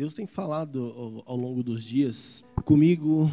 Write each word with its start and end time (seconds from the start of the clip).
Deus 0.00 0.14
tem 0.14 0.26
falado 0.26 1.22
ao, 1.26 1.36
longo 1.36 1.62
dos 1.62 1.84
dias 1.84 2.42
comigo, 2.64 3.30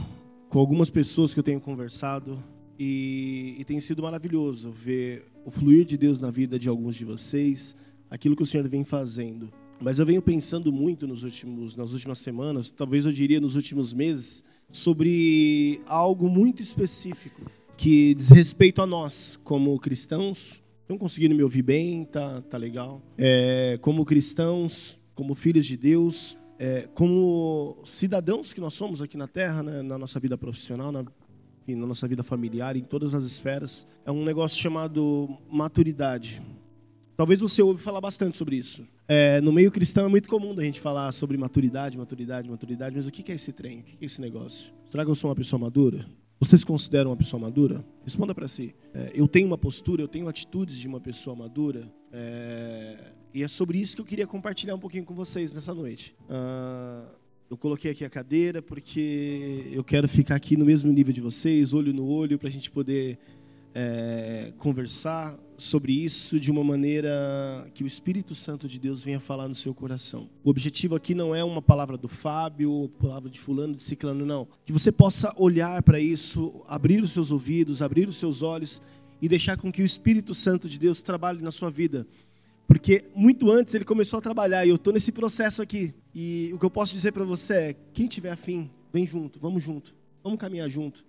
com 0.49 0.59
algumas 0.59 0.89
pessoas 0.89 1.33
que 1.33 1.39
eu 1.39 1.43
tenho 1.43 1.61
conversado, 1.61 2.43
e, 2.77 3.55
e, 3.57 3.63
tem 3.63 3.79
sido 3.79 4.03
maravilhoso 4.03 4.69
ver 4.69 5.23
o 5.45 5.49
fluir 5.49 5.85
de 5.85 5.95
Deus 5.95 6.19
na 6.19 6.29
vida 6.29 6.59
de 6.59 6.67
alguns 6.67 6.97
de 6.97 7.05
vocês, 7.05 7.73
aquilo 8.11 8.35
que 8.35 8.43
o 8.43 8.45
Senhor 8.45 8.67
vem 8.67 8.83
fazendo. 8.83 9.49
Mas 9.79 9.97
eu 9.97 10.05
venho 10.05 10.21
pensando 10.21 10.69
muito 10.69 11.07
nos 11.07 11.23
últimos, 11.23 11.73
nas 11.77 11.93
últimas 11.93 12.19
semanas, 12.19 12.69
talvez 12.69 13.05
eu 13.05 13.13
diria 13.13 13.39
nos 13.39 13.55
últimos 13.55 13.93
meses, 13.93 14.43
sobre 14.69 15.79
algo 15.85 16.27
muito 16.27 16.61
específico 16.61 17.49
que 17.77 18.13
diz 18.13 18.27
respeito 18.27 18.81
a 18.81 18.85
nós, 18.85 19.39
como 19.41 19.79
cristãos. 19.79 20.61
Estão 20.81 20.97
conseguindo 20.97 21.33
me 21.33 21.43
ouvir 21.43 21.61
bem? 21.61 22.03
Tá, 22.03 22.41
tá 22.41 22.57
legal. 22.57 23.01
É, 23.17 23.79
como 23.81 24.03
cristãos, 24.03 24.99
como 25.15 25.33
filhos 25.33 25.65
de 25.65 25.77
Deus, 25.77 26.37
é, 26.59 26.87
como 26.93 27.77
cidadãos 27.85 28.53
que 28.53 28.61
nós 28.61 28.73
somos 28.73 29.01
aqui 29.01 29.17
na 29.17 29.27
Terra, 29.27 29.61
né, 29.61 29.81
na 29.81 29.97
nossa 29.97 30.19
vida 30.19 30.37
profissional, 30.37 30.91
na, 30.91 31.03
na 31.03 31.87
nossa 31.87 32.07
vida 32.07 32.23
familiar, 32.23 32.75
em 32.75 32.83
todas 32.83 33.13
as 33.13 33.23
esferas, 33.23 33.85
é 34.05 34.11
um 34.11 34.23
negócio 34.23 34.59
chamado 34.59 35.29
maturidade. 35.49 36.41
Talvez 37.15 37.39
você 37.39 37.61
ouve 37.61 37.81
falar 37.81 37.99
bastante 37.99 38.37
sobre 38.37 38.55
isso. 38.55 38.87
É, 39.07 39.41
no 39.41 39.51
meio 39.51 39.71
cristão 39.71 40.05
é 40.05 40.07
muito 40.07 40.29
comum 40.29 40.53
a 40.57 40.61
gente 40.61 40.79
falar 40.79 41.11
sobre 41.11 41.37
maturidade, 41.37 41.97
maturidade, 41.97 42.49
maturidade, 42.49 42.95
mas 42.95 43.07
o 43.07 43.11
que 43.11 43.31
é 43.31 43.35
esse 43.35 43.51
trem? 43.51 43.79
O 43.79 43.83
que 43.83 43.97
é 44.01 44.05
esse 44.05 44.21
negócio? 44.21 44.71
Será 44.89 45.03
que 45.03 45.09
eu 45.09 45.15
sou 45.15 45.29
uma 45.29 45.35
pessoa 45.35 45.59
madura? 45.59 46.05
Você 46.39 46.55
se 46.55 46.65
considera 46.65 47.09
uma 47.09 47.17
pessoa 47.17 47.41
madura? 47.41 47.83
Responda 48.03 48.35
para 48.35 48.47
si. 48.47 48.75
É, 48.93 49.11
eu 49.15 49.27
tenho 49.27 49.47
uma 49.47 49.57
postura, 49.57 50.03
eu 50.03 50.07
tenho 50.07 50.27
atitudes 50.27 50.77
de 50.77 50.87
uma 50.87 50.99
pessoa 50.99 51.35
madura. 51.35 51.91
É, 52.11 53.13
e 53.37 53.43
é 53.43 53.47
sobre 53.47 53.77
isso 53.77 53.95
que 53.95 54.01
eu 54.01 54.05
queria 54.05 54.25
compartilhar 54.25 54.73
um 54.73 54.79
pouquinho 54.79 55.05
com 55.05 55.13
vocês 55.13 55.51
nessa 55.51 55.71
noite. 55.71 56.15
Uh, 56.27 57.07
eu 57.47 57.55
coloquei 57.55 57.91
aqui 57.91 58.03
a 58.03 58.09
cadeira 58.09 58.63
porque 58.63 59.69
eu 59.71 59.83
quero 59.83 60.07
ficar 60.07 60.33
aqui 60.33 60.57
no 60.57 60.65
mesmo 60.65 60.91
nível 60.91 61.13
de 61.13 61.21
vocês, 61.21 61.71
olho 61.71 61.93
no 61.93 62.07
olho, 62.07 62.39
para 62.39 62.47
a 62.47 62.51
gente 62.51 62.71
poder 62.71 63.19
é, 63.75 64.53
conversar 64.57 65.37
sobre 65.55 65.93
isso 65.93 66.39
de 66.39 66.49
uma 66.49 66.63
maneira 66.63 67.69
que 67.75 67.83
o 67.83 67.87
Espírito 67.87 68.33
Santo 68.33 68.67
de 68.67 68.79
Deus 68.79 69.03
venha 69.03 69.19
falar 69.19 69.47
no 69.47 69.53
seu 69.53 69.71
coração. 69.71 70.27
O 70.43 70.49
objetivo 70.49 70.95
aqui 70.95 71.13
não 71.13 71.35
é 71.35 71.43
uma 71.43 71.61
palavra 71.61 71.95
do 71.95 72.07
Fábio, 72.07 72.89
palavra 72.99 73.29
de 73.29 73.39
fulano, 73.39 73.75
de 73.75 73.83
ciclano, 73.83 74.25
não. 74.25 74.47
Que 74.65 74.73
você 74.73 74.91
possa 74.91 75.31
olhar 75.37 75.83
para 75.83 75.99
isso, 75.99 76.63
abrir 76.67 77.03
os 77.03 77.11
seus 77.11 77.29
ouvidos, 77.29 77.83
abrir 77.83 78.09
os 78.09 78.17
seus 78.17 78.41
olhos 78.41 78.81
e 79.21 79.29
deixar 79.29 79.57
com 79.57 79.71
que 79.71 79.83
o 79.83 79.85
Espírito 79.85 80.33
Santo 80.33 80.67
de 80.67 80.79
Deus 80.79 81.01
trabalhe 81.01 81.43
na 81.43 81.51
sua 81.51 81.69
vida 81.69 82.07
porque 82.67 83.05
muito 83.15 83.49
antes 83.49 83.73
ele 83.73 83.85
começou 83.85 84.19
a 84.19 84.21
trabalhar 84.21 84.65
e 84.65 84.69
eu 84.69 84.75
estou 84.75 84.93
nesse 84.93 85.11
processo 85.11 85.61
aqui. 85.61 85.93
E 86.13 86.51
o 86.53 86.59
que 86.59 86.65
eu 86.65 86.69
posso 86.69 86.93
dizer 86.93 87.13
para 87.13 87.23
você 87.23 87.53
é: 87.53 87.75
quem 87.93 88.07
tiver 88.07 88.31
afim, 88.31 88.69
vem 88.91 89.05
junto, 89.05 89.39
vamos 89.39 89.63
junto, 89.63 89.95
vamos 90.23 90.37
caminhar 90.37 90.69
junto 90.69 91.05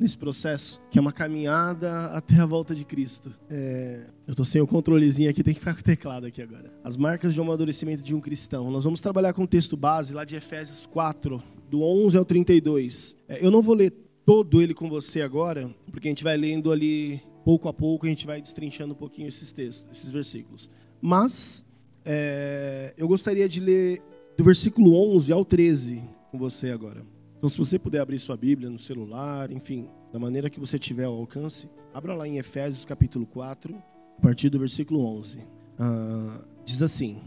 nesse 0.00 0.16
processo, 0.16 0.80
que 0.90 0.98
é 0.98 1.00
uma 1.00 1.12
caminhada 1.12 2.06
até 2.06 2.36
a 2.36 2.46
volta 2.46 2.74
de 2.74 2.84
Cristo. 2.84 3.30
É... 3.50 4.06
eu 4.26 4.32
estou 4.32 4.44
sem 4.44 4.60
o 4.60 4.66
controlezinho 4.66 5.28
aqui, 5.28 5.42
tem 5.42 5.52
que 5.54 5.60
ficar 5.60 5.74
com 5.74 5.80
o 5.80 5.84
teclado 5.84 6.26
aqui 6.26 6.40
agora. 6.40 6.72
As 6.82 6.96
marcas 6.96 7.34
de 7.34 7.40
um 7.40 7.44
amadurecimento 7.44 8.02
de 8.02 8.14
um 8.14 8.20
cristão. 8.20 8.70
Nós 8.70 8.84
vamos 8.84 9.00
trabalhar 9.00 9.32
com 9.32 9.44
o 9.44 9.46
texto 9.46 9.76
base 9.76 10.14
lá 10.14 10.24
de 10.24 10.34
Efésios 10.34 10.86
4, 10.86 11.42
do 11.70 11.82
11 11.82 12.16
ao 12.16 12.24
32. 12.24 13.14
É, 13.28 13.44
eu 13.44 13.50
não 13.50 13.60
vou 13.62 13.74
ler 13.74 13.92
todo 14.24 14.62
ele 14.62 14.74
com 14.74 14.88
você 14.88 15.20
agora, 15.20 15.70
porque 15.90 16.08
a 16.08 16.10
gente 16.10 16.24
vai 16.24 16.36
lendo 16.36 16.72
ali 16.72 17.20
pouco 17.44 17.68
a 17.68 17.72
pouco, 17.72 18.06
a 18.06 18.08
gente 18.08 18.26
vai 18.26 18.40
destrinchando 18.40 18.94
um 18.94 18.96
pouquinho 18.96 19.28
esses 19.28 19.52
textos, 19.52 19.84
esses 19.90 20.10
versículos. 20.10 20.70
Mas 21.02 21.66
é, 22.04 22.94
eu 22.96 23.08
gostaria 23.08 23.48
de 23.48 23.58
ler 23.58 24.00
do 24.36 24.44
versículo 24.44 24.94
11 25.16 25.32
ao 25.32 25.44
13 25.44 26.00
com 26.30 26.38
você 26.38 26.70
agora. 26.70 27.04
Então, 27.36 27.50
se 27.50 27.58
você 27.58 27.76
puder 27.76 27.98
abrir 27.98 28.20
sua 28.20 28.36
Bíblia 28.36 28.70
no 28.70 28.78
celular, 28.78 29.50
enfim, 29.50 29.88
da 30.12 30.18
maneira 30.20 30.48
que 30.48 30.60
você 30.60 30.78
tiver 30.78 31.04
ao 31.04 31.14
alcance, 31.14 31.68
abra 31.92 32.14
lá 32.14 32.28
em 32.28 32.38
Efésios 32.38 32.84
capítulo 32.84 33.26
4, 33.26 33.74
a 34.16 34.20
partir 34.20 34.48
do 34.48 34.60
versículo 34.60 35.04
11. 35.04 35.40
Ah, 35.76 36.40
diz 36.64 36.80
assim: 36.82 37.18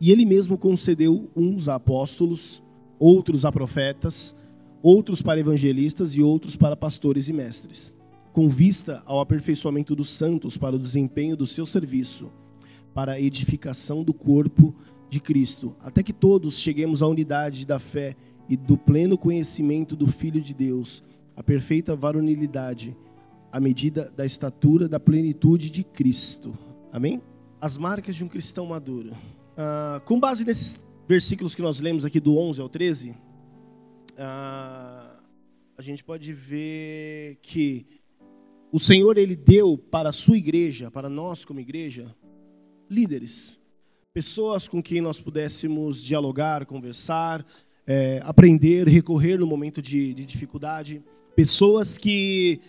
E 0.00 0.10
ele 0.10 0.24
mesmo 0.24 0.56
concedeu 0.56 1.30
uns 1.36 1.68
a 1.68 1.74
apóstolos, 1.74 2.62
outros 2.98 3.44
a 3.44 3.52
profetas, 3.52 4.34
outros 4.82 5.20
para 5.20 5.40
evangelistas 5.40 6.16
e 6.16 6.22
outros 6.22 6.56
para 6.56 6.74
pastores 6.74 7.28
e 7.28 7.34
mestres, 7.34 7.94
com 8.32 8.48
vista 8.48 9.02
ao 9.04 9.20
aperfeiçoamento 9.20 9.94
dos 9.94 10.08
santos 10.08 10.56
para 10.56 10.74
o 10.74 10.78
desempenho 10.78 11.36
do 11.36 11.46
seu 11.46 11.66
serviço 11.66 12.30
para 12.94 13.12
a 13.12 13.20
edificação 13.20 14.04
do 14.04 14.14
corpo 14.14 14.74
de 15.10 15.20
Cristo, 15.20 15.76
até 15.80 16.02
que 16.02 16.12
todos 16.12 16.58
cheguemos 16.58 17.02
à 17.02 17.06
unidade 17.06 17.66
da 17.66 17.78
fé 17.78 18.16
e 18.48 18.56
do 18.56 18.78
pleno 18.78 19.18
conhecimento 19.18 19.96
do 19.96 20.06
Filho 20.06 20.40
de 20.40 20.54
Deus, 20.54 21.02
a 21.36 21.42
perfeita 21.42 21.96
varonilidade, 21.96 22.96
à 23.50 23.58
medida 23.58 24.12
da 24.16 24.24
estatura 24.24 24.88
da 24.88 25.00
plenitude 25.00 25.70
de 25.70 25.82
Cristo. 25.82 26.56
Amém? 26.92 27.20
As 27.60 27.76
marcas 27.76 28.14
de 28.14 28.24
um 28.24 28.28
cristão 28.28 28.66
maduro. 28.66 29.12
Ah, 29.56 30.00
com 30.04 30.18
base 30.18 30.44
nesses 30.44 30.82
versículos 31.08 31.54
que 31.54 31.62
nós 31.62 31.80
lemos 31.80 32.04
aqui 32.04 32.20
do 32.20 32.36
11 32.36 32.60
ao 32.60 32.68
13, 32.68 33.14
ah, 34.16 35.20
a 35.76 35.82
gente 35.82 36.04
pode 36.04 36.32
ver 36.32 37.38
que 37.42 37.86
o 38.70 38.78
Senhor 38.78 39.16
ele 39.16 39.36
deu 39.36 39.78
para 39.78 40.08
a 40.08 40.12
sua 40.12 40.36
igreja, 40.36 40.90
para 40.90 41.08
nós 41.08 41.44
como 41.44 41.60
igreja, 41.60 42.14
líderes, 42.90 43.58
pessoas 44.12 44.68
com 44.68 44.82
quem 44.82 45.00
nós 45.00 45.20
pudéssemos 45.20 46.02
dialogar, 46.02 46.66
conversar, 46.66 47.44
é, 47.86 48.20
aprender, 48.24 48.86
recorrer 48.86 49.38
no 49.38 49.46
momento 49.46 49.82
de, 49.82 50.14
de 50.14 50.24
dificuldade, 50.24 51.02
pessoas 51.34 51.98
que 51.98 52.60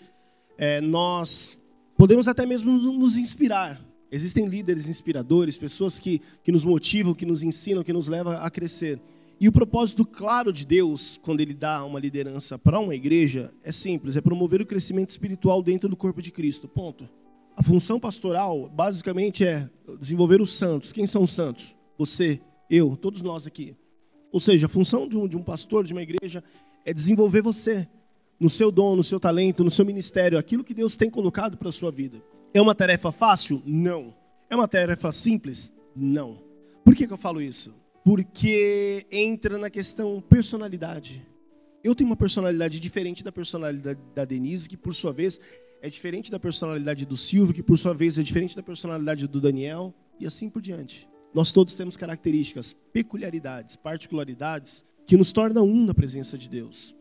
é, 0.58 0.82
nós 0.82 1.58
podemos 1.98 2.28
até 2.28 2.46
mesmo 2.46 2.72
nos 2.72 3.18
inspirar. 3.18 3.80
Existem 4.12 4.46
líderes 4.48 4.88
inspiradores, 4.88 5.58
pessoas 5.58 6.00
que, 6.00 6.22
que 6.44 6.52
nos 6.52 6.64
motivam, 6.64 7.14
que 7.14 7.26
nos 7.26 7.44
ensinam, 7.44 7.84
que 7.84 7.94
nos 7.94 8.08
levam 8.08 8.34
a 8.34 8.50
crescer. 8.50 9.00
E 9.40 9.48
o 9.48 9.52
propósito 9.52 10.06
claro 10.06 10.54
de 10.54 10.66
Deus, 10.66 11.18
quando 11.22 11.42
Ele 11.42 11.54
dá 11.54 11.84
uma 11.84 12.00
liderança 12.00 12.58
para 12.58 12.80
uma 12.80 12.96
igreja, 12.96 13.54
é 13.64 13.72
simples: 13.72 14.16
é 14.16 14.22
promover 14.22 14.62
o 14.62 14.66
crescimento 14.66 15.10
espiritual 15.10 15.62
dentro 15.62 15.90
do 15.90 15.96
corpo 15.96 16.22
de 16.22 16.32
Cristo. 16.32 16.68
Ponto. 16.68 17.10
A 17.56 17.64
função 17.64 18.00
pastoral, 18.00 18.70
basicamente, 18.70 19.46
é 19.46 19.70
desenvolver 20.00 20.42
os 20.42 20.58
santos. 20.58 20.92
Quem 20.92 21.08
são 21.08 21.24
os 21.24 21.32
santos? 21.32 21.74
Você, 21.98 22.42
eu, 22.70 22.98
todos 22.98 23.22
nós 23.22 23.48
aqui. 23.48 23.76
Ou 24.32 24.40
seja, 24.40 24.66
a 24.66 24.70
função 24.70 25.08
de 25.08 25.16
um, 25.16 25.28
de 25.28 25.38
um 25.38 25.44
pastor, 25.44 25.86
de 25.86 25.94
uma 25.94 26.04
igreja, 26.04 26.44
é 26.84 26.94
desenvolver 26.94 27.42
você 27.42 27.88
no 28.38 28.50
seu 28.50 28.70
dom, 28.70 28.98
no 28.98 29.04
seu 29.04 29.20
talento, 29.20 29.64
no 29.64 29.72
seu 29.72 29.86
ministério, 29.86 30.38
aquilo 30.38 30.64
que 30.64 30.74
Deus 30.74 30.98
tem 30.98 31.10
colocado 31.10 31.56
para 31.56 31.70
a 31.70 31.72
sua 31.72 31.92
vida. 31.92 32.22
É 32.54 32.62
uma 32.62 32.76
tarefa 32.76 33.12
fácil? 33.12 33.62
Não. 33.66 34.14
É 34.50 34.56
uma 34.56 34.68
tarefa 34.68 35.12
simples? 35.14 35.74
Não. 35.96 36.38
Por 36.84 36.94
que, 36.94 37.08
que 37.08 37.14
eu 37.14 37.18
falo 37.18 37.42
isso? 37.42 37.74
Porque 38.04 39.06
entra 39.10 39.58
na 39.58 39.70
questão 39.70 40.22
personalidade. 40.22 41.26
Eu 41.82 41.96
tenho 41.96 42.10
uma 42.10 42.16
personalidade 42.18 42.80
diferente 42.80 43.24
da 43.24 43.32
personalidade 43.32 44.00
da 44.14 44.26
Denise, 44.26 44.68
que 44.68 44.76
por 44.76 44.94
sua 44.94 45.14
vez 45.14 45.40
é 45.86 45.90
diferente 45.90 46.32
da 46.32 46.40
personalidade 46.40 47.06
do 47.06 47.16
Silvio, 47.16 47.54
que 47.54 47.62
por 47.62 47.78
sua 47.78 47.94
vez 47.94 48.18
é 48.18 48.24
diferente 48.24 48.56
da 48.56 48.64
personalidade 48.64 49.28
do 49.28 49.40
Daniel, 49.40 49.94
e 50.20 50.26
assim 50.26 50.50
por 50.50 50.60
diante. 50.60 51.08
Nós 51.32 51.52
todos 51.52 51.76
temos 51.76 51.96
características, 51.96 52.76
peculiaridades, 52.92 53.76
particularidades 53.76 54.84
que 55.06 55.16
nos 55.16 55.32
tornam 55.32 55.64
um 55.64 55.86
na 55.86 55.94
presença 55.94 56.40
de 56.40 56.50
Deus. 56.50 56.96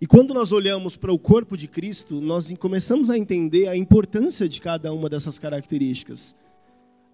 E 0.00 0.06
quando 0.06 0.32
nós 0.32 0.50
olhamos 0.50 0.96
para 0.96 1.12
o 1.12 1.18
corpo 1.18 1.58
de 1.58 1.68
Cristo, 1.68 2.22
nós 2.22 2.50
começamos 2.54 3.10
a 3.10 3.18
entender 3.18 3.68
a 3.68 3.76
importância 3.76 4.48
de 4.48 4.62
cada 4.62 4.90
uma 4.90 5.10
dessas 5.10 5.38
características. 5.38 6.34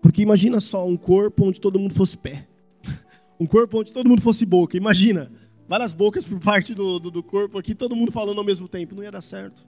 Porque 0.00 0.22
imagina 0.22 0.60
só 0.60 0.87
um 0.87 0.97
corpo 0.97 1.47
onde 1.47 1.60
todo 1.60 1.81
mundo 1.81 1.94
fosse 1.94 2.16
pé. 2.16 2.47
Um 3.41 3.47
corpo 3.47 3.81
onde 3.81 3.93
todo 3.93 4.09
mundo 4.09 4.22
fosse 4.22 4.47
boca. 4.47 4.76
Imagina, 4.76 5.29
várias 5.67 5.93
bocas 5.93 6.25
por 6.25 6.38
parte 6.38 6.73
do, 6.73 7.00
do, 7.00 7.11
do 7.11 7.20
corpo 7.20 7.58
aqui, 7.58 7.75
todo 7.75 7.96
mundo 7.96 8.12
falando 8.12 8.38
ao 8.38 8.44
mesmo 8.44 8.69
tempo. 8.69 8.94
Não 8.94 9.02
ia 9.02 9.11
dar 9.11 9.20
certo 9.20 9.67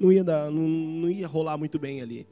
não 0.00 0.10
ia, 0.10 0.24
dar, 0.24 0.50
não, 0.50 0.66
não 0.66 1.10
ia 1.10 1.26
rolar 1.26 1.58
muito 1.58 1.78
bem 1.78 2.00
ali. 2.00 2.26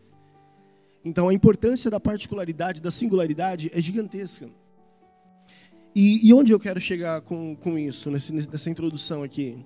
Então 1.05 1.29
a 1.29 1.35
importância 1.35 1.91
da 1.91 2.01
particularidade, 2.01 2.81
da 2.81 2.91
singularidade 2.91 3.71
é 3.73 3.81
gigantesca. 3.81 4.49
E, 5.95 6.27
e 6.27 6.33
onde 6.33 6.53
eu 6.53 6.59
quero 6.59 6.81
chegar 6.81 7.21
com, 7.21 7.55
com 7.57 7.79
isso, 7.79 8.11
nesse, 8.11 8.33
nessa 8.33 8.71
introdução 8.71 9.23
aqui? 9.23 9.59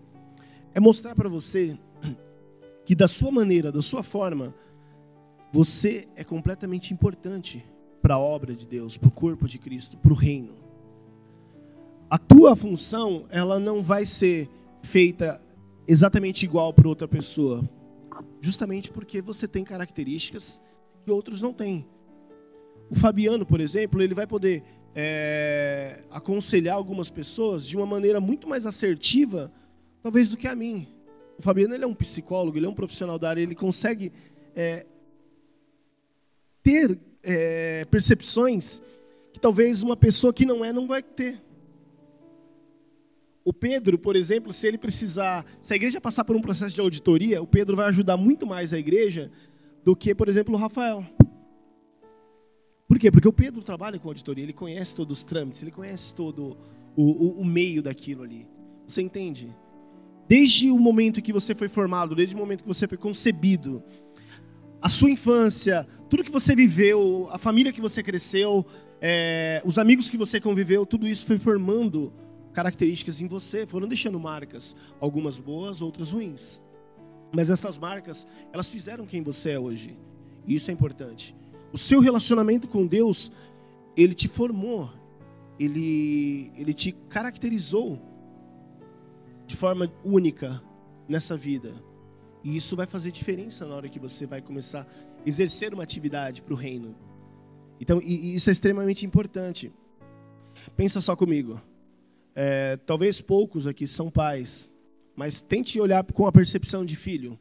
É 0.74 0.80
mostrar 0.80 1.14
para 1.14 1.28
você 1.28 1.78
que 2.84 2.94
da 2.94 3.06
sua 3.06 3.30
maneira, 3.30 3.70
da 3.70 3.82
sua 3.82 4.02
forma, 4.02 4.54
você 5.52 6.08
é 6.16 6.24
completamente 6.24 6.92
importante 6.92 7.64
para 8.00 8.14
a 8.14 8.18
obra 8.18 8.54
de 8.54 8.66
Deus, 8.66 8.96
para 8.96 9.08
o 9.08 9.12
corpo 9.12 9.46
de 9.46 9.58
Cristo, 9.58 9.96
para 9.96 10.12
o 10.12 10.16
reino. 10.16 10.54
A 12.10 12.18
tua 12.18 12.56
função, 12.56 13.26
ela 13.30 13.60
não 13.60 13.82
vai 13.82 14.04
ser 14.04 14.48
feita 14.82 15.40
exatamente 15.86 16.44
igual 16.44 16.72
para 16.72 16.88
outra 16.88 17.06
pessoa 17.06 17.62
justamente 18.42 18.90
porque 18.90 19.22
você 19.22 19.46
tem 19.46 19.62
características 19.64 20.60
que 21.04 21.10
outros 21.10 21.40
não 21.40 21.54
têm. 21.54 21.86
O 22.90 22.94
Fabiano, 22.96 23.46
por 23.46 23.60
exemplo, 23.60 24.02
ele 24.02 24.14
vai 24.14 24.26
poder 24.26 24.64
é, 24.94 26.02
aconselhar 26.10 26.74
algumas 26.74 27.08
pessoas 27.08 27.66
de 27.66 27.76
uma 27.76 27.86
maneira 27.86 28.20
muito 28.20 28.48
mais 28.48 28.66
assertiva, 28.66 29.50
talvez, 30.02 30.28
do 30.28 30.36
que 30.36 30.48
a 30.48 30.56
mim. 30.56 30.88
O 31.38 31.42
Fabiano 31.42 31.72
ele 31.72 31.84
é 31.84 31.86
um 31.86 31.94
psicólogo, 31.94 32.58
ele 32.58 32.66
é 32.66 32.68
um 32.68 32.74
profissional 32.74 33.16
da 33.16 33.30
área, 33.30 33.40
ele 33.40 33.54
consegue 33.54 34.12
é, 34.56 34.86
ter 36.64 36.98
é, 37.22 37.84
percepções 37.84 38.82
que 39.32 39.38
talvez 39.38 39.84
uma 39.84 39.96
pessoa 39.96 40.32
que 40.32 40.44
não 40.44 40.64
é 40.64 40.72
não 40.72 40.88
vai 40.88 41.02
ter. 41.02 41.40
O 43.44 43.52
Pedro, 43.52 43.98
por 43.98 44.14
exemplo, 44.14 44.52
se 44.52 44.68
ele 44.68 44.78
precisar, 44.78 45.44
se 45.60 45.72
a 45.72 45.76
igreja 45.76 46.00
passar 46.00 46.24
por 46.24 46.36
um 46.36 46.40
processo 46.40 46.74
de 46.74 46.80
auditoria, 46.80 47.42
o 47.42 47.46
Pedro 47.46 47.76
vai 47.76 47.86
ajudar 47.86 48.16
muito 48.16 48.46
mais 48.46 48.72
a 48.72 48.78
igreja 48.78 49.30
do 49.84 49.96
que, 49.96 50.14
por 50.14 50.28
exemplo, 50.28 50.54
o 50.54 50.56
Rafael. 50.56 51.04
Por 52.86 52.98
quê? 52.98 53.10
Porque 53.10 53.26
o 53.26 53.32
Pedro 53.32 53.62
trabalha 53.62 53.98
com 53.98 54.08
auditoria, 54.08 54.44
ele 54.44 54.52
conhece 54.52 54.94
todos 54.94 55.18
os 55.18 55.24
trâmites, 55.24 55.62
ele 55.62 55.72
conhece 55.72 56.14
todo 56.14 56.56
o, 56.94 57.02
o, 57.02 57.40
o 57.40 57.44
meio 57.44 57.82
daquilo 57.82 58.22
ali. 58.22 58.46
Você 58.86 59.02
entende? 59.02 59.52
Desde 60.28 60.70
o 60.70 60.78
momento 60.78 61.20
que 61.20 61.32
você 61.32 61.54
foi 61.54 61.68
formado, 61.68 62.14
desde 62.14 62.34
o 62.34 62.38
momento 62.38 62.62
que 62.62 62.68
você 62.68 62.86
foi 62.86 62.98
concebido, 62.98 63.82
a 64.80 64.88
sua 64.88 65.10
infância, 65.10 65.86
tudo 66.08 66.22
que 66.22 66.30
você 66.30 66.54
viveu, 66.54 67.28
a 67.32 67.38
família 67.38 67.72
que 67.72 67.80
você 67.80 68.02
cresceu, 68.02 68.64
é, 69.00 69.60
os 69.64 69.78
amigos 69.78 70.08
que 70.08 70.16
você 70.16 70.40
conviveu, 70.40 70.86
tudo 70.86 71.08
isso 71.08 71.26
foi 71.26 71.38
formando 71.38 72.12
características 72.52 73.20
em 73.20 73.26
você, 73.26 73.66
foram 73.66 73.88
deixando 73.88 74.18
marcas, 74.20 74.76
algumas 75.00 75.38
boas, 75.38 75.80
outras 75.80 76.10
ruins. 76.10 76.62
Mas 77.32 77.48
essas 77.50 77.78
marcas, 77.78 78.26
elas 78.52 78.70
fizeram 78.70 79.06
quem 79.06 79.22
você 79.22 79.52
é 79.52 79.58
hoje. 79.58 79.96
E 80.46 80.54
isso 80.54 80.70
é 80.70 80.74
importante. 80.74 81.34
O 81.72 81.78
seu 81.78 82.00
relacionamento 82.00 82.68
com 82.68 82.86
Deus, 82.86 83.32
ele 83.96 84.14
te 84.14 84.28
formou, 84.28 84.90
ele, 85.58 86.52
ele 86.56 86.74
te 86.74 86.92
caracterizou 87.08 87.98
de 89.46 89.56
forma 89.56 89.90
única 90.04 90.62
nessa 91.08 91.36
vida. 91.36 91.74
E 92.44 92.56
isso 92.56 92.76
vai 92.76 92.86
fazer 92.86 93.10
diferença 93.10 93.64
na 93.64 93.74
hora 93.74 93.88
que 93.88 93.98
você 93.98 94.26
vai 94.26 94.42
começar 94.42 94.82
a 94.82 94.86
exercer 95.28 95.72
uma 95.72 95.82
atividade 95.82 96.42
para 96.42 96.52
o 96.52 96.56
reino. 96.56 96.94
Então, 97.80 98.00
e, 98.02 98.32
e 98.32 98.34
isso 98.34 98.50
é 98.50 98.52
extremamente 98.52 99.06
importante. 99.06 99.72
Pensa 100.76 101.00
só 101.00 101.16
comigo. 101.16 101.60
É, 102.34 102.76
talvez 102.78 103.20
poucos 103.20 103.66
aqui 103.66 103.86
são 103.86 104.10
pais, 104.10 104.72
mas 105.14 105.40
tente 105.40 105.80
olhar 105.80 106.04
com 106.04 106.26
a 106.26 106.32
percepção 106.32 106.84
de 106.84 106.96
filho. 106.96 107.38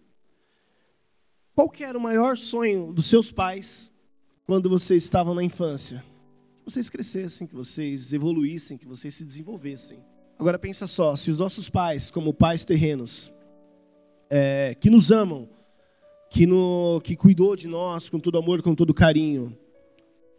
Qual 1.55 1.69
que 1.69 1.83
era 1.83 1.97
o 1.97 2.01
maior 2.01 2.37
sonho 2.37 2.93
dos 2.93 3.07
seus 3.07 3.31
pais 3.31 3.91
quando 4.45 4.69
vocês 4.69 5.03
estavam 5.03 5.33
na 5.33 5.43
infância? 5.43 6.03
Que 6.57 6.65
vocês 6.65 6.89
crescessem, 6.89 7.47
que 7.47 7.55
vocês 7.55 8.13
evoluíssem, 8.13 8.77
que 8.77 8.85
vocês 8.85 9.15
se 9.15 9.25
desenvolvessem. 9.25 10.03
Agora 10.37 10.57
pensa 10.57 10.87
só, 10.87 11.15
se 11.15 11.29
os 11.29 11.37
nossos 11.37 11.69
pais, 11.69 12.09
como 12.09 12.33
pais 12.33 12.65
terrenos, 12.65 13.31
é, 14.29 14.75
que 14.79 14.89
nos 14.89 15.11
amam, 15.11 15.47
que, 16.29 16.47
no, 16.47 17.01
que 17.03 17.15
cuidou 17.15 17.55
de 17.55 17.67
nós 17.67 18.09
com 18.09 18.19
todo 18.19 18.37
amor, 18.37 18.61
com 18.61 18.73
todo 18.73 18.93
carinho, 18.93 19.55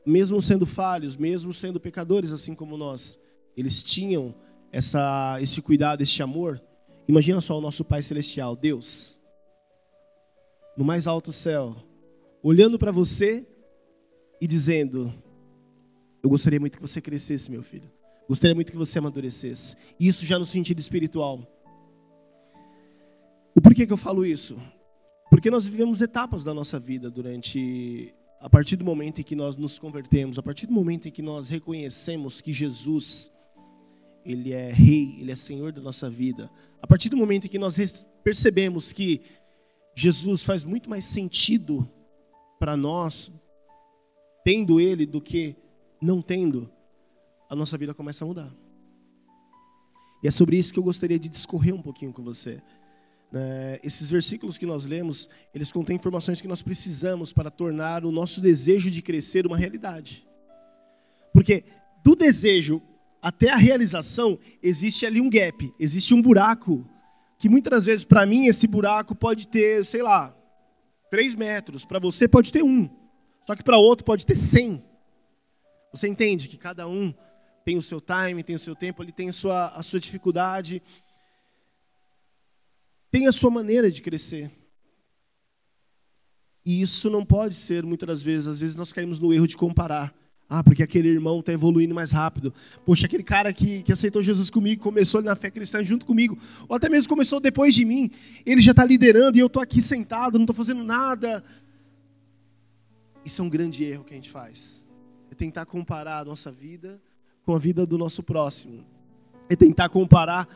mesmo 0.04 0.40
sendo 0.40 0.66
falhos, 0.66 1.16
mesmo 1.16 1.52
sendo 1.52 1.78
pecadores 1.78 2.32
assim 2.32 2.54
como 2.54 2.76
nós, 2.76 3.20
eles 3.56 3.82
tinham 3.82 4.34
essa, 4.70 5.38
esse 5.40 5.60
cuidado, 5.60 6.02
esse 6.02 6.22
amor. 6.22 6.62
Imagina 7.06 7.40
só 7.40 7.58
o 7.58 7.60
nosso 7.60 7.84
Pai 7.84 8.02
Celestial, 8.02 8.56
Deus, 8.56 9.18
no 10.76 10.84
mais 10.84 11.06
alto 11.06 11.32
céu, 11.32 11.76
olhando 12.42 12.78
para 12.78 12.90
você 12.90 13.46
e 14.40 14.46
dizendo: 14.46 15.12
Eu 16.22 16.30
gostaria 16.30 16.58
muito 16.58 16.76
que 16.76 16.82
você 16.82 17.00
crescesse, 17.00 17.50
meu 17.50 17.62
filho. 17.62 17.90
Gostaria 18.28 18.54
muito 18.54 18.72
que 18.72 18.78
você 18.78 18.98
amadurecesse. 18.98 19.76
Isso 19.98 20.24
já 20.24 20.38
no 20.38 20.46
sentido 20.46 20.78
espiritual. 20.78 21.46
O 23.54 23.60
porquê 23.60 23.86
que 23.86 23.92
eu 23.92 23.98
falo 23.98 24.24
isso? 24.24 24.58
Porque 25.28 25.50
nós 25.50 25.66
vivemos 25.66 26.00
etapas 26.00 26.42
da 26.42 26.54
nossa 26.54 26.78
vida 26.78 27.10
durante 27.10 28.14
a 28.40 28.50
partir 28.50 28.76
do 28.76 28.84
momento 28.84 29.20
em 29.20 29.24
que 29.24 29.36
nós 29.36 29.56
nos 29.56 29.78
convertemos, 29.78 30.38
a 30.38 30.42
partir 30.42 30.66
do 30.66 30.72
momento 30.72 31.06
em 31.06 31.12
que 31.12 31.22
nós 31.22 31.48
reconhecemos 31.48 32.40
que 32.40 32.52
Jesus 32.52 33.30
ele 34.24 34.52
é 34.52 34.70
rei, 34.70 35.16
ele 35.18 35.30
é 35.30 35.36
senhor 35.36 35.72
da 35.72 35.80
nossa 35.80 36.08
vida. 36.08 36.50
A 36.80 36.86
partir 36.86 37.08
do 37.08 37.16
momento 37.16 37.46
em 37.46 37.50
que 37.50 37.58
nós 37.58 37.76
percebemos 38.22 38.92
que 38.92 39.22
Jesus 39.94 40.42
faz 40.42 40.64
muito 40.64 40.88
mais 40.88 41.04
sentido 41.04 41.88
para 42.58 42.76
nós 42.76 43.32
tendo 44.44 44.80
ele 44.80 45.06
do 45.06 45.20
que 45.20 45.56
não 46.00 46.20
tendo, 46.20 46.70
a 47.48 47.54
nossa 47.54 47.78
vida 47.78 47.94
começa 47.94 48.24
a 48.24 48.26
mudar. 48.26 48.52
E 50.22 50.28
é 50.28 50.30
sobre 50.30 50.56
isso 50.56 50.72
que 50.72 50.78
eu 50.78 50.82
gostaria 50.82 51.18
de 51.18 51.28
discorrer 51.28 51.74
um 51.74 51.82
pouquinho 51.82 52.12
com 52.12 52.22
você. 52.22 52.62
É, 53.34 53.80
esses 53.82 54.10
versículos 54.10 54.58
que 54.58 54.66
nós 54.66 54.84
lemos, 54.84 55.28
eles 55.54 55.72
contêm 55.72 55.96
informações 55.96 56.40
que 56.40 56.48
nós 56.48 56.62
precisamos 56.62 57.32
para 57.32 57.50
tornar 57.50 58.04
o 58.04 58.12
nosso 58.12 58.40
desejo 58.40 58.90
de 58.90 59.00
crescer 59.02 59.46
uma 59.46 59.56
realidade. 59.56 60.26
Porque 61.32 61.64
do 62.04 62.14
desejo 62.14 62.82
até 63.22 63.50
a 63.50 63.56
realização 63.56 64.36
existe 64.60 65.06
ali 65.06 65.20
um 65.20 65.30
gap, 65.30 65.72
existe 65.78 66.12
um 66.12 66.20
buraco 66.20 66.84
que 67.38 67.48
muitas 67.48 67.84
vezes 67.84 68.04
para 68.04 68.26
mim 68.26 68.46
esse 68.46 68.66
buraco 68.66 69.14
pode 69.14 69.46
ter, 69.46 69.84
sei 69.84 70.02
lá, 70.02 70.36
três 71.08 71.34
metros, 71.36 71.84
para 71.84 72.00
você 72.00 72.26
pode 72.26 72.52
ter 72.52 72.64
um. 72.64 72.90
Só 73.46 73.54
que 73.54 73.62
para 73.62 73.78
outro 73.78 74.04
pode 74.04 74.26
ter 74.26 74.34
100. 74.34 74.84
Você 75.92 76.08
entende 76.08 76.48
que 76.48 76.56
cada 76.56 76.88
um 76.88 77.14
tem 77.64 77.76
o 77.76 77.82
seu 77.82 78.00
time, 78.00 78.42
tem 78.42 78.56
o 78.56 78.58
seu 78.58 78.74
tempo, 78.74 79.02
ele 79.02 79.12
tem 79.12 79.28
a 79.28 79.32
sua, 79.32 79.68
a 79.68 79.82
sua 79.82 80.00
dificuldade, 80.00 80.82
tem 83.10 83.28
a 83.28 83.32
sua 83.32 83.50
maneira 83.50 83.90
de 83.90 84.02
crescer. 84.02 84.50
E 86.64 86.80
isso 86.80 87.10
não 87.10 87.24
pode 87.24 87.54
ser, 87.54 87.84
muitas 87.84 88.06
das 88.06 88.22
vezes, 88.22 88.46
às 88.46 88.58
vezes 88.58 88.74
nós 88.74 88.92
caímos 88.92 89.18
no 89.18 89.32
erro 89.32 89.46
de 89.46 89.56
comparar. 89.56 90.14
Ah, 90.54 90.62
porque 90.62 90.82
aquele 90.82 91.08
irmão 91.08 91.40
está 91.40 91.50
evoluindo 91.50 91.94
mais 91.94 92.12
rápido. 92.12 92.52
Poxa, 92.84 93.06
aquele 93.06 93.22
cara 93.22 93.54
que, 93.54 93.82
que 93.82 93.90
aceitou 93.90 94.20
Jesus 94.20 94.50
comigo, 94.50 94.82
começou 94.82 95.22
na 95.22 95.34
fé 95.34 95.50
cristã 95.50 95.82
junto 95.82 96.04
comigo, 96.04 96.38
ou 96.68 96.76
até 96.76 96.90
mesmo 96.90 97.08
começou 97.08 97.40
depois 97.40 97.74
de 97.74 97.86
mim, 97.86 98.10
ele 98.44 98.60
já 98.60 98.72
está 98.72 98.84
liderando 98.84 99.38
e 99.38 99.40
eu 99.40 99.46
estou 99.46 99.62
aqui 99.62 99.80
sentado, 99.80 100.34
não 100.34 100.42
estou 100.42 100.54
fazendo 100.54 100.84
nada. 100.84 101.42
Isso 103.24 103.40
é 103.40 103.44
um 103.46 103.48
grande 103.48 103.82
erro 103.82 104.04
que 104.04 104.12
a 104.12 104.16
gente 104.16 104.28
faz. 104.28 104.86
É 105.30 105.34
tentar 105.34 105.64
comparar 105.64 106.18
a 106.18 106.24
nossa 106.26 106.52
vida 106.52 107.00
com 107.46 107.54
a 107.54 107.58
vida 107.58 107.86
do 107.86 107.96
nosso 107.96 108.22
próximo. 108.22 108.84
É 109.48 109.56
tentar 109.56 109.88
comparar 109.88 110.46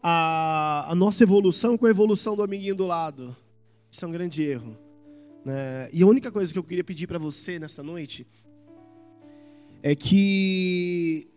a, 0.00 0.92
a 0.92 0.94
nossa 0.94 1.24
evolução 1.24 1.76
com 1.76 1.86
a 1.86 1.90
evolução 1.90 2.36
do 2.36 2.44
amiguinho 2.44 2.76
do 2.76 2.86
lado. 2.86 3.36
Isso 3.90 4.04
é 4.04 4.06
um 4.06 4.12
grande 4.12 4.44
erro. 4.44 4.78
Né? 5.44 5.90
E 5.92 6.04
a 6.04 6.06
única 6.06 6.30
coisa 6.30 6.52
que 6.52 6.58
eu 6.58 6.62
queria 6.62 6.84
pedir 6.84 7.08
para 7.08 7.18
você 7.18 7.58
nesta 7.58 7.82
noite 7.82 8.24
é 9.82 9.94
que 9.94 11.28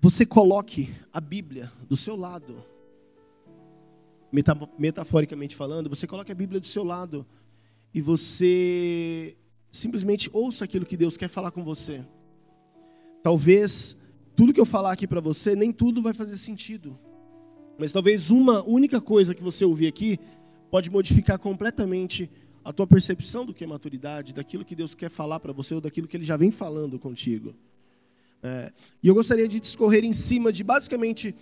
você 0.00 0.24
coloque 0.24 0.94
a 1.12 1.20
Bíblia 1.20 1.70
do 1.88 1.96
seu 1.96 2.16
lado. 2.16 2.64
Metaforicamente 4.78 5.56
falando, 5.56 5.88
você 5.88 6.06
coloque 6.06 6.32
a 6.32 6.34
Bíblia 6.34 6.60
do 6.60 6.66
seu 6.66 6.84
lado 6.84 7.26
e 7.92 8.00
você 8.00 9.36
simplesmente 9.70 10.30
ouça 10.32 10.64
aquilo 10.64 10.86
que 10.86 10.96
Deus 10.96 11.16
quer 11.16 11.28
falar 11.28 11.50
com 11.50 11.64
você. 11.64 12.04
Talvez 13.22 13.96
tudo 14.36 14.52
que 14.52 14.60
eu 14.60 14.66
falar 14.66 14.92
aqui 14.92 15.06
para 15.06 15.20
você, 15.20 15.56
nem 15.56 15.72
tudo 15.72 16.00
vai 16.00 16.14
fazer 16.14 16.36
sentido. 16.38 16.98
Mas 17.78 17.92
talvez 17.92 18.30
uma 18.30 18.62
única 18.62 19.00
coisa 19.00 19.34
que 19.34 19.42
você 19.42 19.64
ouvir 19.64 19.86
aqui 19.86 20.18
pode 20.70 20.90
modificar 20.90 21.38
completamente 21.38 22.30
a 22.68 22.72
tua 22.72 22.86
percepção 22.86 23.46
do 23.46 23.54
que 23.54 23.64
é 23.64 23.66
maturidade, 23.66 24.34
daquilo 24.34 24.62
que 24.62 24.76
Deus 24.76 24.94
quer 24.94 25.08
falar 25.08 25.40
para 25.40 25.54
você 25.54 25.74
ou 25.74 25.80
daquilo 25.80 26.06
que 26.06 26.18
Ele 26.18 26.24
já 26.24 26.36
vem 26.36 26.50
falando 26.50 26.98
contigo. 26.98 27.54
É, 28.42 28.70
e 29.02 29.08
eu 29.08 29.14
gostaria 29.14 29.48
de 29.48 29.58
discorrer 29.58 30.04
em 30.04 30.12
cima 30.12 30.52
de 30.52 30.62
basicamente 30.62 31.34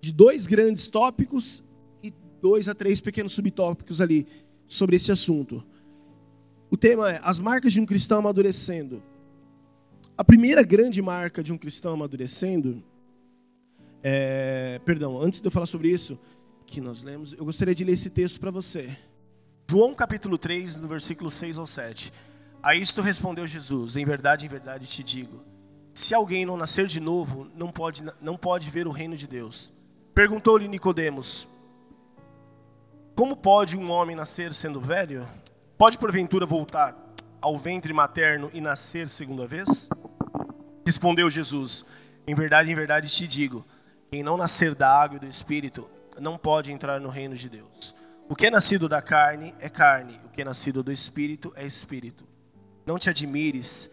de 0.00 0.10
dois 0.14 0.46
grandes 0.46 0.88
tópicos 0.88 1.62
e 2.02 2.10
dois 2.40 2.68
a 2.68 2.74
três 2.74 3.02
pequenos 3.02 3.34
subtópicos 3.34 4.00
ali 4.00 4.26
sobre 4.66 4.96
esse 4.96 5.12
assunto. 5.12 5.62
O 6.70 6.76
tema 6.78 7.12
é 7.12 7.20
as 7.22 7.38
marcas 7.38 7.74
de 7.74 7.80
um 7.82 7.84
cristão 7.84 8.20
amadurecendo. 8.20 9.02
A 10.16 10.24
primeira 10.24 10.62
grande 10.62 11.02
marca 11.02 11.42
de 11.42 11.52
um 11.52 11.58
cristão 11.58 11.92
amadurecendo, 11.92 12.82
é, 14.02 14.80
perdão, 14.86 15.20
antes 15.20 15.38
de 15.38 15.46
eu 15.46 15.50
falar 15.50 15.66
sobre 15.66 15.90
isso, 15.90 16.18
que 16.66 16.80
nós 16.80 17.02
lemos, 17.02 17.34
eu 17.34 17.44
gostaria 17.44 17.74
de 17.74 17.84
ler 17.84 17.92
esse 17.92 18.08
texto 18.08 18.40
para 18.40 18.50
você. 18.50 18.96
João 19.68 19.92
capítulo 19.96 20.38
3, 20.38 20.76
no 20.76 20.86
versículo 20.86 21.28
6 21.28 21.58
ao 21.58 21.66
7. 21.66 22.12
A 22.62 22.76
isto 22.76 23.02
respondeu 23.02 23.44
Jesus: 23.48 23.96
Em 23.96 24.04
verdade, 24.04 24.46
em 24.46 24.48
verdade 24.48 24.86
te 24.86 25.02
digo, 25.02 25.42
se 25.92 26.14
alguém 26.14 26.46
não 26.46 26.56
nascer 26.56 26.86
de 26.86 27.00
novo, 27.00 27.48
não 27.52 27.72
pode, 27.72 28.04
não 28.20 28.36
pode 28.36 28.70
ver 28.70 28.86
o 28.86 28.92
reino 28.92 29.16
de 29.16 29.26
Deus. 29.26 29.72
Perguntou-lhe 30.14 30.68
Nicodemos: 30.68 31.48
Como 33.16 33.36
pode 33.36 33.76
um 33.76 33.90
homem 33.90 34.14
nascer 34.14 34.54
sendo 34.54 34.80
velho? 34.80 35.28
Pode 35.76 35.98
porventura 35.98 36.46
voltar 36.46 36.96
ao 37.40 37.58
ventre 37.58 37.92
materno 37.92 38.48
e 38.54 38.60
nascer 38.60 39.08
segunda 39.08 39.48
vez? 39.48 39.88
Respondeu 40.84 41.28
Jesus: 41.28 41.86
Em 42.24 42.36
verdade, 42.36 42.70
em 42.70 42.74
verdade 42.76 43.12
te 43.12 43.26
digo: 43.26 43.66
quem 44.12 44.22
não 44.22 44.36
nascer 44.36 44.76
da 44.76 44.88
água 44.88 45.16
e 45.16 45.20
do 45.20 45.26
espírito 45.26 45.90
não 46.20 46.38
pode 46.38 46.70
entrar 46.70 47.00
no 47.00 47.08
reino 47.08 47.34
de 47.34 47.48
Deus. 47.48 47.96
O 48.28 48.34
que 48.34 48.46
é 48.46 48.50
nascido 48.50 48.88
da 48.88 49.00
carne 49.00 49.54
é 49.60 49.68
carne, 49.68 50.20
o 50.24 50.28
que 50.30 50.42
é 50.42 50.44
nascido 50.44 50.82
do 50.82 50.90
espírito 50.90 51.52
é 51.54 51.64
espírito. 51.64 52.26
Não 52.84 52.98
te 52.98 53.08
admires 53.08 53.92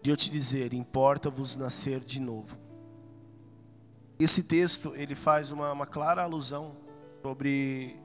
de 0.00 0.10
eu 0.10 0.16
te 0.16 0.30
dizer: 0.30 0.72
importa-vos 0.72 1.54
nascer 1.56 2.00
de 2.00 2.20
novo. 2.20 2.58
Esse 4.18 4.44
texto 4.44 4.94
ele 4.96 5.14
faz 5.14 5.50
uma, 5.50 5.72
uma 5.72 5.86
clara 5.86 6.22
alusão 6.22 6.76
sobre 7.20 7.96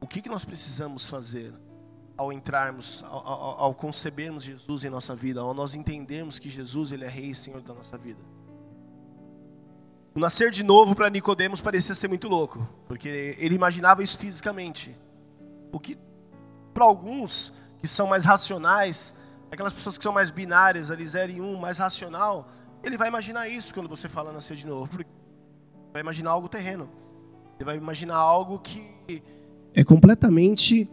o 0.00 0.06
que, 0.06 0.22
que 0.22 0.28
nós 0.28 0.44
precisamos 0.44 1.06
fazer 1.06 1.52
ao 2.16 2.32
entrarmos, 2.32 3.02
ao, 3.04 3.26
ao, 3.26 3.60
ao, 3.60 3.74
concebermos 3.74 4.44
Jesus 4.44 4.84
em 4.84 4.90
nossa 4.90 5.14
vida, 5.14 5.40
ao 5.40 5.52
nós 5.52 5.74
entendermos 5.74 6.38
que 6.38 6.48
Jesus 6.48 6.92
ele 6.92 7.04
é 7.04 7.08
Rei 7.08 7.30
e 7.30 7.34
Senhor 7.34 7.60
da 7.60 7.74
nossa 7.74 7.98
vida. 7.98 8.20
O 10.14 10.20
nascer 10.20 10.50
de 10.50 10.62
novo 10.62 10.94
para 10.94 11.10
Nicodemos 11.10 11.60
parecia 11.60 11.94
ser 11.94 12.06
muito 12.06 12.28
louco, 12.28 12.68
porque 12.86 13.36
ele 13.38 13.56
imaginava 13.56 14.02
isso 14.02 14.16
fisicamente. 14.16 14.96
O 15.72 15.80
que 15.80 15.98
para 16.72 16.84
alguns 16.84 17.56
que 17.80 17.88
são 17.88 18.06
mais 18.06 18.24
racionais, 18.24 19.18
aquelas 19.50 19.72
pessoas 19.72 19.98
que 19.98 20.04
são 20.04 20.12
mais 20.12 20.30
binárias, 20.30 20.90
ali 20.90 21.06
0 21.06 21.32
e 21.32 21.40
1, 21.40 21.44
um, 21.44 21.56
mais 21.58 21.78
racional, 21.78 22.48
ele 22.82 22.96
vai 22.96 23.08
imaginar 23.08 23.48
isso 23.48 23.74
quando 23.74 23.88
você 23.88 24.08
fala 24.08 24.32
nascer 24.32 24.56
de 24.56 24.66
novo. 24.66 24.90
Vai 25.92 26.02
imaginar 26.02 26.30
algo 26.30 26.48
terreno. 26.48 26.88
Ele 27.56 27.64
vai 27.64 27.76
imaginar 27.76 28.16
algo 28.16 28.58
que 28.58 28.84
é 29.74 29.84
completamente 29.84 30.88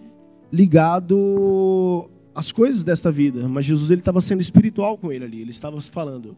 ligado 0.51 2.09
às 2.33 2.51
coisas 2.51 2.83
desta 2.83 3.11
vida. 3.11 3.47
Mas 3.47 3.65
Jesus 3.65 3.89
ele 3.91 4.01
estava 4.01 4.21
sendo 4.21 4.41
espiritual 4.41 4.97
com 4.97 5.11
ele 5.11 5.25
ali. 5.25 5.41
Ele 5.41 5.51
estava 5.51 5.81
falando: 5.81 6.37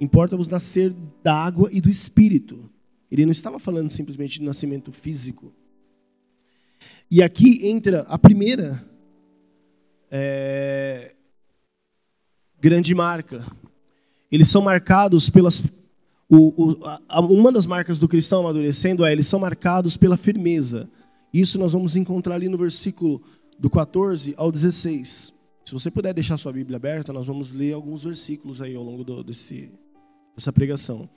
importa-vos 0.00 0.48
nascer 0.48 0.94
da 1.22 1.34
água 1.34 1.68
e 1.72 1.80
do 1.80 1.90
espírito. 1.90 2.68
Ele 3.10 3.24
não 3.24 3.32
estava 3.32 3.58
falando 3.58 3.90
simplesmente 3.90 4.38
de 4.38 4.44
nascimento 4.44 4.92
físico. 4.92 5.52
E 7.10 7.22
aqui 7.22 7.66
entra 7.66 8.06
a 8.08 8.18
primeira 8.18 8.82
é, 10.10 11.12
grande 12.60 12.94
marca. 12.94 13.46
Eles 14.30 14.48
são 14.48 14.62
marcados 14.62 15.28
pelas. 15.28 15.64
O, 16.28 16.70
o, 16.70 16.78
a, 17.08 17.20
uma 17.20 17.52
das 17.52 17.66
marcas 17.66 17.98
do 17.98 18.08
cristão 18.08 18.40
amadurecendo 18.40 19.04
é 19.04 19.12
eles 19.12 19.26
são 19.26 19.40
marcados 19.40 19.96
pela 19.96 20.16
firmeza. 20.16 20.88
Isso 21.32 21.58
nós 21.58 21.72
vamos 21.72 21.96
encontrar 21.96 22.36
ali 22.36 22.48
no 22.48 22.56
versículo 22.56 23.22
do 23.58 23.68
14 23.68 24.34
ao 24.36 24.50
16. 24.50 25.34
Se 25.64 25.72
você 25.72 25.90
puder 25.90 26.12
deixar 26.12 26.36
sua 26.36 26.52
Bíblia 26.52 26.76
aberta, 26.76 27.12
nós 27.12 27.26
vamos 27.26 27.52
ler 27.52 27.72
alguns 27.72 28.02
versículos 28.02 28.60
aí 28.60 28.74
ao 28.74 28.82
longo 28.82 29.04
do, 29.04 29.22
desse, 29.22 29.70
dessa 30.36 30.52
pregação. 30.52 31.08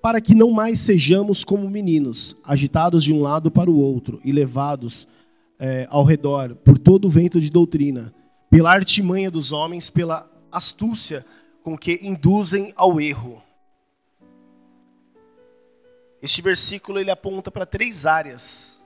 Para 0.00 0.20
que 0.20 0.34
não 0.34 0.50
mais 0.50 0.78
sejamos 0.78 1.44
como 1.44 1.68
meninos, 1.68 2.36
agitados 2.44 3.04
de 3.04 3.12
um 3.12 3.20
lado 3.20 3.50
para 3.50 3.70
o 3.70 3.78
outro 3.78 4.20
e 4.24 4.32
levados 4.32 5.06
é, 5.58 5.86
ao 5.90 6.04
redor 6.04 6.54
por 6.54 6.78
todo 6.78 7.06
o 7.06 7.10
vento 7.10 7.40
de 7.40 7.50
doutrina, 7.50 8.14
pela 8.48 8.72
artimanha 8.72 9.30
dos 9.30 9.52
homens, 9.52 9.90
pela 9.90 10.30
astúcia 10.50 11.26
com 11.62 11.76
que 11.76 12.00
induzem 12.02 12.72
ao 12.76 13.00
erro. 13.00 13.42
Este 16.22 16.40
versículo 16.40 16.98
ele 16.98 17.10
aponta 17.10 17.50
para 17.50 17.66
três 17.66 18.06
áreas 18.06 18.79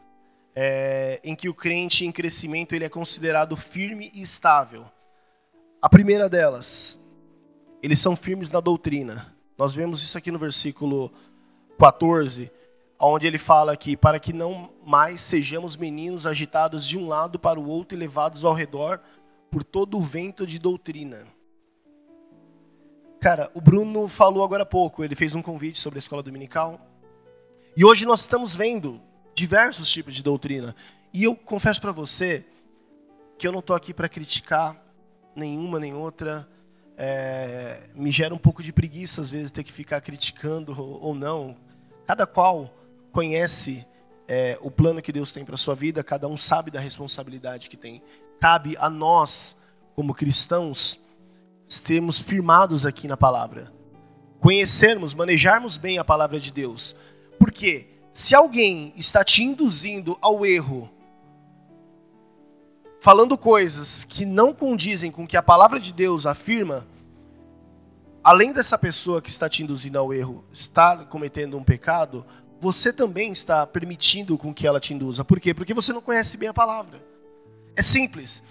é, 0.54 1.20
em 1.25 1.34
que 1.34 1.49
o 1.49 1.54
crente 1.54 2.06
em 2.06 2.12
crescimento 2.12 2.75
ele 2.75 2.84
é 2.84 2.88
considerado 2.88 3.56
firme 3.56 4.11
e 4.14 4.23
estável. 4.23 4.87
A 5.82 5.88
primeira 5.88 6.28
delas, 6.28 7.00
eles 7.82 7.99
são 7.99 8.14
firmes 8.14 8.50
na 8.50 8.61
doutrina. 8.61 9.34
Nós 9.58 9.75
vemos 9.75 10.02
isso 10.02 10.16
aqui 10.16 10.30
no 10.30 10.38
versículo 10.38 11.12
14, 11.78 12.50
onde 12.99 13.26
ele 13.26 13.38
fala 13.38 13.76
que 13.76 13.96
para 13.96 14.18
que 14.18 14.32
não 14.32 14.70
mais 14.84 15.20
sejamos 15.20 15.76
meninos 15.76 16.26
agitados 16.26 16.87
de 16.87 16.96
um 16.96 17.08
lado 17.08 17.38
para 17.38 17.61
o 17.61 17.68
outro 17.68 17.96
e 17.96 18.00
levados 18.00 18.44
ao 18.44 18.54
redor 18.54 19.00
por 19.50 19.62
todo 19.62 19.99
o 19.99 20.00
vento 20.00 20.46
de 20.46 20.58
doutrina. 20.58 21.26
Cara, 23.20 23.50
o 23.54 23.61
Bruno 23.61 24.06
falou 24.08 24.44
agora 24.44 24.64
há 24.64 24.66
pouco, 24.66 25.02
ele 25.02 25.14
fez 25.14 25.34
um 25.34 25.42
convite 25.42 25.78
sobre 25.78 25.99
a 25.99 26.00
escola 26.00 26.23
dominical. 26.23 26.80
E 27.76 27.84
hoje 27.84 28.04
nós 28.04 28.20
estamos 28.20 28.54
vendo 28.54 29.00
diversos 29.35 29.91
tipos 29.91 30.14
de 30.14 30.23
doutrina. 30.23 30.75
E 31.12 31.25
eu 31.25 31.35
confesso 31.35 31.81
para 31.81 31.93
você 31.93 32.45
que 33.38 33.47
eu 33.47 33.53
não 33.53 33.61
estou 33.61 33.75
aqui 33.75 33.93
para 33.93 34.09
criticar 34.09 34.76
nenhuma 35.35 35.79
nem 35.79 35.95
outra. 35.95 36.49
É, 36.97 37.88
me 37.95 38.11
gera 38.11 38.35
um 38.35 38.38
pouco 38.38 38.62
de 38.62 38.73
preguiça 38.73 39.21
às 39.21 39.29
vezes 39.29 39.50
ter 39.50 39.64
que 39.64 39.73
ficar 39.73 40.00
criticando 40.00 40.75
ou, 40.81 41.14
não. 41.14 41.57
Cada 42.07 42.26
qual 42.26 42.73
conhece 43.11 43.87
é, 44.29 44.59
o 44.61 44.71
plano 44.71 45.03
que 45.03 45.12
Deus 45.12 45.33
tem 45.33 45.45
para 45.45 45.57
sua 45.57 45.75
vida. 45.75 46.05
Cada 46.05 46.29
um 46.29 46.37
sabe 46.37 46.71
da 46.71 46.81
responsabilidade 46.81 47.69
que 47.69 47.76
tem. 47.76 48.03
Cabe 48.41 48.76
a 48.79 48.88
nós, 48.88 49.57
como 49.97 50.14
cristãos, 50.14 51.00
sermos 51.67 52.21
firmados 52.21 52.85
aqui 52.85 53.09
na 53.09 53.17
palavra, 53.17 53.73
conhecermos, 54.38 55.14
manejarmos 55.14 55.76
bem 55.76 55.99
a 55.99 56.05
palavra 56.05 56.38
de 56.38 56.53
Deus 56.53 56.95
porque 57.38 57.87
se 58.14 58.33
alguém 58.33 58.94
está 58.97 59.25
te 59.25 59.42
induzindo 59.42 60.16
ao 60.21 60.47
erro, 60.47 60.88
falando 63.00 63.37
coisas 63.37 64.04
que 64.04 64.25
não 64.25 64.54
condizem 64.54 65.11
com 65.11 65.25
o 65.25 65.26
que 65.26 65.37
a 65.37 65.42
palavra 65.42 65.80
de 65.80 65.92
Deus 65.92 66.25
afirma, 66.25 66.87
além 68.23 68.52
dessa 68.52 68.78
pessoa 68.78 69.21
que 69.21 69.30
está 69.30 69.49
te 69.49 69.64
induzindo 69.64 69.99
ao 69.99 70.14
erro 70.14 70.44
estar 70.52 71.06
cometendo 71.06 71.59
um 71.59 71.64
pecado, 71.64 72.25
você 72.61 72.92
também 72.92 73.33
está 73.33 73.66
permitindo 73.66 74.38
com 74.38 74.54
que 74.54 74.64
ela 74.64 74.78
te 74.78 74.94
induza. 74.94 75.25
Por 75.25 75.40
quê? 75.40 75.52
Porque 75.52 75.75
você 75.75 75.92
não 75.92 76.00
conhece 76.00 76.37
bem 76.37 76.49
a 76.49 76.54
palavra. 76.54 77.02
É 77.75 77.83
simples. 77.83 78.44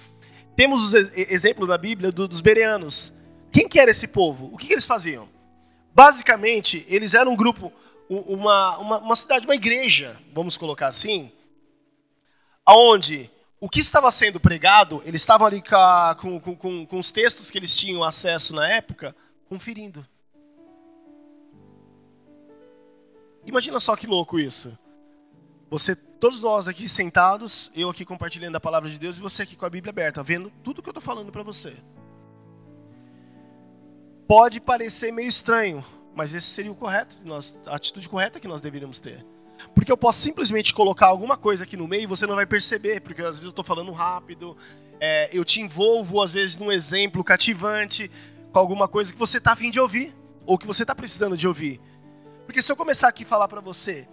Temos 0.57 0.83
os 0.83 0.93
exemplos 1.15 1.69
na 1.69 1.77
Bíblia 1.77 2.11
dos 2.11 2.41
bereanos. 2.41 3.13
Quem 3.49 3.69
que 3.69 3.79
era 3.79 3.91
esse 3.91 4.09
povo? 4.09 4.49
O 4.51 4.57
que, 4.57 4.67
que 4.67 4.73
eles 4.73 4.85
faziam? 4.85 5.29
Basicamente, 5.95 6.85
eles 6.89 7.13
eram 7.13 7.31
um 7.31 7.37
grupo 7.37 7.71
uma, 8.21 8.77
uma, 8.77 8.97
uma 8.99 9.15
cidade, 9.15 9.45
uma 9.45 9.55
igreja, 9.55 10.19
vamos 10.33 10.57
colocar 10.57 10.87
assim, 10.87 11.31
aonde 12.65 13.29
o 13.59 13.69
que 13.69 13.79
estava 13.79 14.11
sendo 14.11 14.39
pregado, 14.39 15.01
eles 15.05 15.21
estavam 15.21 15.47
ali 15.47 15.63
com, 16.19 16.39
com, 16.39 16.55
com, 16.55 16.85
com 16.85 16.99
os 16.99 17.11
textos 17.11 17.49
que 17.49 17.57
eles 17.57 17.75
tinham 17.75 18.03
acesso 18.03 18.53
na 18.53 18.67
época, 18.67 19.15
conferindo. 19.47 20.05
Imagina 23.45 23.79
só 23.79 23.95
que 23.95 24.07
louco 24.07 24.39
isso. 24.39 24.77
Você, 25.69 25.95
todos 25.95 26.39
nós 26.39 26.67
aqui 26.67 26.87
sentados, 26.89 27.71
eu 27.73 27.89
aqui 27.89 28.05
compartilhando 28.05 28.55
a 28.55 28.59
palavra 28.59 28.89
de 28.89 28.99
Deus 28.99 29.17
e 29.17 29.21
você 29.21 29.43
aqui 29.43 29.55
com 29.55 29.65
a 29.65 29.69
Bíblia 29.69 29.91
aberta, 29.91 30.21
vendo 30.21 30.51
tudo 30.63 30.81
que 30.81 30.89
eu 30.89 30.91
estou 30.91 31.01
falando 31.01 31.31
para 31.31 31.41
você. 31.41 31.75
Pode 34.27 34.59
parecer 34.61 35.11
meio 35.11 35.29
estranho, 35.29 35.85
mas 36.15 36.33
esse 36.33 36.47
seria 36.47 36.71
o 36.71 36.75
correto, 36.75 37.17
nós, 37.23 37.55
a 37.65 37.75
atitude 37.75 38.07
correta 38.07 38.39
que 38.39 38.47
nós 38.47 38.61
deveríamos 38.61 38.99
ter. 38.99 39.25
Porque 39.73 39.91
eu 39.91 39.97
posso 39.97 40.19
simplesmente 40.19 40.73
colocar 40.73 41.07
alguma 41.07 41.37
coisa 41.37 41.63
aqui 41.63 41.77
no 41.77 41.87
meio 41.87 42.03
e 42.03 42.07
você 42.07 42.27
não 42.27 42.35
vai 42.35 42.45
perceber, 42.45 43.01
porque 43.01 43.21
às 43.21 43.29
vezes 43.29 43.43
eu 43.43 43.49
estou 43.49 43.63
falando 43.63 43.91
rápido, 43.91 44.57
é, 44.99 45.29
eu 45.31 45.43
te 45.43 45.61
envolvo 45.61 46.21
às 46.21 46.33
vezes 46.33 46.57
num 46.57 46.71
exemplo 46.71 47.23
cativante, 47.23 48.09
com 48.51 48.59
alguma 48.59 48.87
coisa 48.87 49.11
que 49.11 49.17
você 49.17 49.37
está 49.37 49.53
afim 49.53 49.71
de 49.71 49.79
ouvir, 49.79 50.13
ou 50.45 50.57
que 50.57 50.67
você 50.67 50.83
está 50.83 50.93
precisando 50.93 51.37
de 51.37 51.47
ouvir. 51.47 51.79
Porque 52.45 52.61
se 52.61 52.71
eu 52.71 52.75
começar 52.75 53.07
aqui 53.07 53.23
a 53.23 53.27
falar 53.27 53.47
para 53.47 53.61
você 53.61 54.07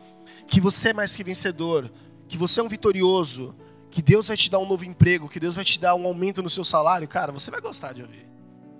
que 0.46 0.60
você 0.60 0.90
é 0.90 0.92
mais 0.92 1.14
que 1.14 1.24
vencedor, 1.24 1.90
que 2.28 2.36
você 2.36 2.60
é 2.60 2.62
um 2.62 2.68
vitorioso, 2.68 3.54
que 3.90 4.00
Deus 4.00 4.28
vai 4.28 4.36
te 4.36 4.50
dar 4.50 4.60
um 4.60 4.66
novo 4.66 4.84
emprego, 4.84 5.28
que 5.28 5.40
Deus 5.40 5.56
vai 5.56 5.64
te 5.64 5.78
dar 5.78 5.94
um 5.94 6.06
aumento 6.06 6.42
no 6.42 6.48
seu 6.48 6.64
salário, 6.64 7.08
cara, 7.08 7.32
você 7.32 7.50
vai 7.50 7.60
gostar 7.60 7.92
de 7.92 8.02
ouvir. 8.02 8.26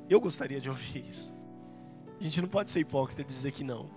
Eu 0.09 0.21
gostaria 0.21 0.61
de 0.61 0.69
ouvir 0.69 1.05
isso. 1.11 1.35
A 2.21 2.23
gente 2.23 2.43
não 2.43 2.49
pode 2.49 2.71
ser 2.71 2.81
hipócrita 2.81 3.23
e 3.23 3.25
dizer 3.25 3.51
que 3.51 3.65
não. 3.65 3.89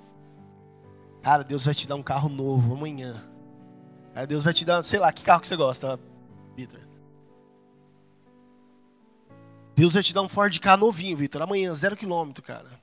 Cara, 1.22 1.44
Deus 1.44 1.66
vai 1.66 1.74
te 1.74 1.86
dar 1.86 1.96
um 1.96 2.04
carro 2.04 2.30
novo 2.30 2.74
amanhã. 2.74 3.22
Deus 4.28 4.44
vai 4.44 4.54
te 4.54 4.64
dar, 4.64 4.84
sei 4.84 5.00
lá, 5.00 5.12
que 5.12 5.24
carro 5.24 5.42
que 5.42 5.48
você 5.48 5.56
gosta, 5.56 6.00
Vitor? 6.56 6.80
Deus 9.76 9.94
vai 9.94 10.04
te 10.04 10.14
dar 10.14 10.22
um 10.22 10.30
Ford 10.30 10.58
K 10.58 10.78
novinho, 10.78 11.18
Vitor. 11.18 11.42
Amanhã, 11.42 11.74
zero 11.74 11.98
quilômetro, 11.98 12.44
cara. 12.44 12.82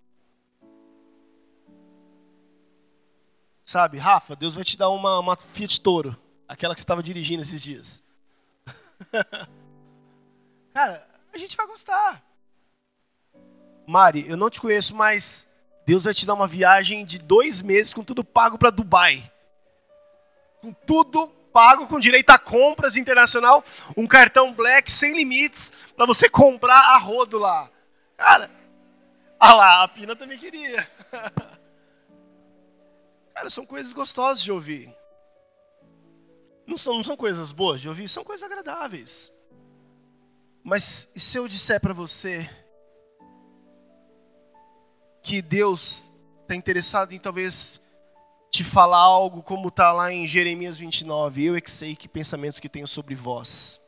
Sabe, 3.64 3.98
Rafa, 3.98 4.34
Deus 4.34 4.56
vai 4.56 4.64
te 4.64 4.76
dar 4.76 4.90
uma, 4.90 5.20
uma 5.20 5.36
Fiat 5.36 5.80
Toro. 5.80 6.16
Aquela 6.48 6.74
que 6.74 6.80
você 6.80 6.84
estava 6.84 7.02
dirigindo 7.02 7.42
esses 7.42 7.62
dias. 7.62 8.02
cara, 10.74 11.06
a 11.32 11.38
gente 11.38 11.56
vai 11.56 11.66
gostar. 11.66 12.29
Mari, 13.90 14.24
eu 14.28 14.36
não 14.36 14.48
te 14.48 14.60
conheço, 14.60 14.94
mas 14.94 15.48
Deus 15.84 16.04
vai 16.04 16.14
te 16.14 16.24
dar 16.24 16.34
uma 16.34 16.46
viagem 16.46 17.04
de 17.04 17.18
dois 17.18 17.60
meses 17.60 17.92
com 17.92 18.04
tudo 18.04 18.22
pago 18.22 18.56
para 18.56 18.70
Dubai. 18.70 19.28
Com 20.62 20.72
tudo 20.72 21.26
pago, 21.52 21.88
com 21.88 21.98
direito 21.98 22.30
a 22.30 22.38
compras 22.38 22.94
internacional, 22.94 23.64
um 23.96 24.06
cartão 24.06 24.54
black 24.54 24.92
sem 24.92 25.16
limites 25.16 25.72
para 25.96 26.06
você 26.06 26.28
comprar 26.28 26.94
a 26.94 26.98
rodo 26.98 27.36
lá. 27.36 27.68
Cara, 28.16 28.48
Ah 29.40 29.56
lá, 29.56 29.82
a 29.82 29.88
Pina 29.88 30.14
também 30.14 30.38
queria. 30.38 30.88
Cara, 33.34 33.50
são 33.50 33.66
coisas 33.66 33.92
gostosas 33.92 34.40
de 34.40 34.52
ouvir. 34.52 34.94
Não 36.64 36.76
são, 36.76 36.94
não 36.94 37.02
são 37.02 37.16
coisas 37.16 37.50
boas 37.50 37.80
de 37.80 37.88
ouvir, 37.88 38.06
são 38.06 38.22
coisas 38.22 38.48
agradáveis. 38.48 39.32
Mas 40.62 41.08
e 41.12 41.18
se 41.18 41.36
eu 41.36 41.48
disser 41.48 41.80
para 41.80 41.92
você 41.92 42.48
que 45.30 45.40
Deus 45.40 46.10
está 46.42 46.56
interessado 46.56 47.12
em 47.12 47.18
talvez 47.20 47.80
te 48.50 48.64
falar 48.64 48.98
algo 48.98 49.44
como 49.44 49.68
está 49.68 49.92
lá 49.92 50.12
em 50.12 50.26
Jeremias 50.26 50.76
29, 50.76 51.44
eu 51.44 51.54
é 51.54 51.60
que 51.60 51.70
sei 51.70 51.94
que 51.94 52.08
pensamentos 52.08 52.58
que 52.58 52.68
tenho 52.68 52.88
sobre 52.88 53.14
vós, 53.14 53.80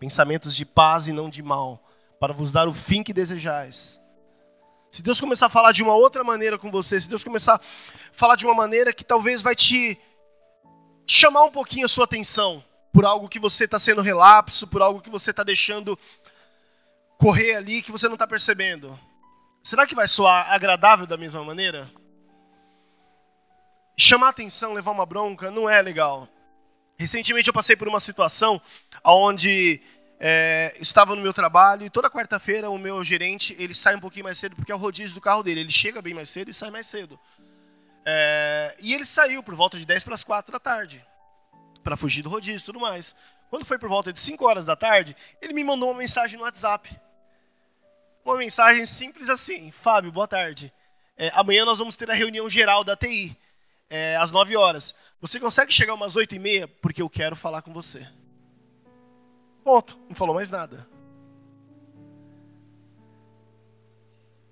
pensamentos 0.00 0.56
de 0.56 0.66
paz 0.66 1.06
e 1.06 1.12
não 1.12 1.30
de 1.30 1.44
mal, 1.44 1.80
para 2.18 2.32
vos 2.32 2.50
dar 2.50 2.66
o 2.66 2.72
fim 2.72 3.04
que 3.04 3.12
desejais. 3.12 4.00
Se 4.90 5.00
Deus 5.00 5.20
começar 5.20 5.46
a 5.46 5.48
falar 5.48 5.70
de 5.70 5.80
uma 5.80 5.94
outra 5.94 6.24
maneira 6.24 6.58
com 6.58 6.72
você, 6.72 7.00
se 7.00 7.08
Deus 7.08 7.22
começar 7.22 7.54
a 7.54 7.60
falar 8.10 8.34
de 8.34 8.44
uma 8.44 8.54
maneira 8.54 8.92
que 8.92 9.04
talvez 9.04 9.42
vai 9.42 9.54
te 9.54 9.96
chamar 11.06 11.44
um 11.44 11.52
pouquinho 11.52 11.86
a 11.86 11.88
sua 11.88 12.04
atenção 12.04 12.64
por 12.92 13.04
algo 13.04 13.28
que 13.28 13.38
você 13.38 13.66
está 13.66 13.78
sendo 13.78 14.02
relapso, 14.02 14.66
por 14.66 14.82
algo 14.82 15.00
que 15.00 15.08
você 15.08 15.30
está 15.30 15.44
deixando 15.44 15.96
correr 17.16 17.54
ali 17.54 17.80
que 17.80 17.92
você 17.92 18.08
não 18.08 18.14
está 18.14 18.26
percebendo. 18.26 18.98
Será 19.64 19.86
que 19.86 19.94
vai 19.94 20.06
soar 20.06 20.52
agradável 20.52 21.06
da 21.06 21.16
mesma 21.16 21.42
maneira? 21.42 21.90
Chamar 23.96 24.28
atenção, 24.28 24.74
levar 24.74 24.90
uma 24.90 25.06
bronca, 25.06 25.50
não 25.50 25.66
é 25.66 25.80
legal. 25.80 26.28
Recentemente 26.98 27.48
eu 27.48 27.54
passei 27.54 27.74
por 27.74 27.88
uma 27.88 27.98
situação 27.98 28.60
onde 29.02 29.80
é, 30.20 30.76
estava 30.78 31.16
no 31.16 31.22
meu 31.22 31.32
trabalho 31.32 31.86
e 31.86 31.88
toda 31.88 32.10
quarta-feira 32.10 32.68
o 32.68 32.76
meu 32.76 33.02
gerente 33.02 33.56
ele 33.58 33.74
sai 33.74 33.96
um 33.96 34.00
pouquinho 34.00 34.26
mais 34.26 34.36
cedo 34.36 34.54
porque 34.54 34.70
é 34.70 34.74
o 34.74 34.78
rodízio 34.78 35.14
do 35.14 35.20
carro 35.20 35.42
dele. 35.42 35.60
Ele 35.60 35.72
chega 35.72 36.02
bem 36.02 36.12
mais 36.12 36.28
cedo 36.28 36.50
e 36.50 36.54
sai 36.54 36.70
mais 36.70 36.86
cedo. 36.86 37.18
É, 38.04 38.76
e 38.78 38.92
ele 38.92 39.06
saiu 39.06 39.42
por 39.42 39.54
volta 39.54 39.78
de 39.78 39.86
10 39.86 40.04
para 40.04 40.14
as 40.14 40.22
4 40.22 40.52
da 40.52 40.60
tarde 40.60 41.02
para 41.82 41.96
fugir 41.96 42.20
do 42.20 42.28
rodízio 42.28 42.60
e 42.60 42.66
tudo 42.66 42.78
mais. 42.78 43.16
Quando 43.48 43.64
foi 43.64 43.78
por 43.78 43.88
volta 43.88 44.12
de 44.12 44.18
5 44.18 44.46
horas 44.46 44.66
da 44.66 44.76
tarde, 44.76 45.16
ele 45.40 45.54
me 45.54 45.64
mandou 45.64 45.90
uma 45.90 45.98
mensagem 45.98 46.36
no 46.36 46.44
WhatsApp. 46.44 47.00
Uma 48.24 48.38
mensagem 48.38 48.86
simples 48.86 49.28
assim: 49.28 49.70
Fábio, 49.70 50.10
boa 50.10 50.26
tarde. 50.26 50.72
É, 51.16 51.30
amanhã 51.34 51.64
nós 51.64 51.78
vamos 51.78 51.96
ter 51.96 52.10
a 52.10 52.14
reunião 52.14 52.48
geral 52.48 52.82
da 52.82 52.96
TI, 52.96 53.36
é, 53.88 54.16
às 54.16 54.32
9 54.32 54.56
horas. 54.56 54.94
Você 55.20 55.38
consegue 55.38 55.72
chegar 55.72 55.94
umas 55.94 56.16
8 56.16 56.34
e 56.34 56.38
meia? 56.38 56.66
Porque 56.66 57.02
eu 57.02 57.10
quero 57.10 57.36
falar 57.36 57.62
com 57.62 57.72
você. 57.72 58.08
Ponto. 59.62 59.98
Não 60.08 60.16
falou 60.16 60.34
mais 60.34 60.48
nada. 60.48 60.86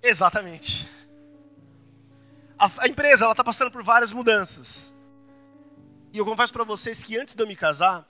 Exatamente. 0.02 0.88
A, 2.58 2.70
a 2.78 2.88
empresa 2.88 3.24
ela 3.24 3.32
está 3.32 3.42
passando 3.42 3.70
por 3.70 3.82
várias 3.82 4.12
mudanças. 4.12 4.94
E 6.12 6.18
eu 6.18 6.26
confesso 6.26 6.52
para 6.52 6.64
vocês 6.64 7.02
que 7.02 7.18
antes 7.18 7.34
de 7.34 7.42
eu 7.42 7.46
me 7.46 7.56
casar, 7.56 8.06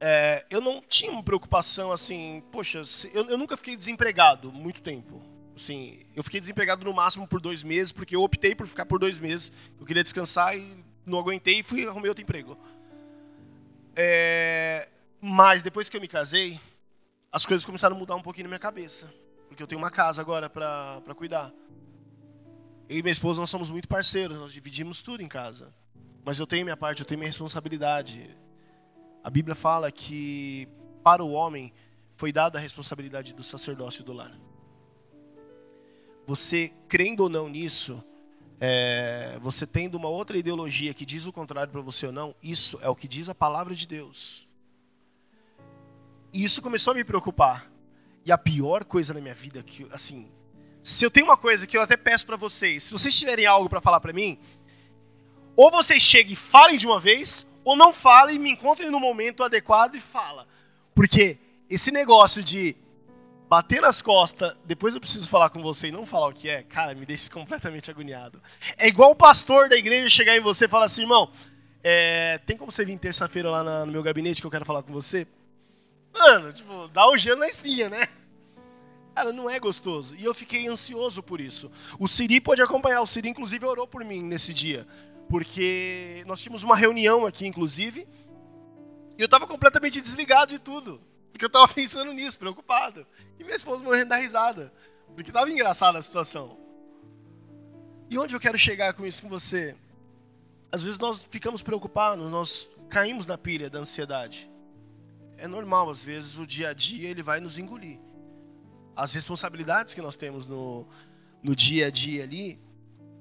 é, 0.00 0.44
eu 0.48 0.60
não 0.60 0.80
tinha 0.80 1.10
uma 1.10 1.22
preocupação 1.22 1.90
assim, 1.90 2.42
poxa, 2.52 2.82
eu, 3.12 3.28
eu, 3.28 3.38
nunca 3.38 3.56
fiquei 3.56 3.76
desempregado 3.76 4.52
muito 4.52 4.80
tempo. 4.80 5.20
Assim, 5.56 6.06
eu 6.14 6.22
fiquei 6.22 6.38
desempregado 6.38 6.84
no 6.84 6.94
máximo 6.94 7.26
por 7.26 7.40
dois 7.40 7.64
meses, 7.64 7.90
porque 7.90 8.14
eu 8.14 8.22
optei 8.22 8.54
por 8.54 8.66
ficar 8.66 8.86
por 8.86 9.00
dois 9.00 9.18
meses. 9.18 9.52
Eu 9.78 9.84
queria 9.84 10.02
descansar 10.02 10.56
e 10.56 10.84
não 11.04 11.18
aguentei 11.18 11.60
e 11.60 11.62
fui 11.62 11.86
arrumei 11.86 12.08
outro 12.08 12.22
emprego. 12.22 12.56
É, 13.96 14.88
mas 15.20 15.62
depois 15.62 15.88
que 15.88 15.96
eu 15.96 16.00
me 16.00 16.06
casei, 16.06 16.60
as 17.32 17.44
coisas 17.44 17.64
começaram 17.64 17.96
a 17.96 17.98
mudar 17.98 18.14
um 18.14 18.22
pouquinho 18.22 18.44
na 18.44 18.50
minha 18.50 18.60
cabeça. 18.60 19.12
Porque 19.48 19.60
eu 19.60 19.66
tenho 19.66 19.80
uma 19.80 19.90
casa 19.90 20.20
agora 20.20 20.48
para 20.48 21.14
cuidar. 21.16 21.52
Eu 22.88 22.98
e 22.98 23.02
minha 23.02 23.12
esposa, 23.12 23.40
nós 23.40 23.50
somos 23.50 23.68
muito 23.68 23.88
parceiros, 23.88 24.38
nós 24.38 24.52
dividimos 24.52 25.02
tudo 25.02 25.22
em 25.22 25.28
casa. 25.28 25.74
Mas 26.24 26.38
eu 26.38 26.46
tenho 26.46 26.64
minha 26.64 26.76
parte, 26.76 27.00
eu 27.00 27.06
tenho 27.06 27.18
minha 27.18 27.28
responsabilidade. 27.28 28.30
A 29.28 29.30
Bíblia 29.30 29.54
fala 29.54 29.92
que 29.92 30.66
para 31.04 31.22
o 31.22 31.32
homem 31.32 31.70
foi 32.16 32.32
dada 32.32 32.56
a 32.56 32.60
responsabilidade 32.62 33.34
do 33.34 33.42
sacerdócio 33.42 34.02
do 34.02 34.14
lar. 34.14 34.32
Você 36.26 36.72
crendo 36.88 37.24
ou 37.24 37.28
não 37.28 37.46
nisso, 37.46 38.02
é, 38.58 39.38
você 39.42 39.66
tendo 39.66 39.96
uma 39.96 40.08
outra 40.08 40.38
ideologia 40.38 40.94
que 40.94 41.04
diz 41.04 41.26
o 41.26 41.32
contrário 41.32 41.70
para 41.70 41.82
você 41.82 42.06
ou 42.06 42.12
não, 42.12 42.34
isso 42.42 42.78
é 42.80 42.88
o 42.88 42.96
que 42.96 43.06
diz 43.06 43.28
a 43.28 43.34
palavra 43.34 43.74
de 43.74 43.86
Deus. 43.86 44.48
E 46.32 46.42
isso 46.42 46.62
começou 46.62 46.92
a 46.92 46.96
me 46.96 47.04
preocupar. 47.04 47.70
E 48.24 48.32
a 48.32 48.38
pior 48.38 48.82
coisa 48.82 49.12
na 49.12 49.20
minha 49.20 49.34
vida 49.34 49.62
que, 49.62 49.86
assim, 49.92 50.30
se 50.82 51.04
eu 51.04 51.10
tenho 51.10 51.26
uma 51.26 51.36
coisa 51.36 51.66
que 51.66 51.76
eu 51.76 51.82
até 51.82 51.98
peço 51.98 52.24
para 52.24 52.38
vocês, 52.38 52.84
se 52.84 52.92
vocês 52.94 53.14
tiverem 53.14 53.44
algo 53.44 53.68
para 53.68 53.82
falar 53.82 54.00
para 54.00 54.14
mim, 54.14 54.38
ou 55.54 55.70
vocês 55.70 56.00
cheguem 56.02 56.32
e 56.32 56.34
falem 56.34 56.78
de 56.78 56.86
uma 56.86 56.98
vez, 56.98 57.46
ou 57.68 57.76
não 57.76 57.92
falem 57.92 58.36
e 58.36 58.38
me 58.38 58.50
encontrem 58.50 58.90
no 58.90 58.98
momento 58.98 59.44
adequado 59.44 59.94
e 59.94 60.00
fala. 60.00 60.48
Porque 60.94 61.36
esse 61.68 61.90
negócio 61.90 62.42
de 62.42 62.74
bater 63.46 63.82
nas 63.82 64.00
costas, 64.00 64.56
depois 64.64 64.94
eu 64.94 65.00
preciso 65.00 65.28
falar 65.28 65.50
com 65.50 65.60
você 65.60 65.88
e 65.88 65.92
não 65.92 66.06
falar 66.06 66.28
o 66.28 66.32
que 66.32 66.48
é, 66.48 66.62
cara, 66.62 66.94
me 66.94 67.04
deixa 67.04 67.30
completamente 67.30 67.90
agoniado. 67.90 68.42
É 68.78 68.88
igual 68.88 69.10
o 69.10 69.14
pastor 69.14 69.68
da 69.68 69.76
igreja 69.76 70.08
chegar 70.08 70.34
em 70.34 70.40
você 70.40 70.64
e 70.64 70.68
falar 70.68 70.86
assim, 70.86 71.02
irmão, 71.02 71.30
é, 71.84 72.40
tem 72.46 72.56
como 72.56 72.72
você 72.72 72.86
vir 72.86 72.98
terça-feira 72.98 73.50
lá 73.50 73.62
na, 73.62 73.84
no 73.84 73.92
meu 73.92 74.02
gabinete 74.02 74.40
que 74.40 74.46
eu 74.46 74.50
quero 74.50 74.64
falar 74.64 74.82
com 74.82 74.92
você? 74.94 75.26
Mano, 76.10 76.50
tipo, 76.54 76.88
dá 76.88 77.06
o 77.06 77.18
gelo 77.18 77.40
na 77.40 77.48
espinha, 77.48 77.90
né? 77.90 78.08
Cara, 79.14 79.30
não 79.30 79.50
é 79.50 79.60
gostoso. 79.60 80.16
E 80.16 80.24
eu 80.24 80.32
fiquei 80.32 80.66
ansioso 80.68 81.22
por 81.22 81.38
isso. 81.38 81.70
O 81.98 82.08
Siri 82.08 82.40
pode 82.40 82.62
acompanhar. 82.62 83.02
O 83.02 83.06
Siri, 83.06 83.28
inclusive, 83.28 83.66
orou 83.66 83.86
por 83.86 84.02
mim 84.04 84.22
nesse 84.22 84.54
dia. 84.54 84.86
Porque 85.28 86.24
nós 86.26 86.40
tínhamos 86.40 86.62
uma 86.62 86.76
reunião 86.76 87.26
aqui, 87.26 87.46
inclusive. 87.46 88.06
E 89.16 89.20
eu 89.20 89.26
estava 89.26 89.46
completamente 89.46 90.00
desligado 90.00 90.52
de 90.52 90.58
tudo. 90.58 91.00
Porque 91.30 91.44
eu 91.44 91.48
estava 91.48 91.68
pensando 91.72 92.12
nisso, 92.12 92.38
preocupado. 92.38 93.06
E 93.38 93.44
minha 93.44 93.56
esposa 93.56 93.82
morrendo 93.82 94.10
da 94.10 94.16
risada. 94.16 94.72
Porque 95.14 95.30
estava 95.30 95.50
engraçada 95.50 95.98
a 95.98 96.02
situação. 96.02 96.58
E 98.10 98.18
onde 98.18 98.34
eu 98.34 98.40
quero 98.40 98.56
chegar 98.56 98.94
com 98.94 99.04
isso 99.04 99.22
com 99.22 99.28
você? 99.28 99.76
Às 100.72 100.82
vezes 100.82 100.98
nós 100.98 101.22
ficamos 101.30 101.62
preocupados, 101.62 102.30
nós 102.30 102.68
caímos 102.88 103.26
na 103.26 103.36
pilha 103.36 103.68
da 103.68 103.78
ansiedade 103.78 104.50
é 105.38 105.46
normal, 105.46 105.88
às 105.88 106.02
vezes 106.02 106.36
o 106.36 106.46
dia 106.46 106.70
a 106.70 106.72
dia 106.74 107.08
ele 107.08 107.22
vai 107.22 107.40
nos 107.40 107.56
engolir. 107.58 107.98
As 108.94 109.12
responsabilidades 109.12 109.94
que 109.94 110.02
nós 110.02 110.16
temos 110.16 110.46
no, 110.46 110.86
no 111.42 111.54
dia 111.54 111.86
a 111.86 111.90
dia 111.90 112.24
ali, 112.24 112.60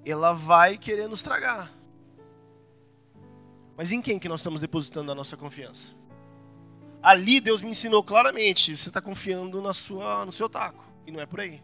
ela 0.04 0.34
vai 0.34 0.78
querer 0.78 1.08
nos 1.08 1.22
tragar. 1.22 1.72
Mas 3.78 3.92
em 3.92 4.02
quem 4.02 4.18
que 4.18 4.28
nós 4.28 4.40
estamos 4.40 4.60
depositando 4.60 5.12
a 5.12 5.16
nossa 5.16 5.38
confiança? 5.38 5.96
Ali 7.02 7.40
Deus 7.40 7.62
me 7.62 7.70
ensinou 7.70 8.04
claramente, 8.04 8.76
você 8.76 8.90
está 8.90 9.00
confiando 9.00 9.62
na 9.62 9.74
sua, 9.74 10.26
no 10.26 10.32
seu 10.32 10.50
taco, 10.50 10.84
e 11.06 11.12
não 11.12 11.22
é 11.22 11.26
por 11.26 11.40
aí. 11.40 11.62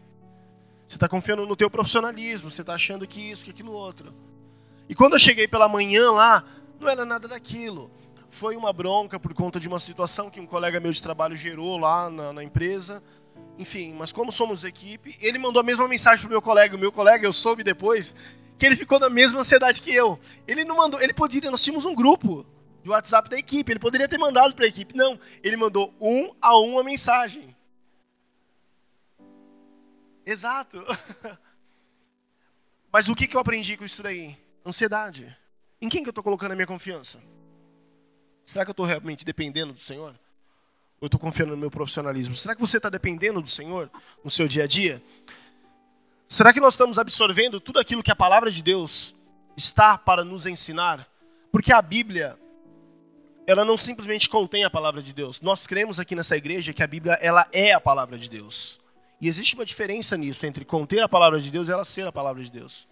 Você 0.86 0.96
está 0.96 1.08
confiando 1.08 1.44
no 1.44 1.56
teu 1.56 1.68
profissionalismo, 1.68 2.50
você 2.50 2.60
está 2.60 2.74
achando 2.74 3.06
que 3.06 3.20
isso, 3.20 3.44
que 3.44 3.50
aquilo 3.50 3.72
outro. 3.72 4.14
E 4.88 4.94
quando 4.94 5.14
eu 5.14 5.18
cheguei 5.18 5.48
pela 5.48 5.68
manhã 5.68 6.12
lá, 6.12 6.44
não 6.78 6.88
era 6.88 7.04
nada 7.04 7.26
daquilo 7.26 7.90
foi 8.34 8.56
uma 8.56 8.72
bronca 8.72 9.18
por 9.18 9.32
conta 9.32 9.60
de 9.60 9.68
uma 9.68 9.78
situação 9.78 10.28
que 10.28 10.40
um 10.40 10.46
colega 10.46 10.80
meu 10.80 10.90
de 10.90 11.00
trabalho 11.00 11.36
gerou 11.36 11.78
lá 11.78 12.10
na, 12.10 12.32
na 12.32 12.42
empresa. 12.42 13.00
Enfim, 13.56 13.94
mas 13.96 14.10
como 14.10 14.32
somos 14.32 14.64
equipe, 14.64 15.16
ele 15.20 15.38
mandou 15.38 15.60
a 15.60 15.62
mesma 15.62 15.86
mensagem 15.86 16.20
pro 16.20 16.28
meu 16.28 16.42
colega. 16.42 16.74
O 16.74 16.78
meu 16.78 16.90
colega, 16.90 17.24
eu 17.24 17.32
soube 17.32 17.62
depois, 17.62 18.14
que 18.58 18.66
ele 18.66 18.76
ficou 18.76 18.98
na 18.98 19.10
mesma 19.10 19.40
ansiedade 19.40 19.82
que 19.82 19.92
eu. 19.92 20.18
Ele 20.46 20.64
não 20.64 20.76
mandou, 20.76 21.00
ele 21.00 21.14
poderia, 21.14 21.50
nós 21.50 21.62
tínhamos 21.62 21.84
um 21.84 21.94
grupo 21.94 22.46
de 22.82 22.90
WhatsApp 22.90 23.28
da 23.28 23.38
equipe, 23.38 23.72
ele 23.72 23.80
poderia 23.80 24.08
ter 24.08 24.18
mandado 24.18 24.54
para 24.54 24.64
a 24.64 24.68
equipe. 24.68 24.96
Não, 24.96 25.18
ele 25.42 25.56
mandou 25.56 25.94
um 26.00 26.34
a 26.40 26.58
um 26.60 26.78
a 26.78 26.84
mensagem. 26.84 27.54
Exato. 30.24 30.82
Mas 32.92 33.08
o 33.08 33.14
que, 33.14 33.28
eu 33.34 33.40
aprendi 33.40 33.76
com 33.76 33.84
isso 33.84 34.02
daí? 34.02 34.38
Ansiedade. 34.64 35.36
Em 35.80 35.88
quem 35.88 36.02
que 36.02 36.08
eu 36.08 36.12
estou 36.12 36.22
colocando 36.22 36.52
a 36.52 36.54
minha 36.54 36.66
confiança? 36.66 37.20
Será 38.44 38.64
que 38.64 38.70
eu 38.70 38.72
estou 38.72 38.86
realmente 38.86 39.24
dependendo 39.24 39.72
do 39.72 39.80
Senhor? 39.80 40.10
Ou 40.10 41.02
eu 41.02 41.06
estou 41.06 41.18
confiando 41.18 41.52
no 41.52 41.58
meu 41.58 41.70
profissionalismo? 41.70 42.36
Será 42.36 42.54
que 42.54 42.60
você 42.60 42.76
está 42.76 42.88
dependendo 42.88 43.40
do 43.40 43.48
Senhor 43.48 43.90
no 44.22 44.30
seu 44.30 44.46
dia 44.46 44.64
a 44.64 44.66
dia? 44.66 45.02
Será 46.26 46.52
que 46.52 46.60
nós 46.60 46.74
estamos 46.74 46.98
absorvendo 46.98 47.60
tudo 47.60 47.78
aquilo 47.78 48.02
que 48.02 48.10
a 48.10 48.16
palavra 48.16 48.50
de 48.50 48.62
Deus 48.62 49.14
está 49.56 49.96
para 49.98 50.24
nos 50.24 50.46
ensinar? 50.46 51.06
Porque 51.52 51.72
a 51.72 51.80
Bíblia, 51.80 52.38
ela 53.46 53.64
não 53.64 53.76
simplesmente 53.76 54.28
contém 54.28 54.64
a 54.64 54.70
palavra 54.70 55.02
de 55.02 55.12
Deus. 55.12 55.40
Nós 55.40 55.66
cremos 55.66 56.00
aqui 56.00 56.16
nessa 56.16 56.36
igreja 56.36 56.72
que 56.72 56.82
a 56.82 56.86
Bíblia 56.86 57.14
ela 57.20 57.46
é 57.52 57.72
a 57.72 57.80
palavra 57.80 58.18
de 58.18 58.28
Deus. 58.28 58.80
E 59.20 59.28
existe 59.28 59.54
uma 59.54 59.64
diferença 59.64 60.16
nisso 60.16 60.44
entre 60.44 60.64
conter 60.64 61.02
a 61.02 61.08
palavra 61.08 61.38
de 61.40 61.50
Deus 61.50 61.68
e 61.68 61.72
ela 61.72 61.84
ser 61.84 62.06
a 62.06 62.12
palavra 62.12 62.42
de 62.42 62.50
Deus. 62.50 62.88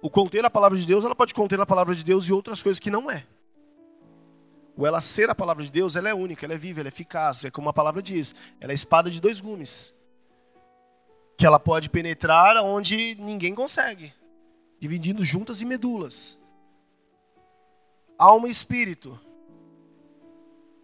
O 0.00 0.08
conter 0.08 0.44
a 0.44 0.50
palavra 0.50 0.78
de 0.78 0.86
Deus, 0.86 1.04
ela 1.04 1.14
pode 1.14 1.34
conter 1.34 1.60
a 1.60 1.66
palavra 1.66 1.94
de 1.94 2.04
Deus 2.04 2.28
e 2.28 2.32
outras 2.32 2.62
coisas 2.62 2.78
que 2.78 2.90
não 2.90 3.10
é. 3.10 3.26
O 4.76 4.86
ela 4.86 5.00
ser 5.00 5.28
a 5.28 5.34
palavra 5.34 5.64
de 5.64 5.72
Deus, 5.72 5.96
ela 5.96 6.08
é 6.08 6.14
única, 6.14 6.46
ela 6.46 6.54
é 6.54 6.58
viva, 6.58 6.80
ela 6.80 6.88
é 6.88 6.90
eficaz. 6.90 7.44
É 7.44 7.50
como 7.50 7.68
a 7.68 7.72
palavra 7.72 8.00
diz, 8.00 8.32
ela 8.60 8.72
é 8.72 8.74
espada 8.74 9.10
de 9.10 9.20
dois 9.20 9.40
gumes. 9.40 9.92
Que 11.38 11.46
ela 11.46 11.60
pode 11.60 11.88
penetrar 11.88 12.56
onde 12.56 13.14
ninguém 13.14 13.54
consegue, 13.54 14.12
dividindo 14.80 15.24
juntas 15.24 15.62
e 15.62 15.64
medulas. 15.64 16.36
Alma 18.18 18.48
e 18.48 18.50
espírito. 18.50 19.18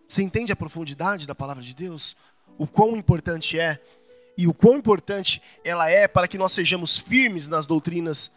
Você 0.06 0.22
entende 0.22 0.52
a 0.52 0.56
profundidade 0.56 1.26
da 1.26 1.34
palavra 1.34 1.60
de 1.60 1.74
Deus? 1.74 2.16
O 2.56 2.68
quão 2.68 2.96
importante 2.96 3.58
é 3.58 3.82
e 4.38 4.46
o 4.46 4.54
quão 4.54 4.76
importante 4.76 5.42
ela 5.64 5.90
é 5.90 6.06
para 6.06 6.28
que 6.28 6.38
nós 6.38 6.52
sejamos 6.52 7.00
firmes 7.00 7.48
nas 7.48 7.66
doutrinas 7.66 8.30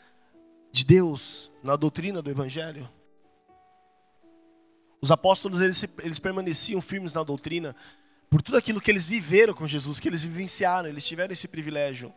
de 0.71 0.83
Deus, 0.83 1.51
na 1.61 1.75
doutrina 1.75 2.19
do 2.19 2.31
Evangelho. 2.31 2.89
Os 4.99 5.11
apóstolos 5.11 5.61
eles, 5.61 5.85
eles 5.99 6.17
permaneciam 6.17 6.81
firmes 6.81 7.13
na 7.13 7.21
doutrina 7.21 7.75
por 8.29 8.41
tudo 8.41 8.57
aquilo 8.57 8.81
que 8.81 8.91
eles 8.91 9.05
viveram 9.05 9.53
com 9.53 9.65
Jesus, 9.65 9.99
que 9.99 10.07
eles 10.07 10.23
vivenciaram, 10.23 10.89
eles 10.89 11.05
tiveram 11.05 11.33
esse 11.33 11.47
privilégio. 11.47 12.13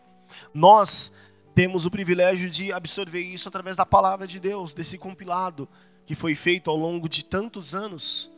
Nós 0.52 1.12
temos 1.54 1.86
o 1.86 1.90
privilégio 1.90 2.50
de 2.50 2.72
absorver 2.72 3.20
isso 3.20 3.48
através 3.48 3.76
da 3.76 3.86
palavra 3.86 4.26
de 4.26 4.40
Deus, 4.40 4.72
desse 4.72 4.98
compilado 4.98 5.68
que 6.06 6.14
foi 6.14 6.34
feito 6.34 6.70
ao 6.70 6.76
longo 6.76 7.08
de 7.08 7.24
tantos 7.24 7.74
anos 7.74 8.30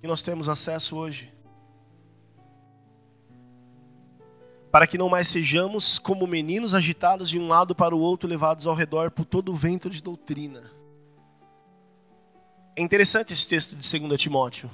que 0.00 0.06
nós 0.08 0.22
temos 0.22 0.48
acesso 0.48 0.96
hoje. 0.96 1.32
Para 4.72 4.86
que 4.86 4.98
não 4.98 5.08
mais 5.08 5.28
sejamos 5.28 5.98
como 5.98 6.26
meninos 6.26 6.74
agitados 6.74 7.30
de 7.30 7.38
um 7.38 7.46
lado 7.46 7.74
para 7.74 7.94
o 7.94 8.00
outro, 8.00 8.28
levados 8.28 8.66
ao 8.66 8.74
redor 8.74 9.10
por 9.10 9.24
todo 9.24 9.52
o 9.52 9.54
vento 9.54 9.88
de 9.88 10.02
doutrina. 10.02 10.72
É 12.74 12.82
interessante 12.82 13.32
esse 13.32 13.46
texto 13.46 13.76
de 13.76 13.98
2 14.00 14.20
Timóteo. 14.20 14.70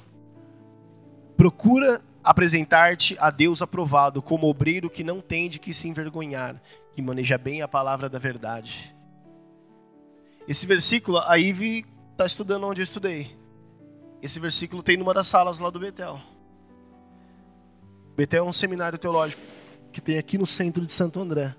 Procura 1.35 2.01
apresentar-te 2.23 3.17
a 3.19 3.29
Deus 3.29 3.61
aprovado, 3.61 4.21
como 4.21 4.47
obreiro 4.47 4.89
que 4.89 5.03
não 5.03 5.21
tem 5.21 5.49
de 5.49 5.59
que 5.59 5.73
se 5.73 5.87
envergonhar, 5.87 6.61
que 6.93 7.01
maneja 7.01 7.37
bem 7.37 7.61
a 7.61 7.67
palavra 7.67 8.09
da 8.09 8.19
verdade. 8.19 8.95
Esse 10.47 10.65
versículo, 10.65 11.19
a 11.19 11.37
Ive 11.37 11.85
está 12.11 12.25
estudando 12.25 12.65
onde 12.65 12.81
eu 12.81 12.83
estudei. 12.83 13.37
Esse 14.21 14.39
versículo 14.39 14.83
tem 14.83 14.97
numa 14.97 15.13
das 15.13 15.27
salas 15.27 15.59
lá 15.59 15.69
do 15.69 15.79
Betel. 15.79 16.19
Betel 18.15 18.45
é 18.45 18.49
um 18.49 18.53
seminário 18.53 18.97
teológico 18.97 19.41
que 19.93 20.01
tem 20.01 20.17
aqui 20.17 20.37
no 20.37 20.45
centro 20.45 20.85
de 20.85 20.91
Santo 20.91 21.19
André. 21.19 21.55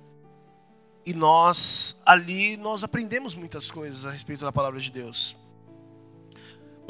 E 1.06 1.14
nós, 1.14 1.96
ali, 2.04 2.56
nós 2.56 2.84
aprendemos 2.84 3.34
muitas 3.34 3.70
coisas 3.70 4.04
a 4.04 4.10
respeito 4.10 4.44
da 4.44 4.52
palavra 4.52 4.78
de 4.78 4.90
Deus. 4.90 5.34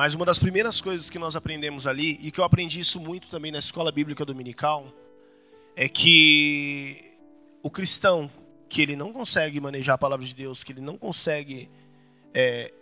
Mas 0.01 0.15
uma 0.15 0.25
das 0.25 0.39
primeiras 0.39 0.81
coisas 0.81 1.11
que 1.11 1.19
nós 1.19 1.37
aprendemos 1.37 1.87
ali, 1.87 2.19
e 2.23 2.33
que 2.33 2.41
eu 2.41 2.45
aprendi 2.45 2.81
isso 2.81 2.99
muito 2.99 3.29
também 3.29 3.53
na 3.53 3.59
escola 3.59 3.93
bíblica 3.93 4.25
dominical, 4.25 4.91
é 5.77 5.91
que 5.91 7.13
o 7.63 7.71
cristão 7.71 8.31
que 8.67 8.81
ele 8.81 8.97
não 8.97 9.13
consegue 9.13 9.61
manejar 9.61 9.97
a 9.97 9.99
palavra 9.99 10.25
de 10.25 10.35
Deus, 10.35 10.65
que 10.65 10.73
ele 10.73 10.81
não 10.81 10.97
consegue 10.97 11.69
é, 12.33 12.73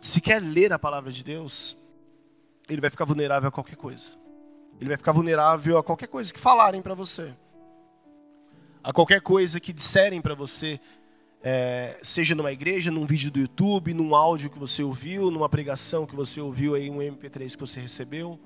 sequer 0.00 0.42
ler 0.42 0.72
a 0.72 0.80
palavra 0.80 1.12
de 1.12 1.22
Deus, 1.22 1.76
ele 2.68 2.80
vai 2.80 2.90
ficar 2.90 3.04
vulnerável 3.04 3.48
a 3.48 3.52
qualquer 3.52 3.76
coisa. 3.76 4.18
Ele 4.80 4.88
vai 4.88 4.96
ficar 4.96 5.12
vulnerável 5.12 5.78
a 5.78 5.84
qualquer 5.84 6.08
coisa 6.08 6.34
que 6.34 6.40
falarem 6.40 6.82
para 6.82 6.94
você, 6.94 7.32
a 8.82 8.92
qualquer 8.92 9.20
coisa 9.20 9.60
que 9.60 9.72
disserem 9.72 10.20
para 10.20 10.34
você 10.34 10.80
é, 11.42 11.98
seja 12.02 12.34
numa 12.34 12.52
igreja, 12.52 12.90
num 12.90 13.04
vídeo 13.04 13.30
do 13.30 13.40
YouTube, 13.40 13.92
num 13.92 14.14
áudio 14.14 14.48
que 14.48 14.58
você 14.58 14.82
ouviu, 14.82 15.30
numa 15.30 15.48
pregação 15.48 16.06
que 16.06 16.14
você 16.14 16.40
ouviu 16.40 16.74
aí, 16.74 16.88
um 16.88 16.98
MP3 16.98 17.54
que 17.54 17.60
você 17.60 17.80
recebeu, 17.80 18.38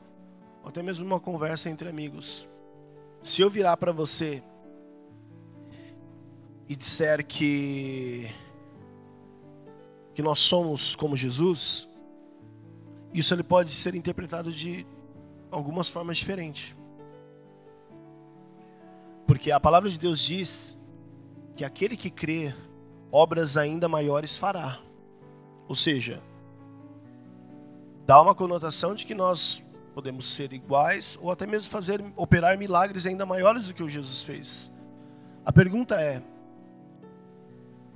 ou 0.62 0.68
até 0.68 0.82
mesmo 0.82 1.04
numa 1.04 1.20
conversa 1.20 1.68
entre 1.68 1.88
amigos. 1.88 2.48
Se 3.22 3.42
eu 3.42 3.50
virar 3.50 3.76
para 3.76 3.92
você 3.92 4.42
e 6.68 6.74
disser 6.74 7.24
que 7.24 8.30
que 10.14 10.22
nós 10.22 10.38
somos 10.38 10.96
como 10.96 11.14
Jesus, 11.14 11.86
isso 13.12 13.34
ele 13.34 13.42
pode 13.42 13.74
ser 13.74 13.94
interpretado 13.94 14.50
de 14.50 14.86
algumas 15.50 15.90
formas 15.90 16.16
diferentes. 16.16 16.74
Porque 19.26 19.50
a 19.50 19.60
palavra 19.60 19.90
de 19.90 19.98
Deus 19.98 20.18
diz 20.18 20.78
que 21.54 21.66
aquele 21.66 21.98
que 21.98 22.08
crê 22.08 22.54
obras 23.10 23.56
ainda 23.56 23.88
maiores 23.88 24.36
fará. 24.36 24.80
Ou 25.68 25.74
seja, 25.74 26.22
dá 28.06 28.20
uma 28.20 28.34
conotação 28.34 28.94
de 28.94 29.04
que 29.04 29.14
nós 29.14 29.62
podemos 29.94 30.26
ser 30.26 30.52
iguais 30.52 31.18
ou 31.20 31.30
até 31.30 31.46
mesmo 31.46 31.70
fazer 31.70 32.04
operar 32.16 32.58
milagres 32.58 33.06
ainda 33.06 33.24
maiores 33.24 33.68
do 33.68 33.74
que 33.74 33.82
o 33.82 33.88
Jesus 33.88 34.22
fez. 34.22 34.70
A 35.44 35.52
pergunta 35.52 36.00
é: 36.00 36.22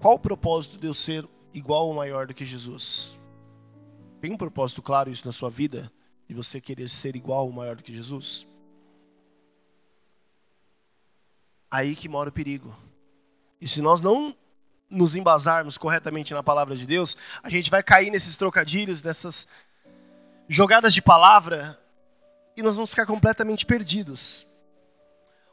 qual 0.01 0.15
o 0.15 0.19
propósito 0.19 0.79
de 0.79 0.87
eu 0.87 0.95
ser 0.95 1.29
igual 1.53 1.89
ou 1.89 1.95
maior 1.95 2.27
do 2.27 2.35
que 2.35 2.45
Jesus? 2.45 3.19
Tem 4.21 4.33
um 4.33 4.37
propósito 4.37 4.83
claro 4.83 5.11
isso 5.11 5.27
na 5.27 5.33
sua 5.33 5.51
vida? 5.51 5.93
De 6.29 6.35
você 6.35 6.61
querer 6.61 6.89
ser 6.89 7.17
igual 7.17 7.47
ou 7.47 7.53
maior 7.53 7.77
do 7.77 7.83
que 7.83 7.95
Jesus? 7.95 8.47
Aí 11.71 11.95
que 11.95 12.09
mora 12.09 12.31
o 12.31 12.33
perigo. 12.33 12.75
E 13.61 13.69
se 13.69 13.83
nós 13.83 14.01
não 14.01 14.35
nos 14.91 15.15
embasarmos 15.15 15.79
corretamente 15.79 16.35
na 16.35 16.43
palavra 16.43 16.75
de 16.77 16.87
Deus, 16.87 17.17
a 17.43 17.49
gente 17.49 17.71
vai 17.71 17.83
cair 17.83 18.11
nesses 18.11 18.37
trocadilhos, 18.37 19.03
nessas 19.03 19.47
jogadas 20.49 20.93
de 20.93 21.01
palavra 21.01 21.79
e 22.57 22.63
nós 22.63 22.75
vamos 22.75 22.91
ficar 22.91 23.07
completamente 23.07 23.65
perdidos. 23.65 24.47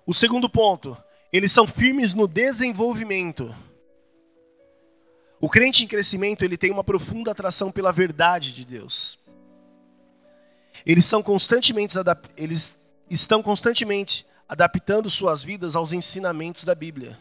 O 0.06 0.14
segundo 0.14 0.50
ponto, 0.50 0.98
eles 1.32 1.52
são 1.52 1.68
firmes 1.68 2.14
no 2.14 2.28
desenvolvimento. 2.28 3.54
O 5.40 5.50
crente 5.50 5.84
em 5.84 5.88
crescimento, 5.88 6.44
ele 6.44 6.58
tem 6.58 6.72
uma 6.72 6.84
profunda 6.84 7.32
atração 7.32 7.72
pela 7.72 7.92
verdade 7.92 8.54
de 8.54 8.66
Deus. 8.66 9.20
Eles 10.86 11.06
são 11.06 11.22
constantemente 11.22 11.96
eles 12.36 12.78
estão 13.10 13.44
constantemente 13.44 14.26
adaptando 14.48 15.10
suas 15.10 15.44
vidas 15.44 15.76
aos 15.76 15.92
ensinamentos 15.92 16.64
da 16.64 16.74
Bíblia. 16.74 17.18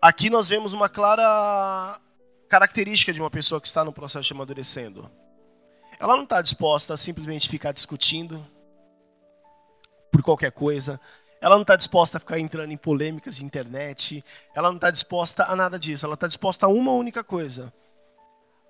Aqui 0.00 0.30
nós 0.30 0.48
vemos 0.48 0.72
uma 0.72 0.88
clara 0.88 2.00
característica 2.48 3.12
de 3.12 3.20
uma 3.20 3.30
pessoa 3.30 3.60
que 3.60 3.66
está 3.66 3.84
no 3.84 3.92
processo 3.92 4.28
de 4.28 4.32
amadurecendo. 4.32 5.10
Ela 5.98 6.16
não 6.16 6.22
está 6.22 6.40
disposta 6.40 6.94
a 6.94 6.96
simplesmente 6.96 7.48
ficar 7.48 7.72
discutindo 7.72 8.46
por 10.12 10.22
qualquer 10.22 10.52
coisa. 10.52 11.00
Ela 11.40 11.56
não 11.56 11.62
está 11.62 11.74
disposta 11.74 12.16
a 12.16 12.20
ficar 12.20 12.38
entrando 12.38 12.70
em 12.70 12.76
polêmicas 12.76 13.36
de 13.36 13.44
internet. 13.44 14.24
Ela 14.54 14.68
não 14.68 14.76
está 14.76 14.88
disposta 14.88 15.44
a 15.44 15.56
nada 15.56 15.76
disso. 15.76 16.06
Ela 16.06 16.14
está 16.14 16.28
disposta 16.28 16.66
a 16.66 16.68
uma 16.68 16.92
única 16.92 17.24
coisa: 17.24 17.72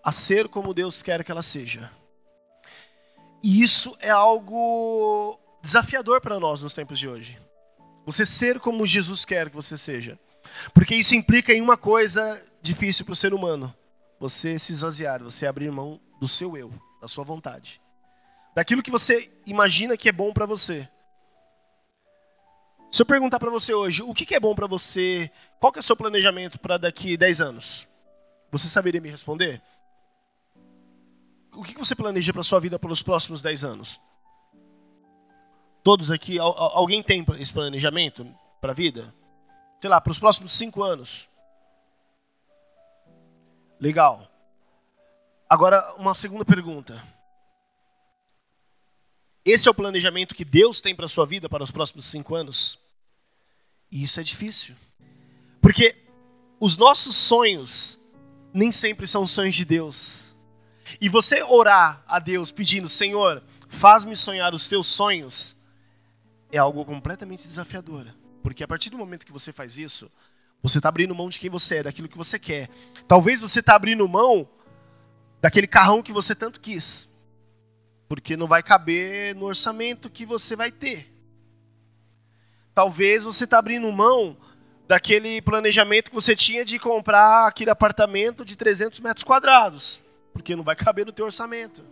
a 0.03 0.11
ser 0.11 0.49
como 0.49 0.73
Deus 0.73 1.03
quer 1.03 1.23
que 1.23 1.31
ela 1.31 1.43
seja. 1.43 1.91
E 3.43 3.63
isso 3.63 3.95
é 4.01 4.09
algo 4.09 5.39
desafiador 5.63 6.23
para 6.23 6.41
nós 6.41 6.63
nos 6.63 6.73
tempos 6.73 6.99
de 6.99 7.07
hoje. 7.07 7.39
Você 8.07 8.25
ser 8.25 8.59
como 8.59 8.87
Jesus 8.87 9.27
quer 9.27 9.51
que 9.51 9.57
você 9.57 9.77
seja. 9.77 10.19
Porque 10.73 10.95
isso 10.95 11.15
implica 11.15 11.53
em 11.53 11.61
uma 11.61 11.77
coisa 11.77 12.45
difícil 12.61 13.05
para 13.05 13.13
o 13.13 13.17
ser 13.17 13.33
humano: 13.35 13.75
você 14.19 14.59
se 14.59 14.73
esvaziar, 14.73 15.23
você 15.23 15.47
abrir 15.47 15.71
mão 15.71 16.01
do 16.21 16.29
seu 16.29 16.57
eu, 16.57 16.73
da 17.01 17.09
sua 17.09 17.25
vontade, 17.25 17.81
daquilo 18.55 18.83
que 18.83 18.91
você 18.91 19.31
imagina 19.47 19.97
que 19.97 20.09
é 20.09 20.13
bom 20.13 20.33
para 20.33 20.47
você. 20.47 20.89
Se 22.91 23.03
eu 23.03 23.07
perguntar 23.07 23.39
para 23.39 23.51
você 23.51 23.75
hoje, 23.75 24.03
o 24.03 24.15
que 24.15 24.35
é 24.35 24.41
bom 24.41 24.55
para 24.55 24.67
você, 24.67 25.31
qual 25.61 25.71
que 25.71 25.79
é 25.79 25.81
o 25.81 25.85
seu 25.85 25.95
planejamento 25.95 26.59
para 26.59 26.79
daqui 26.79 27.17
10 27.17 27.41
anos? 27.41 27.87
Você 28.51 28.67
saberia 28.67 29.01
me 29.01 29.11
responder? 29.11 29.61
O 31.53 31.63
que 31.63 31.77
você 31.77 31.95
planeja 31.95 32.33
para 32.33 32.43
sua 32.43 32.59
vida 32.61 32.79
pelos 32.79 33.03
próximos 33.03 33.43
10 33.43 33.65
anos? 33.65 34.01
Todos 35.85 36.11
aqui, 36.11 36.39
alguém 36.39 37.03
tem 37.03 37.25
esse 37.39 37.53
planejamento 37.53 38.27
para 38.61 38.73
a 38.73 38.75
vida? 38.75 39.15
Sei 39.81 39.91
lá, 39.91 40.01
para 40.01 40.11
os 40.11 40.19
próximos 40.19 40.53
cinco 40.53 40.83
anos. 40.83 41.29
Legal. 43.81 44.29
Agora, 45.49 45.95
uma 45.95 46.15
segunda 46.15 46.45
pergunta. 46.45 47.03
Esse 49.45 49.67
é 49.67 49.71
o 49.71 49.75
planejamento 49.75 50.35
que 50.35 50.45
Deus 50.45 50.81
tem 50.81 50.95
para 50.95 51.07
a 51.07 51.09
sua 51.09 51.25
vida 51.25 51.49
para 51.49 51.65
os 51.65 51.71
próximos 51.71 52.05
cinco 52.05 52.35
anos? 52.35 52.79
E 53.91 54.03
isso 54.03 54.21
é 54.21 54.23
difícil. 54.23 54.75
Porque 55.61 55.97
os 56.61 56.77
nossos 56.77 57.17
sonhos 57.17 57.99
nem 58.53 58.73
sempre 58.73 59.07
são 59.07 59.27
sonhos 59.27 59.55
de 59.55 59.65
Deus. 59.65 60.35
E 61.01 61.09
você 61.09 61.43
orar 61.43 62.03
a 62.07 62.19
Deus 62.19 62.51
pedindo, 62.51 62.89
Senhor, 62.89 63.43
faz-me 63.69 64.17
sonhar 64.17 64.55
os 64.55 64.69
teus 64.69 64.87
sonhos, 64.87 65.57
é 66.51 66.59
algo 66.59 66.85
completamente 66.85 67.47
desafiador. 67.47 68.07
Porque 68.43 68.63
a 68.63 68.69
partir 68.69 68.91
do 68.91 68.99
momento 68.99 69.27
que 69.27 69.33
você 69.33 69.53
faz 69.53 69.77
isso, 69.77 70.11
você 70.63 70.79
está 70.79 70.89
abrindo 70.89 71.15
mão 71.15 71.29
de 71.29 71.39
quem 71.39 71.51
você 71.51 71.77
é, 71.77 71.83
daquilo 71.85 72.09
que 72.09 72.17
você 72.17 72.39
quer. 72.39 72.69
Talvez 73.07 73.41
você 73.41 73.61
está 73.61 73.75
abrindo 73.77 74.07
mão 74.09 74.49
daquele 75.41 75.67
carrão 75.67 76.03
que 76.03 76.13
você 76.13 76.35
tanto 76.35 76.61
quis. 76.61 77.09
Porque 78.09 78.37
não 78.37 78.47
vai 78.47 78.63
caber 78.63 79.35
no 79.35 79.47
orçamento 79.47 80.11
que 80.11 80.25
você 80.27 80.57
vai 80.57 80.73
ter. 80.73 81.15
talvez 82.75 83.25
você 83.25 83.45
está 83.45 83.59
abrindo 83.59 83.91
mão 83.91 84.37
daquele 84.87 85.43
planejamento 85.43 86.11
que 86.11 86.15
você 86.15 86.35
tinha 86.35 86.65
de 86.65 86.79
comprar 86.79 87.47
aquele 87.49 87.71
apartamento 87.71 88.45
de 88.45 88.57
300 88.57 89.01
metros 89.01 89.25
quadrados, 89.25 90.01
porque 90.33 90.57
não 90.57 90.63
vai 90.63 90.77
caber 90.77 91.05
no 91.05 91.13
teu 91.13 91.27
orçamento. 91.27 91.85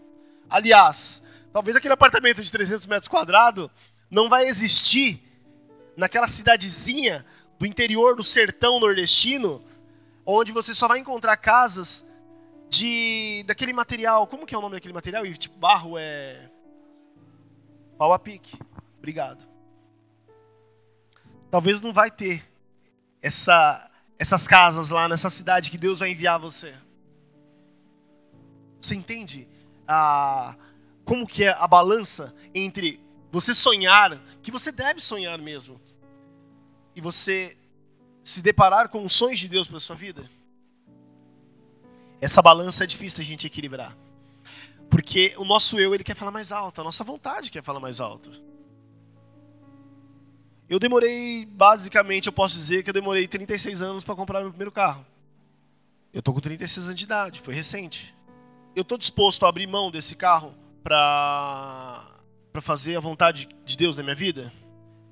Aliás, 0.48 1.22
talvez 1.52 1.76
aquele 1.76 1.92
apartamento 1.92 2.40
de 2.42 2.50
300 2.50 2.87
metros 2.87 3.09
quadrados 3.09 3.68
não 4.09 4.28
vai 4.28 4.46
existir 4.46 5.25
naquela 5.96 6.28
cidadezinha 6.28 7.24
do 7.59 7.66
interior 7.66 8.16
do 8.16 8.22
sertão 8.22 8.78
nordestino, 8.78 9.64
onde 10.24 10.52
você 10.52 10.74
só 10.74 10.87
vai 10.87 10.98
encontrar 10.98 11.37
casas 11.37 12.04
de 12.68 13.44
daquele 13.46 13.72
material, 13.72 14.26
como 14.26 14.44
que 14.44 14.54
é 14.54 14.59
o 14.59 14.61
nome 14.61 14.74
daquele 14.74 14.94
material? 14.94 15.24
Tipo, 15.35 15.56
barro 15.59 15.96
é 15.98 16.50
pau 17.96 18.12
a 18.12 18.18
pique. 18.18 18.59
Obrigado. 18.98 19.46
Talvez 21.50 21.80
não 21.80 21.92
vai 21.92 22.11
ter 22.11 22.44
essa, 23.22 23.90
essas 24.18 24.46
casas 24.46 24.90
lá 24.90 25.09
nessa 25.09 25.30
cidade 25.30 25.70
que 25.70 25.78
Deus 25.78 26.00
vai 26.00 26.11
enviar 26.11 26.38
você. 26.38 26.74
Você 28.80 28.94
entende 28.94 29.48
a, 29.87 30.54
como 31.04 31.26
que 31.26 31.44
é 31.44 31.50
a 31.50 31.66
balança 31.66 32.35
entre 32.54 33.00
você 33.30 33.54
sonhar, 33.54 34.20
que 34.42 34.50
você 34.50 34.70
deve 34.70 35.00
sonhar 35.00 35.38
mesmo, 35.38 35.80
e 36.96 37.00
você 37.00 37.56
se 38.24 38.40
deparar 38.42 38.88
com 38.88 39.04
os 39.04 39.12
sonhos 39.12 39.38
de 39.38 39.46
Deus 39.46 39.68
para 39.68 39.78
sua 39.78 39.94
vida? 39.94 40.28
Essa 42.20 42.40
balança 42.40 42.85
é 42.85 42.87
difícil 42.87 43.22
a 43.22 43.24
gente 43.24 43.46
equilibrar. 43.46 43.96
Porque 44.90 45.35
o 45.37 45.44
nosso 45.44 45.78
eu, 45.78 45.94
ele 45.94 46.02
quer 46.02 46.16
falar 46.16 46.30
mais 46.30 46.50
alto, 46.50 46.80
a 46.80 46.85
nossa 46.85 47.04
vontade 47.04 47.50
quer 47.50 47.62
falar 47.62 47.78
mais 47.78 48.00
alto. 48.00 48.32
Eu 50.68 50.78
demorei, 50.78 51.44
basicamente, 51.44 52.26
eu 52.26 52.32
posso 52.32 52.56
dizer 52.56 52.82
que 52.82 52.90
eu 52.90 52.94
demorei 52.94 53.28
36 53.28 53.82
anos 53.82 54.02
para 54.02 54.16
comprar 54.16 54.40
meu 54.40 54.50
primeiro 54.50 54.72
carro. 54.72 55.06
Eu 56.12 56.22
tô 56.22 56.32
com 56.32 56.40
36 56.40 56.87
anos 56.87 56.98
de 56.98 57.04
idade, 57.04 57.40
foi 57.40 57.54
recente. 57.54 58.14
Eu 58.74 58.85
tô 58.85 58.96
disposto 58.96 59.44
a 59.44 59.48
abrir 59.48 59.66
mão 59.66 59.90
desse 59.90 60.16
carro 60.16 60.54
para 60.82 62.16
para 62.50 62.62
fazer 62.62 62.96
a 62.96 63.00
vontade 63.00 63.50
de 63.66 63.76
Deus 63.76 63.96
na 63.96 64.02
minha 64.02 64.14
vida? 64.14 64.50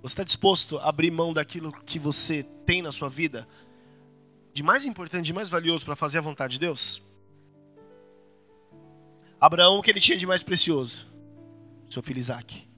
Você 0.04 0.12
está 0.12 0.22
disposto 0.22 0.76
a 0.76 0.90
abrir 0.90 1.10
mão 1.10 1.32
daquilo 1.32 1.72
que 1.72 1.98
você 1.98 2.42
tem 2.66 2.82
na 2.82 2.92
sua 2.92 3.08
vida, 3.08 3.48
de 4.52 4.62
mais 4.62 4.84
importante, 4.84 5.24
de 5.24 5.32
mais 5.32 5.48
valioso 5.48 5.82
para 5.82 5.96
fazer 5.96 6.18
a 6.18 6.20
vontade 6.20 6.52
de 6.52 6.60
Deus? 6.60 7.02
Abraão, 9.40 9.78
o 9.78 9.82
que 9.82 9.90
ele 9.90 10.02
tinha 10.02 10.18
de 10.18 10.26
mais 10.26 10.42
precioso? 10.42 11.06
Seu 11.88 12.02
filho 12.02 12.18
Isaac. 12.18 12.68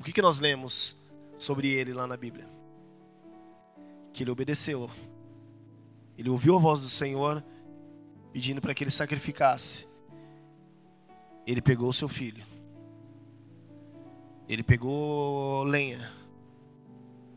O 0.00 0.02
que, 0.02 0.14
que 0.14 0.22
nós 0.22 0.38
lemos 0.38 0.96
sobre 1.36 1.68
ele 1.68 1.92
lá 1.92 2.06
na 2.06 2.16
Bíblia. 2.16 2.48
Que 4.14 4.22
ele 4.22 4.30
obedeceu. 4.30 4.90
Ele 6.16 6.30
ouviu 6.30 6.56
a 6.56 6.58
voz 6.58 6.80
do 6.80 6.88
Senhor 6.88 7.44
pedindo 8.32 8.62
para 8.62 8.72
que 8.72 8.82
ele 8.82 8.90
sacrificasse. 8.90 9.86
Ele 11.46 11.60
pegou 11.60 11.90
o 11.90 11.92
seu 11.92 12.08
filho. 12.08 12.50
Ele 14.52 14.62
pegou 14.62 15.64
lenha. 15.64 16.12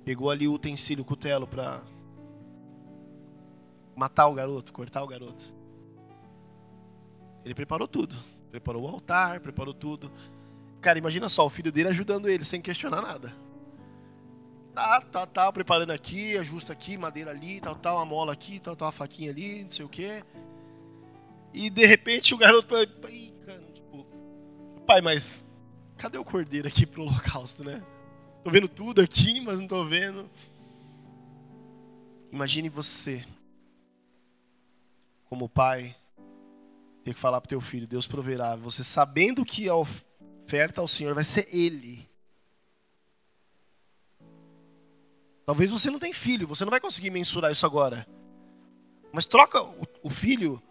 Pegou 0.03 0.29
ali 0.29 0.49
o 0.49 0.53
utensílio, 0.53 1.01
o 1.01 1.05
cutelo 1.05 1.47
para 1.47 1.81
matar 3.95 4.27
o 4.27 4.33
garoto, 4.33 4.73
cortar 4.73 5.01
o 5.01 5.07
garoto. 5.07 5.45
Ele 7.45 7.55
preparou 7.55 7.87
tudo. 7.87 8.17
Preparou 8.51 8.83
o 8.83 8.87
altar, 8.89 9.39
preparou 9.39 9.73
tudo. 9.73 10.11
Cara, 10.81 10.99
imagina 10.99 11.29
só 11.29 11.45
o 11.45 11.49
filho 11.49 11.71
dele 11.71 11.87
ajudando 11.87 12.27
ele 12.27 12.43
sem 12.43 12.61
questionar 12.61 13.01
nada. 13.01 13.33
Tá, 14.73 14.99
tá, 14.99 15.25
tá, 15.25 15.53
preparando 15.53 15.91
aqui, 15.91 16.37
ajusta 16.37 16.73
aqui, 16.73 16.97
madeira 16.97 17.31
ali, 17.31 17.61
tal, 17.61 17.75
tal, 17.75 17.97
a 17.97 18.03
mola 18.03 18.33
aqui, 18.33 18.59
tal, 18.59 18.75
tal, 18.75 18.89
a 18.89 18.91
faquinha 18.91 19.31
ali, 19.31 19.63
não 19.63 19.71
sei 19.71 19.85
o 19.85 19.89
quê. 19.89 20.21
E 21.53 21.69
de 21.69 21.85
repente 21.85 22.35
o 22.35 22.37
garoto, 22.37 22.75
Ih, 23.07 23.33
cara, 23.45 23.61
tipo, 23.71 24.05
pai, 24.85 24.99
mas 24.99 25.45
cadê 25.97 26.17
o 26.17 26.25
cordeiro 26.25 26.67
aqui 26.67 26.85
pro 26.85 27.03
holocausto, 27.03 27.63
né? 27.63 27.83
Tô 28.43 28.51
vendo 28.51 28.67
tudo 28.67 29.01
aqui, 29.01 29.41
mas 29.41 29.59
não 29.59 29.67
tô 29.67 29.83
vendo. 29.85 30.29
Imagine 32.31 32.69
você, 32.69 33.25
como 35.25 35.49
pai, 35.49 35.95
ter 37.03 37.13
que 37.13 37.19
falar 37.19 37.39
pro 37.39 37.49
teu 37.49 37.61
filho, 37.61 37.87
Deus 37.87 38.07
proverá, 38.07 38.55
você 38.55 38.83
sabendo 38.83 39.45
que 39.45 39.69
a 39.69 39.75
oferta 39.75 40.81
ao 40.81 40.87
Senhor 40.87 41.13
vai 41.13 41.23
ser 41.23 41.47
Ele 41.51 42.07
Talvez 45.45 45.69
você 45.69 45.91
não 45.91 45.99
tenha 45.99 46.13
filho, 46.13 46.47
você 46.47 46.65
não 46.65 46.71
vai 46.71 46.79
conseguir 46.79 47.11
mensurar 47.11 47.51
isso 47.51 47.65
agora. 47.65 48.07
Mas 49.13 49.25
troca 49.25 49.61
o 50.01 50.09
filho 50.09 50.61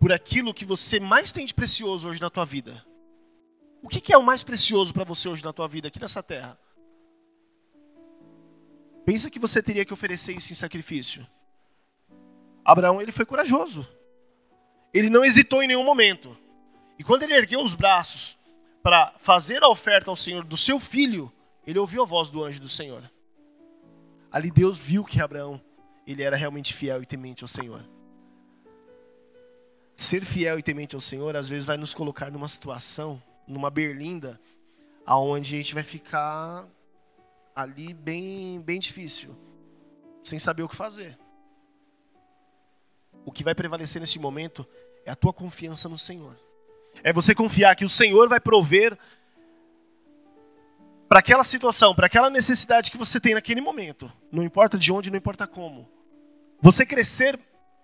por 0.00 0.12
aquilo 0.12 0.52
que 0.52 0.64
você 0.64 0.98
mais 0.98 1.30
tem 1.30 1.46
de 1.46 1.54
precioso 1.54 2.08
hoje 2.08 2.20
na 2.20 2.28
tua 2.28 2.44
vida. 2.44 2.84
O 3.82 3.88
que 3.88 4.12
é 4.12 4.16
o 4.16 4.22
mais 4.22 4.44
precioso 4.44 4.94
para 4.94 5.04
você 5.04 5.28
hoje 5.28 5.44
na 5.44 5.52
tua 5.52 5.66
vida 5.66 5.88
aqui 5.88 6.00
nessa 6.00 6.22
terra? 6.22 6.56
Pensa 9.04 9.28
que 9.28 9.40
você 9.40 9.60
teria 9.60 9.84
que 9.84 9.92
oferecer 9.92 10.36
isso 10.36 10.52
em 10.52 10.56
sacrifício. 10.56 11.26
Abraão, 12.64 13.02
ele 13.02 13.10
foi 13.10 13.26
corajoso. 13.26 13.86
Ele 14.94 15.10
não 15.10 15.24
hesitou 15.24 15.62
em 15.62 15.66
nenhum 15.66 15.84
momento. 15.84 16.38
E 16.96 17.02
quando 17.02 17.24
ele 17.24 17.34
ergueu 17.34 17.60
os 17.60 17.74
braços 17.74 18.38
para 18.82 19.12
fazer 19.18 19.62
a 19.64 19.68
oferta 19.68 20.10
ao 20.10 20.16
Senhor 20.16 20.44
do 20.44 20.56
seu 20.56 20.78
filho, 20.78 21.32
ele 21.66 21.78
ouviu 21.78 22.02
a 22.02 22.06
voz 22.06 22.28
do 22.30 22.44
anjo 22.44 22.60
do 22.60 22.68
Senhor. 22.68 23.10
Ali 24.30 24.50
Deus 24.50 24.78
viu 24.78 25.04
que 25.04 25.20
Abraão 25.20 25.60
ele 26.06 26.22
era 26.22 26.36
realmente 26.36 26.72
fiel 26.72 27.02
e 27.02 27.06
temente 27.06 27.42
ao 27.42 27.48
Senhor. 27.48 27.84
Ser 29.96 30.24
fiel 30.24 30.58
e 30.58 30.62
temente 30.62 30.94
ao 30.94 31.00
Senhor 31.00 31.34
às 31.36 31.48
vezes 31.48 31.64
vai 31.64 31.76
nos 31.76 31.94
colocar 31.94 32.30
numa 32.30 32.48
situação, 32.48 33.22
numa 33.46 33.70
berlinda, 33.70 34.40
aonde 35.04 35.54
a 35.54 35.58
gente 35.58 35.74
vai 35.74 35.82
ficar 35.82 36.66
ali 37.54 37.92
bem 37.92 38.60
bem 38.60 38.80
difícil, 38.80 39.36
sem 40.24 40.38
saber 40.38 40.62
o 40.62 40.68
que 40.68 40.76
fazer. 40.76 41.18
O 43.24 43.30
que 43.30 43.44
vai 43.44 43.54
prevalecer 43.54 44.00
neste 44.00 44.18
momento 44.18 44.66
é 45.04 45.10
a 45.10 45.16
tua 45.16 45.32
confiança 45.32 45.88
no 45.88 45.98
Senhor. 45.98 46.36
É 47.02 47.12
você 47.12 47.34
confiar 47.34 47.74
que 47.76 47.84
o 47.84 47.88
Senhor 47.88 48.28
vai 48.28 48.40
prover 48.40 48.98
para 51.08 51.18
aquela 51.18 51.44
situação, 51.44 51.94
para 51.94 52.06
aquela 52.06 52.30
necessidade 52.30 52.90
que 52.90 52.96
você 52.96 53.20
tem 53.20 53.34
naquele 53.34 53.60
momento. 53.60 54.10
Não 54.30 54.42
importa 54.42 54.78
de 54.78 54.90
onde, 54.92 55.10
não 55.10 55.18
importa 55.18 55.46
como. 55.46 55.88
Você 56.60 56.86
crescer 56.86 57.38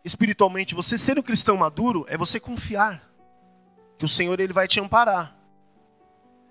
espiritualmente, 0.05 0.75
você 0.75 0.97
ser 0.97 1.19
um 1.19 1.23
cristão 1.23 1.57
maduro, 1.57 2.07
é 2.09 2.17
você 2.17 2.41
confiar 2.41 3.03
que 3.99 4.05
o 4.05 4.09
Senhor 4.09 4.41
ele 4.41 4.53
vai 4.53 4.67
te 4.67 4.81
amparar. 4.81 5.38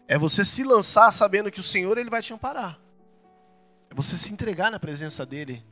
É 0.07 0.17
você 0.17 0.45
se 0.45 0.63
lançar 0.63 1.11
sabendo 1.11 1.51
que 1.51 1.59
o 1.59 1.63
Senhor 1.63 1.97
ele 1.97 2.09
vai 2.09 2.21
te 2.21 2.33
amparar. 2.33 2.79
É 3.89 3.93
você 3.93 4.17
se 4.17 4.31
entregar 4.31 4.71
na 4.71 4.79
presença 4.79 5.25
dele. 5.25 5.63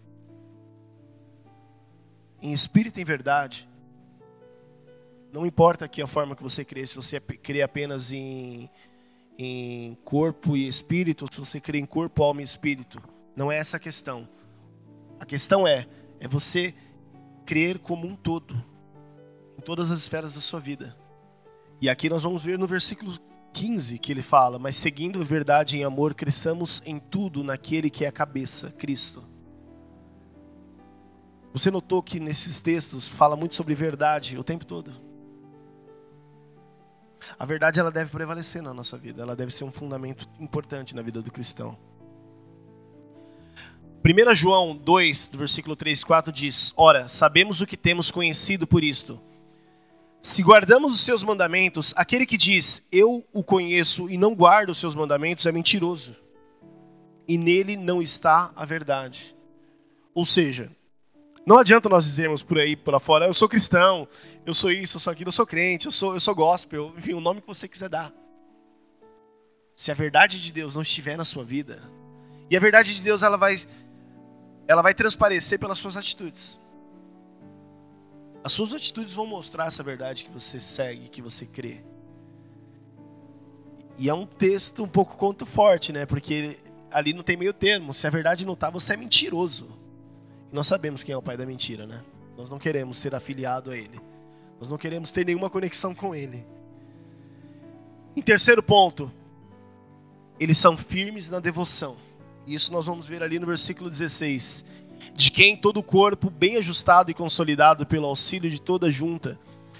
Em 2.42 2.52
espírito 2.52 3.00
e 3.00 3.02
em 3.02 3.06
verdade. 3.06 3.68
Não 5.32 5.46
importa 5.46 5.86
aqui 5.86 6.02
a 6.02 6.08
forma 6.08 6.36
que 6.36 6.44
você 6.44 6.64
crê, 6.64 6.86
se 6.86 6.96
você 6.96 7.20
crê 7.20 7.62
apenas 7.62 8.12
em 8.12 8.70
em 9.38 9.98
corpo 10.04 10.56
e 10.56 10.68
espírito, 10.68 11.28
se 11.32 11.40
você 11.40 11.60
crê 11.60 11.78
em 11.78 11.86
corpo, 11.86 12.24
alma 12.24 12.42
e 12.42 12.44
espírito. 12.44 13.02
Não 13.36 13.52
é 13.52 13.58
essa 13.58 13.78
a 13.78 13.80
questão. 13.80 14.28
A 15.20 15.26
questão 15.26 15.68
é, 15.68 15.88
é 16.20 16.28
você 16.28 16.74
crer 17.46 17.80
como 17.80 18.08
um 18.08 18.16
todo, 18.16 18.56
em 19.58 19.62
todas 19.62 19.92
as 19.92 20.00
esferas 20.00 20.34
da 20.34 20.42
sua 20.42 20.60
vida. 20.60 20.96
E 21.82 21.90
aqui 21.90 22.10
nós 22.10 22.24
vamos 22.24 22.44
ver 22.44 22.58
no 22.58 22.66
versículo 22.66 23.18
15 23.56 23.98
que 23.98 24.12
ele 24.12 24.22
fala: 24.22 24.60
Mas 24.60 24.76
seguindo 24.76 25.24
verdade 25.24 25.78
em 25.78 25.86
amor, 25.86 26.14
cresçamos 26.14 26.84
em 26.86 27.00
tudo 27.00 27.42
naquele 27.42 27.90
que 27.90 28.04
é 28.04 28.08
a 28.10 28.12
cabeça, 28.12 28.70
Cristo. 28.72 29.24
Você 31.54 31.72
notou 31.72 32.04
que 32.04 32.20
nesses 32.20 32.60
textos 32.60 33.08
fala 33.08 33.38
muito 33.38 33.56
sobre 33.56 33.74
verdade 33.74 34.38
o 34.38 34.44
tempo 34.44 34.66
todo? 34.66 34.92
A 37.40 37.46
verdade 37.46 37.80
ela 37.80 37.90
deve 37.90 38.12
prevalecer 38.12 38.62
na 38.62 38.74
nossa 38.74 38.98
vida, 38.98 39.22
ela 39.22 39.38
deve 39.38 39.54
ser 39.54 39.64
um 39.64 39.72
fundamento 39.72 40.28
importante 40.38 40.94
na 40.94 41.02
vida 41.02 41.22
do 41.22 41.32
cristão. 41.32 41.78
1 44.04 44.36
João 44.36 44.76
2, 44.76 45.30
do 45.30 45.38
versículo 45.38 45.78
3 45.78 46.02
e 46.02 46.06
4 46.06 46.32
diz: 46.34 46.74
Ora, 46.76 47.08
sabemos 47.08 47.62
o 47.62 47.66
que 47.66 47.78
temos 47.78 48.12
conhecido 48.12 48.68
por 48.68 48.84
isto. 48.84 49.18
Se 50.26 50.42
guardamos 50.42 50.92
os 50.92 51.02
seus 51.02 51.22
mandamentos, 51.22 51.94
aquele 51.96 52.26
que 52.26 52.36
diz, 52.36 52.84
Eu 52.92 53.24
o 53.32 53.44
conheço 53.44 54.10
e 54.10 54.18
não 54.18 54.34
guardo 54.34 54.72
os 54.72 54.80
seus 54.80 54.96
mandamentos, 54.96 55.46
é 55.46 55.52
mentiroso. 55.52 56.16
E 57.28 57.38
nele 57.38 57.78
não 57.78 58.02
está 58.02 58.52
a 58.56 58.66
verdade. 58.66 59.36
Ou 60.16 60.26
seja, 60.26 60.72
não 61.46 61.60
adianta 61.60 61.88
nós 61.88 62.06
dizermos 62.06 62.42
por 62.42 62.58
aí, 62.58 62.76
por 62.76 63.00
fora, 63.00 63.28
eu 63.28 63.36
sou 63.36 63.48
cristão, 63.48 64.08
eu 64.48 64.54
sou 64.56 64.72
isso, 64.72 64.96
eu 64.96 65.00
sou 65.00 65.14
aquilo, 65.14 65.28
eu 65.28 65.32
sou 65.32 65.46
crente, 65.46 65.86
eu 65.86 65.92
sou, 65.92 66.16
eu 66.16 66.20
sou 66.20 66.34
gospel, 66.34 66.92
enfim, 66.98 67.14
o 67.14 67.22
nome 67.22 67.40
que 67.40 67.48
você 67.48 67.68
quiser 67.68 67.90
dar. 67.90 68.12
Se 69.76 69.92
a 69.92 69.94
verdade 69.94 70.42
de 70.42 70.52
Deus 70.52 70.74
não 70.74 70.82
estiver 70.82 71.16
na 71.16 71.24
sua 71.24 71.44
vida, 71.44 71.84
E 72.50 72.58
a 72.58 72.60
verdade 72.60 72.96
de 72.96 73.02
Deus 73.04 73.22
ela 73.22 73.38
vai 73.38 73.58
ela 74.68 74.82
vai 74.82 74.96
transparecer 74.96 75.60
pelas 75.60 75.78
suas 75.78 75.96
atitudes. 75.96 76.60
As 78.46 78.52
suas 78.52 78.76
atitudes 78.76 79.12
vão 79.12 79.26
mostrar 79.26 79.66
essa 79.66 79.82
verdade 79.82 80.24
que 80.24 80.30
você 80.30 80.62
segue, 80.62 81.10
que 81.10 81.20
você 81.20 81.48
crê. 81.48 81.82
E 83.98 84.08
é 84.08 84.14
um 84.14 84.28
texto 84.28 84.84
um 84.84 84.88
pouco 84.88 85.18
conto 85.18 85.48
forte, 85.48 85.92
né? 85.92 86.06
Porque 86.06 86.60
ali 86.92 87.12
não 87.12 87.24
tem 87.24 87.36
meio 87.36 87.56
termo. 87.56 87.92
Se 87.92 88.06
a 88.06 88.10
verdade 88.12 88.46
não 88.46 88.54
está, 88.54 88.70
você 88.70 88.94
é 88.94 88.98
mentiroso. 88.98 89.68
Nós 90.52 90.68
sabemos 90.68 91.04
quem 91.04 91.12
é 91.12 91.18
o 91.18 91.24
pai 91.24 91.36
da 91.36 91.44
mentira, 91.44 91.88
né? 91.88 92.04
Nós 92.38 92.48
não 92.48 92.60
queremos 92.60 93.00
ser 93.00 93.16
afiliado 93.16 93.72
a 93.72 93.76
ele. 93.76 94.00
Nós 94.60 94.70
não 94.70 94.78
queremos 94.78 95.10
ter 95.10 95.26
nenhuma 95.26 95.50
conexão 95.50 95.96
com 95.96 96.14
ele. 96.14 96.46
Em 98.16 98.22
terceiro 98.22 98.62
ponto, 98.62 99.12
eles 100.40 100.60
são 100.60 100.78
firmes 100.78 101.30
na 101.30 101.40
devoção. 101.40 101.98
Isso 102.46 102.72
nós 102.72 102.86
vamos 102.86 103.08
ver 103.08 103.24
ali 103.24 103.40
no 103.40 103.48
versículo 103.48 103.90
16. 103.90 104.64
De 105.16 105.32
quem 105.32 105.56
todo 105.56 105.78
o 105.78 105.84
corpo, 105.84 106.30
bem 106.30 106.58
ajustado 106.58 107.10
e 107.10 107.14
consolidado 107.14 107.86
pelo 107.86 108.06
auxílio 108.06 108.52
de 108.52 108.60
toda 108.60 108.92
junta, 108.92 109.40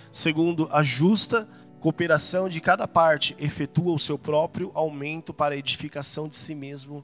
segundo 0.10 0.70
a 0.72 0.82
justa 0.82 1.46
cooperação 1.82 2.48
de 2.48 2.62
cada 2.62 2.88
parte, 2.88 3.36
efetua 3.38 3.94
o 3.94 4.00
seu 4.00 4.18
próprio 4.18 4.72
aumento 4.74 5.34
para 5.34 5.54
a 5.54 5.58
edificação 5.58 6.30
de 6.30 6.38
si 6.38 6.56
mesmo 6.56 7.04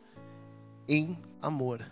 em 0.88 1.20
amor. 1.42 1.86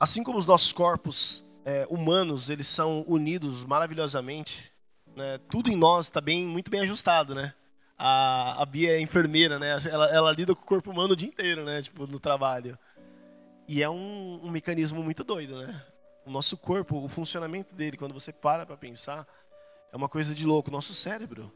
Assim 0.00 0.22
como 0.22 0.38
os 0.38 0.46
nossos 0.46 0.72
corpos 0.72 1.44
é, 1.62 1.86
humanos, 1.90 2.48
eles 2.48 2.66
são 2.66 3.04
unidos 3.06 3.62
maravilhosamente, 3.62 4.72
né? 5.14 5.38
tudo 5.50 5.70
em 5.70 5.76
nós 5.76 6.06
está 6.06 6.20
bem, 6.20 6.46
muito 6.46 6.70
bem 6.70 6.80
ajustado, 6.80 7.34
né? 7.34 7.52
A, 7.96 8.62
a 8.62 8.64
Bia 8.66 8.96
é 8.96 9.00
enfermeira, 9.00 9.58
né? 9.58 9.78
Ela, 9.88 10.06
ela 10.06 10.32
lida 10.32 10.54
com 10.54 10.62
o 10.62 10.66
corpo 10.66 10.90
humano 10.90 11.12
o 11.12 11.16
dia 11.16 11.28
inteiro, 11.28 11.62
né? 11.62 11.82
Tipo, 11.82 12.06
no 12.06 12.18
trabalho. 12.18 12.76
E 13.66 13.82
é 13.82 13.88
um, 13.88 14.40
um 14.42 14.50
mecanismo 14.50 15.02
muito 15.02 15.24
doido, 15.24 15.58
né? 15.58 15.84
O 16.26 16.30
nosso 16.30 16.56
corpo, 16.56 16.96
o 16.98 17.08
funcionamento 17.08 17.74
dele, 17.74 17.96
quando 17.96 18.12
você 18.12 18.32
para 18.32 18.64
para 18.64 18.76
pensar, 18.76 19.26
é 19.92 19.96
uma 19.96 20.08
coisa 20.08 20.34
de 20.34 20.44
louco. 20.46 20.70
Nosso 20.70 20.94
cérebro, 20.94 21.52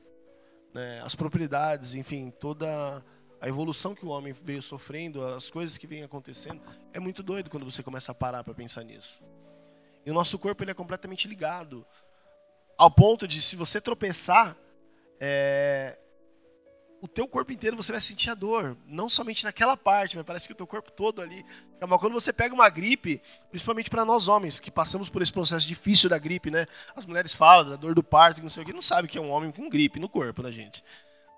né? 0.73 1.01
as 1.03 1.15
propriedades, 1.15 1.95
enfim, 1.95 2.31
toda 2.31 3.03
a 3.41 3.49
evolução 3.49 3.95
que 3.95 4.05
o 4.05 4.09
homem 4.09 4.33
veio 4.33 4.63
sofrendo, 4.63 5.25
as 5.25 5.51
coisas 5.51 5.79
que 5.79 5.87
vêm 5.87 6.03
acontecendo, 6.03 6.61
é 6.93 6.99
muito 6.99 7.23
doido 7.23 7.51
quando 7.51 7.65
você 7.65 7.83
começa 7.83 8.13
a 8.13 8.15
parar 8.15 8.43
para 8.43 8.55
pensar 8.55 8.83
nisso. 8.85 9.23
E 10.05 10.11
o 10.11 10.15
nosso 10.15 10.39
corpo 10.39 10.63
ele 10.63 10.71
é 10.71 10.75
completamente 10.75 11.29
ligado, 11.29 11.87
ao 12.77 12.91
ponto 12.91 13.27
de 13.27 13.43
se 13.43 13.57
você 13.57 13.81
tropeçar, 13.81 14.57
é, 15.21 15.99
o 17.01 17.07
teu 17.07 17.29
corpo 17.29 17.53
inteiro 17.53 17.77
você 17.77 17.93
vai 17.93 18.01
sentir 18.01 18.31
a 18.31 18.35
dor, 18.35 18.77
não 18.87 19.09
somente 19.09 19.45
naquela 19.45 19.77
parte, 19.77 20.17
mas 20.17 20.27
parece 20.27 20.47
que 20.47 20.53
o 20.53 20.57
teu 20.57 20.67
corpo 20.67 20.91
todo 20.91 21.23
ali. 21.23 21.45
Mas 21.81 22.01
quando 22.01 22.13
você 22.13 22.33
pega 22.33 22.55
uma 22.55 22.69
gripe, 22.69 23.23
principalmente 23.51 23.89
para 23.89 24.05
nós 24.05 24.27
homens 24.27 24.59
que 24.59 24.71
passamos 24.71 25.09
por 25.09 25.23
esse 25.23 25.33
processo 25.33 25.67
difícil 25.67 26.11
da 26.11 26.19
gripe, 26.19 26.51
né? 26.51 26.67
As 26.97 27.07
mulheres 27.07 27.35
falam 27.35 27.71
da 27.71 27.77
dor 27.77 27.95
do 27.95 28.03
parto, 28.03 28.43
não 28.43 28.51
sei 28.51 28.63
o 28.63 28.67
que, 28.67 28.73
não 28.73 28.83
sabe 28.83 29.07
que 29.07 29.17
é 29.17 29.21
um 29.21 29.31
homem 29.31 29.53
com 29.53 29.69
gripe 29.69 30.01
no 30.01 30.09
corpo, 30.09 30.43
né, 30.43 30.51
gente? 30.51 30.83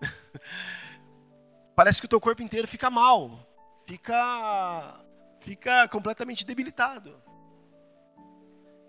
parece 1.76 2.00
que 2.00 2.06
o 2.06 2.08
teu 2.10 2.20
corpo 2.20 2.42
inteiro 2.42 2.66
fica 2.66 2.88
mal, 2.90 3.46
fica 3.86 5.00
fica 5.40 5.88
completamente 5.88 6.44
debilitado. 6.44 7.14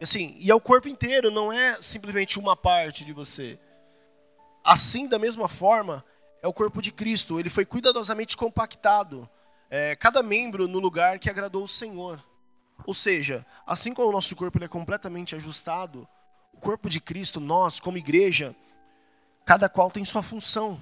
Assim, 0.02 0.36
e 0.40 0.50
é 0.50 0.56
o 0.56 0.62
corpo 0.62 0.88
inteiro, 0.88 1.30
não 1.30 1.54
é 1.54 1.82
simplesmente 1.82 2.40
uma 2.40 2.56
parte 2.56 3.06
de 3.06 3.14
você. 3.14 3.60
Assim, 4.64 5.08
da 5.08 5.20
mesma 5.20 5.48
forma, 5.48 6.04
é 6.42 6.48
o 6.48 6.54
corpo 6.54 6.82
de 6.82 6.92
Cristo. 6.92 7.40
Ele 7.40 7.50
foi 7.50 7.66
cuidadosamente 7.66 8.36
compactado, 8.36 9.30
é, 9.70 9.96
cada 9.96 10.24
membro 10.24 10.68
no 10.68 10.80
lugar 10.80 11.20
que 11.20 11.30
agradou 11.30 11.64
o 11.64 11.68
Senhor. 11.68 12.24
Ou 12.86 12.94
seja, 12.94 13.46
assim 13.66 13.94
como 13.94 14.10
o 14.10 14.12
nosso 14.12 14.36
corpo 14.36 14.62
é 14.64 14.68
completamente 14.68 15.36
ajustado, 15.36 16.08
o 16.54 16.58
corpo 16.58 16.90
de 16.90 17.00
Cristo, 17.00 17.40
nós, 17.40 17.80
como 17.80 17.98
igreja, 17.98 18.56
cada 19.46 19.70
qual 19.70 19.92
tem 19.92 20.04
sua 20.04 20.24
função. 20.24 20.80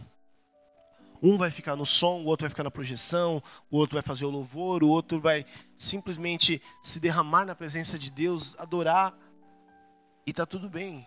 Um 1.21 1.37
vai 1.37 1.51
ficar 1.51 1.75
no 1.75 1.85
som, 1.85 2.21
o 2.21 2.25
outro 2.25 2.45
vai 2.45 2.49
ficar 2.49 2.63
na 2.63 2.71
projeção, 2.71 3.43
o 3.69 3.77
outro 3.77 3.95
vai 3.95 4.01
fazer 4.01 4.23
o 4.23 4.29
louvor, 4.29 4.83
o 4.83 4.87
outro 4.87 5.19
vai 5.19 5.45
simplesmente 5.77 6.61
se 6.81 6.99
derramar 6.99 7.45
na 7.45 7.53
presença 7.53 7.99
de 7.99 8.09
Deus, 8.09 8.55
adorar, 8.57 9.13
e 10.25 10.31
está 10.31 10.45
tudo 10.45 10.69
bem. 10.69 11.05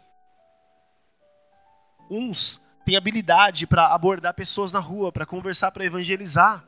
Uns 2.10 2.61
têm 2.84 2.96
habilidade 2.96 3.66
para 3.66 3.92
abordar 3.94 4.34
pessoas 4.34 4.72
na 4.72 4.80
rua, 4.80 5.12
para 5.12 5.26
conversar, 5.26 5.70
para 5.70 5.84
evangelizar. 5.84 6.64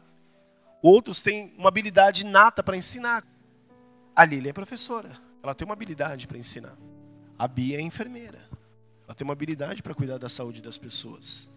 Outros 0.82 1.20
têm 1.20 1.54
uma 1.56 1.68
habilidade 1.68 2.24
nata 2.24 2.62
para 2.62 2.76
ensinar. 2.76 3.24
A 4.14 4.24
Lília 4.24 4.50
é 4.50 4.52
professora, 4.52 5.10
ela 5.42 5.54
tem 5.54 5.64
uma 5.64 5.74
habilidade 5.74 6.26
para 6.26 6.38
ensinar. 6.38 6.76
A 7.38 7.48
Bia 7.48 7.78
é 7.78 7.80
enfermeira, 7.80 8.48
ela 9.04 9.14
tem 9.14 9.24
uma 9.24 9.32
habilidade 9.32 9.82
para 9.82 9.94
cuidar 9.94 10.18
da 10.18 10.28
saúde 10.28 10.62
das 10.62 10.78
pessoas. 10.78 11.50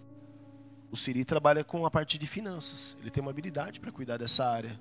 O 0.89 0.95
Siri 0.95 1.25
trabalha 1.25 1.63
com 1.63 1.85
a 1.85 1.91
parte 1.91 2.17
de 2.17 2.25
finanças, 2.25 2.97
ele 2.99 3.11
tem 3.11 3.21
uma 3.21 3.31
habilidade 3.31 3.79
para 3.79 3.91
cuidar 3.91 4.17
dessa 4.17 4.45
área. 4.45 4.79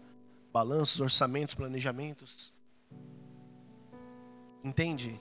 Balanços, 0.53 1.01
orçamentos, 1.01 1.55
planejamentos. 1.55 2.55
Entende? 4.65 5.21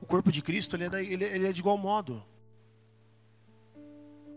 O 0.00 0.06
corpo 0.06 0.32
de 0.32 0.40
Cristo 0.40 0.74
ele 0.74 0.84
é, 0.84 0.88
da, 0.88 1.02
ele, 1.02 1.24
ele 1.24 1.46
é 1.46 1.52
de 1.52 1.60
igual 1.60 1.76
modo 1.76 2.24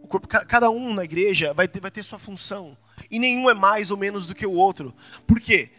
corpo, 0.10 0.28
cada 0.28 0.70
um 0.70 0.94
na 0.94 1.04
igreja 1.04 1.54
vai 1.54 1.68
ter, 1.68 1.80
vai 1.80 1.92
ter 1.92 2.04
sua 2.04 2.20
função. 2.20 2.78
E 3.10 3.18
nenhum 3.18 3.50
é 3.50 3.54
mais 3.54 3.92
ou 3.92 3.98
menos 3.98 4.26
do 4.26 4.36
que 4.36 4.46
o 4.46 4.54
outro. 4.54 4.94
Por 5.26 5.40
quê? 5.40 5.72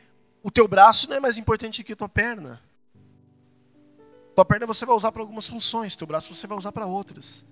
O 0.42 0.50
teu 0.50 0.66
braço 0.66 1.08
não 1.08 1.16
é 1.16 1.20
mais 1.20 1.36
importante 1.36 1.84
que 1.84 1.92
a 1.92 1.96
tua 1.96 2.08
perna. 2.08 2.60
Tua 4.34 4.44
perna 4.44 4.66
você 4.66 4.86
vai 4.86 4.96
usar 4.96 5.12
para 5.12 5.20
algumas 5.20 5.46
funções, 5.46 5.94
teu 5.94 6.06
braço 6.06 6.34
você 6.34 6.46
vai 6.46 6.56
usar 6.56 6.72
para 6.72 6.86
outras. 6.86 7.44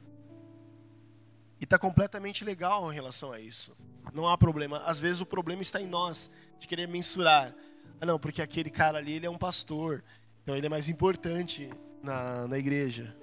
E 1.60 1.64
está 1.64 1.78
completamente 1.78 2.44
legal 2.44 2.90
em 2.90 2.94
relação 2.94 3.32
a 3.32 3.40
isso. 3.40 3.76
Não 4.14 4.26
há 4.26 4.38
problema. 4.38 4.78
Às 4.86 5.00
vezes 5.00 5.20
o 5.20 5.26
problema 5.26 5.60
está 5.60 5.80
em 5.80 5.86
nós, 5.86 6.30
de 6.58 6.66
querer 6.66 6.88
mensurar. 6.88 7.52
Ah, 8.00 8.06
não, 8.06 8.18
porque 8.18 8.40
aquele 8.40 8.70
cara 8.70 8.98
ali 8.98 9.14
ele 9.14 9.26
é 9.26 9.30
um 9.30 9.36
pastor, 9.36 10.04
então 10.42 10.56
ele 10.56 10.66
é 10.66 10.70
mais 10.70 10.88
importante 10.88 11.68
na, 12.02 12.46
na 12.46 12.56
igreja. 12.56 13.14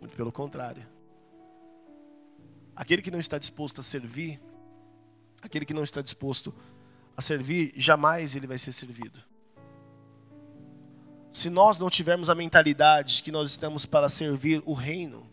Muito 0.00 0.14
pelo 0.14 0.30
contrário. 0.30 0.91
Aquele 2.74 3.02
que 3.02 3.10
não 3.10 3.18
está 3.18 3.38
disposto 3.38 3.80
a 3.80 3.84
servir, 3.84 4.40
aquele 5.40 5.64
que 5.64 5.74
não 5.74 5.82
está 5.82 6.00
disposto 6.00 6.54
a 7.16 7.22
servir, 7.22 7.72
jamais 7.76 8.34
ele 8.34 8.46
vai 8.46 8.58
ser 8.58 8.72
servido. 8.72 9.20
Se 11.32 11.48
nós 11.48 11.78
não 11.78 11.88
tivermos 11.88 12.28
a 12.28 12.34
mentalidade 12.34 13.16
de 13.16 13.22
que 13.22 13.32
nós 13.32 13.50
estamos 13.50 13.86
para 13.86 14.08
servir 14.08 14.62
o 14.66 14.72
reino, 14.74 15.26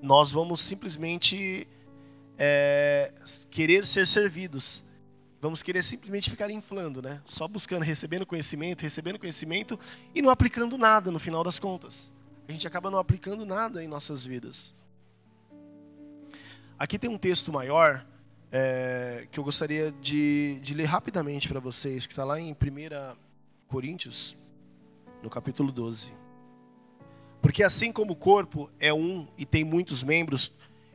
nós 0.00 0.32
vamos 0.32 0.62
simplesmente 0.62 1.68
é, 2.38 3.12
querer 3.50 3.86
ser 3.86 4.06
servidos. 4.06 4.82
Vamos 5.40 5.62
querer 5.62 5.82
simplesmente 5.82 6.30
ficar 6.30 6.50
inflando, 6.50 7.02
né? 7.02 7.20
Só 7.26 7.46
buscando, 7.46 7.82
recebendo 7.82 8.24
conhecimento, 8.24 8.80
recebendo 8.80 9.18
conhecimento 9.18 9.78
e 10.14 10.22
não 10.22 10.30
aplicando 10.30 10.78
nada 10.78 11.10
no 11.10 11.18
final 11.18 11.44
das 11.44 11.58
contas. 11.58 12.10
A 12.48 12.52
gente 12.52 12.66
acaba 12.66 12.90
não 12.90 12.98
aplicando 12.98 13.44
nada 13.44 13.84
em 13.84 13.86
nossas 13.86 14.24
vidas. 14.24 14.74
Aqui 16.76 16.98
tem 16.98 17.08
um 17.08 17.16
texto 17.16 17.52
maior 17.52 18.04
é, 18.50 19.28
que 19.30 19.38
eu 19.38 19.44
gostaria 19.44 19.92
de, 19.92 20.58
de 20.60 20.74
ler 20.74 20.86
rapidamente 20.86 21.48
para 21.48 21.60
vocês, 21.60 22.04
que 22.04 22.12
está 22.12 22.24
lá 22.24 22.40
em 22.40 22.50
1 22.52 23.16
Coríntios, 23.68 24.36
no 25.22 25.30
capítulo 25.30 25.70
12. 25.70 26.12
Porque 27.40 27.62
assim 27.62 27.92
como 27.92 28.14
o 28.14 28.16
corpo 28.16 28.68
é 28.80 28.92
um 28.92 29.28
e 29.38 29.46
tem 29.46 29.62
muitos 29.62 30.02
membros, 30.02 30.52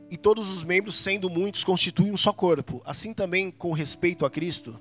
e 0.10 0.18
todos 0.18 0.50
os 0.50 0.64
membros, 0.64 1.00
sendo 1.00 1.30
muitos, 1.30 1.64
constituem 1.64 2.12
um 2.12 2.18
só 2.18 2.34
corpo, 2.34 2.82
assim 2.86 3.14
também 3.14 3.50
com 3.50 3.72
respeito 3.72 4.26
a 4.26 4.30
Cristo, 4.30 4.78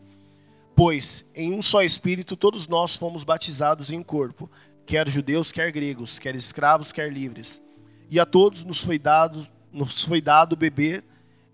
pois 0.75 1.25
em 1.33 1.53
um 1.53 1.63
só 1.63 1.83
Espírito 1.83 2.37
todos 2.37 2.67
nós 2.67 2.97
fomos 2.97 3.23
batizados 3.23 3.93
em 3.93 3.99
um 3.99 4.03
corpo, 4.03 4.51
quer 4.85 5.09
judeus, 5.09 5.53
quer 5.53 5.71
gregos, 5.71 6.19
quer 6.19 6.35
escravos, 6.35 6.91
quer 6.91 7.13
livres, 7.13 7.63
e 8.11 8.19
a 8.19 8.27
todos 8.27 8.65
nos 8.65 8.81
foi 8.81 8.99
dado 8.99 9.47
nos 9.73 10.03
foi 10.03 10.21
dado 10.21 10.57
beber 10.57 11.05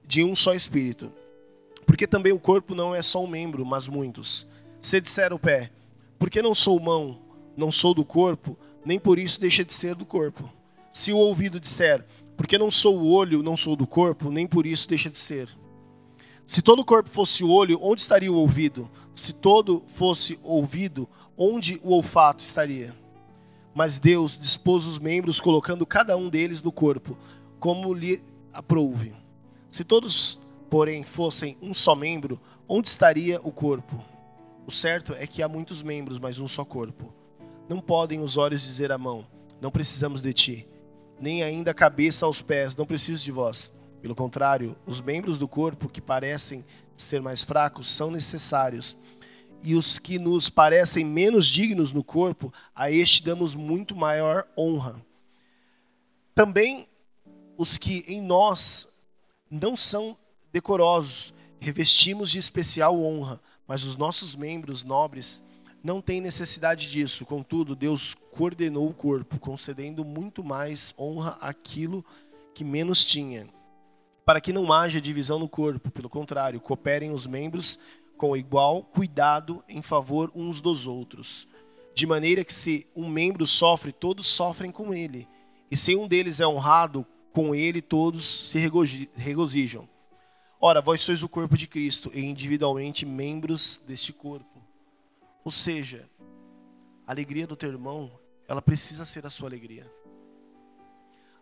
de 0.07 0.23
um 0.23 0.35
só 0.35 0.55
espírito. 0.55 1.13
Porque 1.87 2.07
também 2.07 2.33
o 2.33 2.39
corpo 2.39 2.75
não 2.75 2.95
é 2.95 3.03
só 3.03 3.23
um 3.23 3.27
membro, 3.27 3.65
mas 3.65 3.89
muitos. 3.89 4.47
Se 4.81 5.01
disser 5.01 5.33
o 5.33 5.39
pé, 5.39 5.71
porque 6.19 6.43
não 6.43 6.55
sou 6.55 6.79
mão, 6.81 7.19
não 7.57 7.71
sou 7.71 7.95
do 7.95 8.05
corpo, 8.05 8.57
nem 8.85 8.99
por 8.99 9.19
isso 9.19 9.41
deixa 9.41 9.65
de 9.65 9.73
ser 9.73 9.95
do 9.95 10.05
corpo. 10.05 10.51
Se 10.93 11.13
o 11.13 11.19
ouvido 11.19 11.61
disser, 11.61 12.05
porque 12.37 12.59
não 12.59 12.71
sou 12.71 12.99
o 12.99 13.11
olho, 13.11 13.43
não 13.43 13.57
sou 13.57 13.77
do 13.77 13.87
corpo, 13.87 14.31
nem 14.31 14.47
por 14.47 14.67
isso 14.67 14.89
deixa 14.89 15.11
de 15.11 15.19
ser. 15.19 15.49
Se 16.47 16.61
todo 16.61 16.81
o 16.81 16.85
corpo 16.85 17.09
fosse 17.09 17.43
o 17.43 17.51
olho, 17.51 17.79
onde 17.81 18.03
estaria 18.03 18.31
o 18.31 18.37
ouvido? 18.37 18.91
Se 19.15 19.33
todo 19.33 19.83
fosse 19.95 20.39
ouvido, 20.43 21.09
onde 21.37 21.81
o 21.83 21.93
olfato 21.93 22.45
estaria? 22.45 22.95
Mas 23.75 23.99
Deus 23.99 24.39
dispôs 24.39 24.85
os 24.87 24.99
membros, 24.99 25.41
colocando 25.41 25.87
cada 25.87 26.17
um 26.17 26.29
deles 26.29 26.63
no 26.63 26.71
corpo, 26.71 27.17
como 27.65 27.95
lhe 27.95 28.23
aprouve. 28.53 29.15
Se 29.71 29.85
todos, 29.85 30.39
porém, 30.69 31.03
fossem 31.03 31.57
um 31.63 31.73
só 31.73 31.95
membro, 31.95 32.39
onde 32.69 32.91
estaria 32.91 33.41
o 33.41 33.51
corpo? 33.51 34.05
O 34.67 34.71
certo 34.71 35.15
é 35.15 35.27
que 35.27 35.43
há 35.43 35.49
muitos 35.49 35.83
membros, 35.83 36.19
mas 36.19 36.39
um 36.39 36.47
só 36.47 36.63
corpo. 36.63 37.11
Não 37.67 37.81
podem 37.81 38.21
os 38.21 38.37
olhos 38.37 38.61
dizer 38.61 38.93
à 38.93 38.99
mão: 38.99 39.27
Não 39.63 39.71
precisamos 39.71 40.21
de 40.21 40.35
ti, 40.35 40.69
nem 41.19 41.43
ainda 41.43 41.71
a 41.71 41.75
cabeça 41.75 42.27
aos 42.27 42.43
pés: 42.43 42.77
Não 42.77 42.85
preciso 42.85 43.25
de 43.25 43.33
vós. 43.33 43.75
Pelo 44.03 44.15
contrário, 44.15 44.77
os 44.85 45.01
membros 45.01 45.39
do 45.39 45.49
corpo 45.49 45.89
que 45.89 46.03
parecem 46.03 46.63
ser 46.95 47.23
mais 47.23 47.43
fracos 47.43 47.87
são 47.97 48.11
necessários. 48.11 48.95
E 49.63 49.75
os 49.75 49.99
que 49.99 50.19
nos 50.19 50.51
parecem 50.51 51.03
menos 51.03 51.47
dignos 51.47 51.93
no 51.93 52.05
corpo, 52.05 52.53
a 52.75 52.91
este 52.91 53.25
damos 53.25 53.55
muito 53.55 53.97
maior 53.97 54.47
honra. 54.55 55.01
Também 56.35 56.87
os 57.57 57.79
que 57.79 58.05
em 58.07 58.21
nós 58.21 58.89
não 59.51 59.77
são 59.77 60.17
decorosos, 60.53 61.33
revestimos 61.59 62.31
de 62.31 62.39
especial 62.39 63.01
honra, 63.01 63.41
mas 63.67 63.85
os 63.85 63.97
nossos 63.97 64.35
membros 64.35 64.83
nobres 64.83 65.43
não 65.83 66.01
têm 66.01 66.21
necessidade 66.21 66.91
disso. 66.91 67.27
Contudo, 67.27 67.77
Deus 67.77 68.15
coordenou 68.33 68.89
o 68.89 68.95
corpo, 68.95 69.39
concedendo 69.39 70.05
muito 70.05 70.43
mais 70.43 70.95
honra 70.99 71.37
àquilo 71.41 72.05
que 72.55 72.65
menos 72.65 73.05
tinha, 73.05 73.47
para 74.25 74.41
que 74.41 74.53
não 74.53 74.73
haja 74.73 75.01
divisão 75.01 75.39
no 75.39 75.49
corpo. 75.49 75.91
Pelo 75.91 76.09
contrário, 76.09 76.61
cooperem 76.61 77.11
os 77.11 77.27
membros 77.27 77.79
com 78.17 78.37
igual 78.37 78.83
cuidado 78.83 79.63
em 79.69 79.83
favor 79.83 80.31
uns 80.35 80.61
dos 80.61 80.87
outros. 80.87 81.47
De 81.95 82.07
maneira 82.07 82.45
que 82.45 82.53
se 82.53 82.87
um 82.95 83.09
membro 83.09 83.47
sofre, 83.47 83.93
todos 83.93 84.27
sofrem 84.27 84.71
com 84.71 84.93
ele. 84.93 85.29
E 85.71 85.77
se 85.77 85.95
um 85.95 86.09
deles 86.09 86.41
é 86.41 86.47
honrado, 86.47 87.07
com 87.35 87.53
ele 87.53 87.83
todos 87.83 88.49
se 88.49 88.59
regozijam. 89.17 89.89
Ora, 90.61 90.81
vós 90.81 91.01
sois 91.01 91.21
o 91.21 91.29
corpo 91.29 91.59
de 91.59 91.67
Cristo 91.67 92.09
e 92.15 92.25
individualmente 92.25 93.05
membros 93.05 93.83
deste 93.85 94.13
corpo. 94.13 94.63
Ou 95.45 95.51
seja, 95.51 96.09
a 97.05 97.11
alegria 97.11 97.45
do 97.45 97.57
teu 97.57 97.69
irmão, 97.69 98.09
ela 98.47 98.63
precisa 98.63 99.05
ser 99.05 99.27
a 99.27 99.31
sua 99.31 99.49
alegria. 99.49 99.91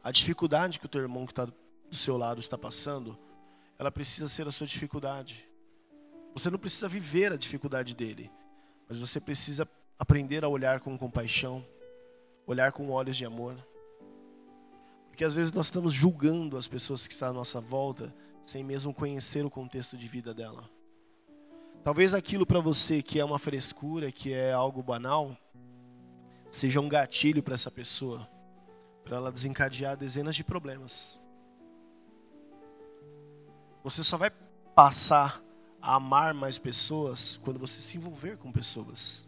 A 0.02 0.10
dificuldade 0.10 0.80
que 0.80 0.86
o 0.86 0.88
teu 0.88 1.02
irmão 1.02 1.26
que 1.26 1.32
está 1.32 1.44
do 1.44 1.96
seu 1.96 2.16
lado 2.16 2.40
está 2.40 2.56
passando, 2.56 3.18
ela 3.78 3.92
precisa 3.92 4.28
ser 4.28 4.48
a 4.48 4.50
sua 4.50 4.66
dificuldade. 4.66 5.46
Você 6.32 6.48
não 6.48 6.58
precisa 6.58 6.88
viver 6.88 7.34
a 7.34 7.36
dificuldade 7.36 7.94
dele, 7.94 8.30
mas 8.88 8.98
você 8.98 9.20
precisa 9.20 9.68
aprender 9.98 10.42
a 10.42 10.48
olhar 10.48 10.80
com 10.80 10.96
compaixão, 10.96 11.62
olhar 12.46 12.72
com 12.72 12.88
olhos 12.88 13.14
de 13.14 13.26
amor. 13.26 13.62
Porque 15.12 15.26
às 15.26 15.34
vezes 15.34 15.52
nós 15.52 15.66
estamos 15.66 15.92
julgando 15.92 16.56
as 16.56 16.66
pessoas 16.66 17.06
que 17.06 17.12
estão 17.12 17.28
à 17.28 17.32
nossa 17.34 17.60
volta 17.60 18.14
sem 18.46 18.64
mesmo 18.64 18.94
conhecer 18.94 19.44
o 19.44 19.50
contexto 19.50 19.94
de 19.94 20.08
vida 20.08 20.32
dela. 20.32 20.64
Talvez 21.84 22.14
aquilo 22.14 22.46
para 22.46 22.60
você 22.60 23.02
que 23.02 23.20
é 23.20 23.24
uma 23.24 23.38
frescura, 23.38 24.10
que 24.10 24.32
é 24.32 24.54
algo 24.54 24.82
banal, 24.82 25.36
seja 26.50 26.80
um 26.80 26.88
gatilho 26.88 27.42
para 27.42 27.52
essa 27.52 27.70
pessoa, 27.70 28.26
para 29.04 29.18
ela 29.18 29.30
desencadear 29.30 29.98
dezenas 29.98 30.34
de 30.34 30.42
problemas. 30.42 31.20
Você 33.84 34.02
só 34.02 34.16
vai 34.16 34.30
passar 34.74 35.42
a 35.78 35.96
amar 35.96 36.32
mais 36.32 36.58
pessoas 36.58 37.36
quando 37.36 37.60
você 37.60 37.82
se 37.82 37.98
envolver 37.98 38.38
com 38.38 38.50
pessoas. 38.50 39.26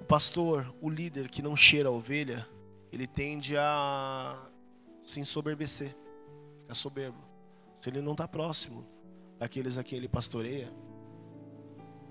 O 0.00 0.04
pastor, 0.04 0.74
o 0.80 0.90
líder 0.90 1.28
que 1.28 1.40
não 1.40 1.54
cheira 1.54 1.88
a 1.88 1.92
ovelha, 1.92 2.52
ele 2.94 3.08
tende 3.08 3.56
a 3.56 4.40
se 5.04 5.18
ensoberbecer, 5.18 5.96
ficar 6.60 6.76
soberbo. 6.76 7.18
Se 7.80 7.90
ele 7.90 8.00
não 8.00 8.12
está 8.12 8.28
próximo 8.28 8.86
daqueles 9.36 9.76
a 9.76 9.82
quem 9.82 9.98
ele 9.98 10.08
pastoreia, 10.08 10.72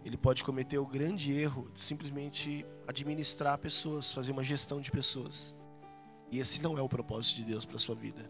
ele 0.04 0.18
pode 0.18 0.44
cometer 0.44 0.78
o 0.78 0.86
grande 0.86 1.32
erro 1.32 1.72
de 1.74 1.82
simplesmente 1.82 2.66
administrar 2.86 3.58
pessoas, 3.58 4.12
fazer 4.12 4.34
uma 4.34 4.44
gestão 4.44 4.82
de 4.82 4.92
pessoas. 4.92 5.56
E 6.30 6.40
esse 6.40 6.62
não 6.62 6.78
é 6.78 6.82
o 6.82 6.90
propósito 6.90 7.38
de 7.38 7.46
Deus 7.46 7.64
para 7.64 7.80
sua 7.80 7.96
vida. 7.96 8.30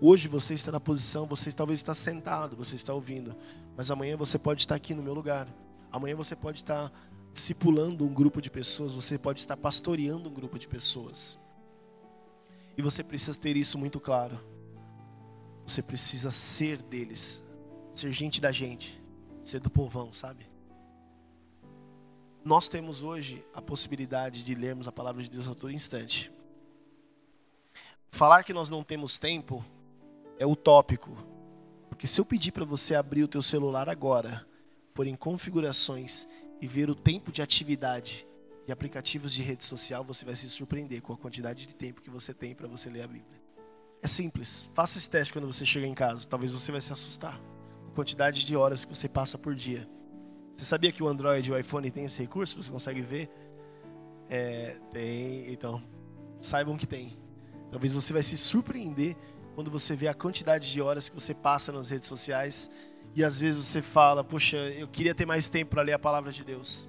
Hoje 0.00 0.26
você 0.26 0.54
está 0.54 0.72
na 0.72 0.80
posição, 0.80 1.26
você 1.26 1.52
talvez 1.52 1.78
está 1.78 1.94
sentado, 1.94 2.56
você 2.56 2.74
está 2.74 2.92
ouvindo, 2.92 3.36
mas 3.76 3.88
amanhã 3.88 4.16
você 4.16 4.36
pode 4.36 4.62
estar 4.62 4.74
aqui 4.74 4.94
no 4.94 5.02
meu 5.02 5.14
lugar. 5.14 5.46
Amanhã 5.92 6.16
você 6.16 6.34
pode 6.34 6.58
estar 6.58 6.92
discipulando 7.32 8.04
um 8.04 8.12
grupo 8.12 8.42
de 8.42 8.50
pessoas, 8.50 8.92
você 8.92 9.16
pode 9.16 9.38
estar 9.38 9.56
pastoreando 9.56 10.28
um 10.28 10.32
grupo 10.32 10.58
de 10.58 10.66
pessoas. 10.66 11.38
E 12.76 12.82
você 12.82 13.02
precisa 13.02 13.38
ter 13.38 13.56
isso 13.56 13.78
muito 13.78 14.00
claro. 14.00 14.38
Você 15.66 15.82
precisa 15.82 16.30
ser 16.30 16.82
deles, 16.82 17.42
ser 17.94 18.12
gente 18.12 18.40
da 18.40 18.52
gente, 18.52 19.00
ser 19.42 19.60
do 19.60 19.70
povão, 19.70 20.12
sabe? 20.12 20.46
Nós 22.44 22.68
temos 22.68 23.02
hoje 23.02 23.42
a 23.54 23.62
possibilidade 23.62 24.44
de 24.44 24.54
lermos 24.54 24.86
a 24.86 24.92
palavra 24.92 25.22
de 25.22 25.30
Deus 25.30 25.48
a 25.48 25.54
todo 25.54 25.72
instante. 25.72 26.30
Falar 28.10 28.44
que 28.44 28.52
nós 28.52 28.68
não 28.68 28.84
temos 28.84 29.18
tempo 29.18 29.64
é 30.38 30.46
utópico. 30.46 31.16
Porque 31.88 32.06
se 32.06 32.20
eu 32.20 32.24
pedir 32.24 32.52
para 32.52 32.64
você 32.64 32.94
abrir 32.94 33.22
o 33.22 33.28
teu 33.28 33.40
celular 33.40 33.88
agora, 33.88 34.46
por 34.92 35.06
em 35.06 35.16
configurações 35.16 36.28
e 36.60 36.66
ver 36.66 36.90
o 36.90 36.94
tempo 36.94 37.32
de 37.32 37.40
atividade 37.40 38.26
e 38.66 38.72
aplicativos 38.72 39.32
de 39.32 39.42
rede 39.42 39.64
social, 39.64 40.02
você 40.04 40.24
vai 40.24 40.34
se 40.34 40.48
surpreender 40.48 41.02
com 41.02 41.12
a 41.12 41.16
quantidade 41.16 41.66
de 41.66 41.74
tempo 41.74 42.00
que 42.00 42.10
você 42.10 42.32
tem 42.32 42.54
para 42.54 42.66
você 42.66 42.88
ler 42.88 43.02
a 43.02 43.06
Bíblia. 43.06 43.42
É 44.02 44.06
simples. 44.06 44.68
Faça 44.74 44.98
esse 44.98 45.08
teste 45.08 45.32
quando 45.32 45.46
você 45.46 45.64
chegar 45.64 45.86
em 45.86 45.94
casa. 45.94 46.26
Talvez 46.26 46.52
você 46.52 46.70
vai 46.70 46.80
se 46.80 46.92
assustar. 46.92 47.40
A 47.88 47.94
quantidade 47.94 48.44
de 48.44 48.56
horas 48.56 48.84
que 48.84 48.94
você 48.94 49.08
passa 49.08 49.38
por 49.38 49.54
dia. 49.54 49.88
Você 50.56 50.64
sabia 50.64 50.92
que 50.92 51.02
o 51.02 51.08
Android 51.08 51.48
e 51.48 51.52
o 51.52 51.58
iPhone 51.58 51.90
tem 51.90 52.04
esse 52.04 52.18
recurso? 52.20 52.62
Você 52.62 52.70
consegue 52.70 53.00
ver? 53.00 53.30
É, 54.28 54.76
tem. 54.92 55.50
Então, 55.52 55.82
saibam 56.40 56.76
que 56.76 56.86
tem. 56.86 57.16
Talvez 57.70 57.92
você 57.92 58.12
vai 58.12 58.22
se 58.22 58.36
surpreender 58.36 59.16
quando 59.54 59.70
você 59.70 59.96
vê 59.96 60.08
a 60.08 60.14
quantidade 60.14 60.70
de 60.70 60.80
horas 60.80 61.08
que 61.08 61.14
você 61.14 61.34
passa 61.34 61.72
nas 61.72 61.90
redes 61.90 62.08
sociais 62.08 62.70
e 63.14 63.24
às 63.24 63.40
vezes 63.40 63.66
você 63.66 63.80
fala, 63.80 64.24
poxa, 64.24 64.56
eu 64.56 64.88
queria 64.88 65.14
ter 65.14 65.24
mais 65.24 65.48
tempo 65.48 65.70
para 65.70 65.82
ler 65.82 65.92
a 65.92 65.98
palavra 65.98 66.32
de 66.32 66.44
Deus. 66.44 66.88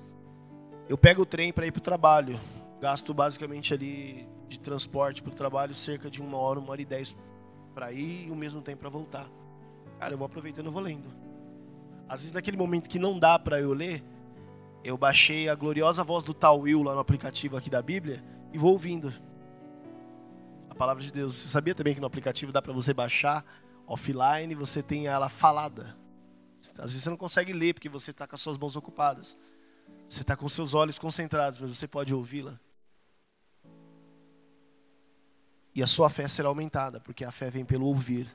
Eu 0.87 0.97
pego 0.97 1.23
o 1.23 1.25
trem 1.25 1.51
para 1.51 1.65
ir 1.65 1.71
para 1.71 1.79
o 1.79 1.83
trabalho. 1.83 2.39
Gasto 2.79 3.13
basicamente 3.13 3.73
ali 3.73 4.27
de 4.47 4.59
transporte 4.59 5.23
para 5.23 5.31
o 5.31 5.35
trabalho 5.35 5.73
cerca 5.73 6.09
de 6.11 6.21
uma 6.21 6.37
hora, 6.37 6.59
uma 6.59 6.69
hora 6.69 6.81
e 6.81 6.85
dez 6.85 7.15
para 7.73 7.91
ir 7.91 8.27
e 8.27 8.31
o 8.31 8.35
mesmo 8.35 8.61
tempo 8.61 8.81
para 8.81 8.89
voltar. 8.89 9.27
Cara, 9.99 10.13
eu 10.13 10.17
vou 10.17 10.27
aproveitando 10.27 10.67
e 10.67 10.71
vou 10.71 10.81
lendo. 10.81 11.11
Às 12.07 12.21
vezes 12.21 12.33
naquele 12.33 12.55
momento 12.55 12.87
que 12.87 12.99
não 12.99 13.17
dá 13.17 13.39
para 13.39 13.59
eu 13.59 13.73
ler, 13.73 14.03
eu 14.83 14.95
baixei 14.95 15.49
a 15.49 15.55
gloriosa 15.55 16.03
voz 16.03 16.23
do 16.23 16.35
Tal 16.35 16.59
Will 16.59 16.83
lá 16.83 16.93
no 16.93 16.99
aplicativo 16.99 17.57
aqui 17.57 17.69
da 17.69 17.81
Bíblia 17.81 18.23
e 18.53 18.57
vou 18.59 18.71
ouvindo 18.71 19.11
a 20.69 20.75
palavra 20.75 21.03
de 21.03 21.11
Deus. 21.11 21.35
Você 21.35 21.47
sabia 21.47 21.73
também 21.73 21.95
que 21.95 21.99
no 21.99 22.05
aplicativo 22.05 22.51
dá 22.51 22.61
para 22.61 22.73
você 22.73 22.93
baixar 22.93 23.43
offline, 23.87 24.53
você 24.53 24.83
tem 24.83 25.07
ela 25.07 25.29
falada. 25.29 25.97
Às 26.77 26.91
vezes 26.91 27.03
você 27.03 27.09
não 27.09 27.17
consegue 27.17 27.53
ler 27.53 27.73
porque 27.73 27.89
você 27.89 28.11
está 28.11 28.27
com 28.27 28.35
as 28.35 28.41
suas 28.41 28.57
mãos 28.57 28.75
ocupadas. 28.75 29.35
Você 30.07 30.21
está 30.21 30.35
com 30.35 30.47
seus 30.47 30.73
olhos 30.73 30.99
concentrados, 30.99 31.59
mas 31.59 31.75
você 31.75 31.87
pode 31.87 32.13
ouvi-la. 32.13 32.59
E 35.73 35.83
a 35.83 35.87
sua 35.87 36.09
fé 36.09 36.27
será 36.27 36.47
aumentada, 36.47 37.01
porque 37.01 37.25
a 37.25 37.31
fé 37.31 37.49
vem 37.49 37.65
pelo 37.65 37.85
ouvir. 37.85 38.33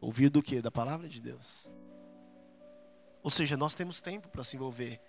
Ouvir 0.00 0.30
do 0.30 0.42
que? 0.42 0.60
Da 0.60 0.70
palavra 0.70 1.08
de 1.08 1.20
Deus. 1.20 1.70
Ou 3.22 3.30
seja, 3.30 3.56
nós 3.56 3.74
temos 3.74 4.00
tempo 4.00 4.28
para 4.28 4.42
se 4.42 4.56
envolver 4.56 5.00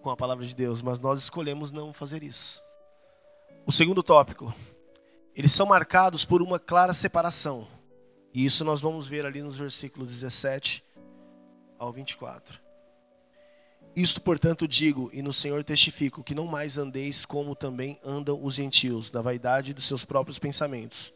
com 0.00 0.10
a 0.10 0.16
palavra 0.16 0.46
de 0.46 0.54
Deus, 0.54 0.80
mas 0.80 1.00
nós 1.00 1.20
escolhemos 1.20 1.72
não 1.72 1.92
fazer 1.92 2.22
isso. 2.22 2.62
O 3.66 3.72
segundo 3.72 4.02
tópico, 4.02 4.54
eles 5.34 5.52
são 5.52 5.66
marcados 5.66 6.24
por 6.24 6.40
uma 6.42 6.58
clara 6.58 6.92
separação. 6.92 7.66
E 8.32 8.44
isso 8.44 8.64
nós 8.64 8.80
vamos 8.80 9.08
ver 9.08 9.26
ali 9.26 9.42
nos 9.42 9.56
versículos 9.56 10.08
17 10.08 10.84
ao 11.78 11.92
24. 11.92 12.61
Isto, 13.94 14.22
portanto, 14.22 14.66
digo 14.66 15.10
e 15.12 15.20
no 15.20 15.34
Senhor 15.34 15.62
testifico 15.62 16.24
que 16.24 16.34
não 16.34 16.46
mais 16.46 16.78
andeis 16.78 17.26
como 17.26 17.54
também 17.54 17.98
andam 18.02 18.42
os 18.42 18.54
gentios, 18.54 19.12
na 19.12 19.20
vaidade 19.20 19.74
dos 19.74 19.84
seus 19.84 20.02
próprios 20.02 20.38
pensamentos. 20.38 21.12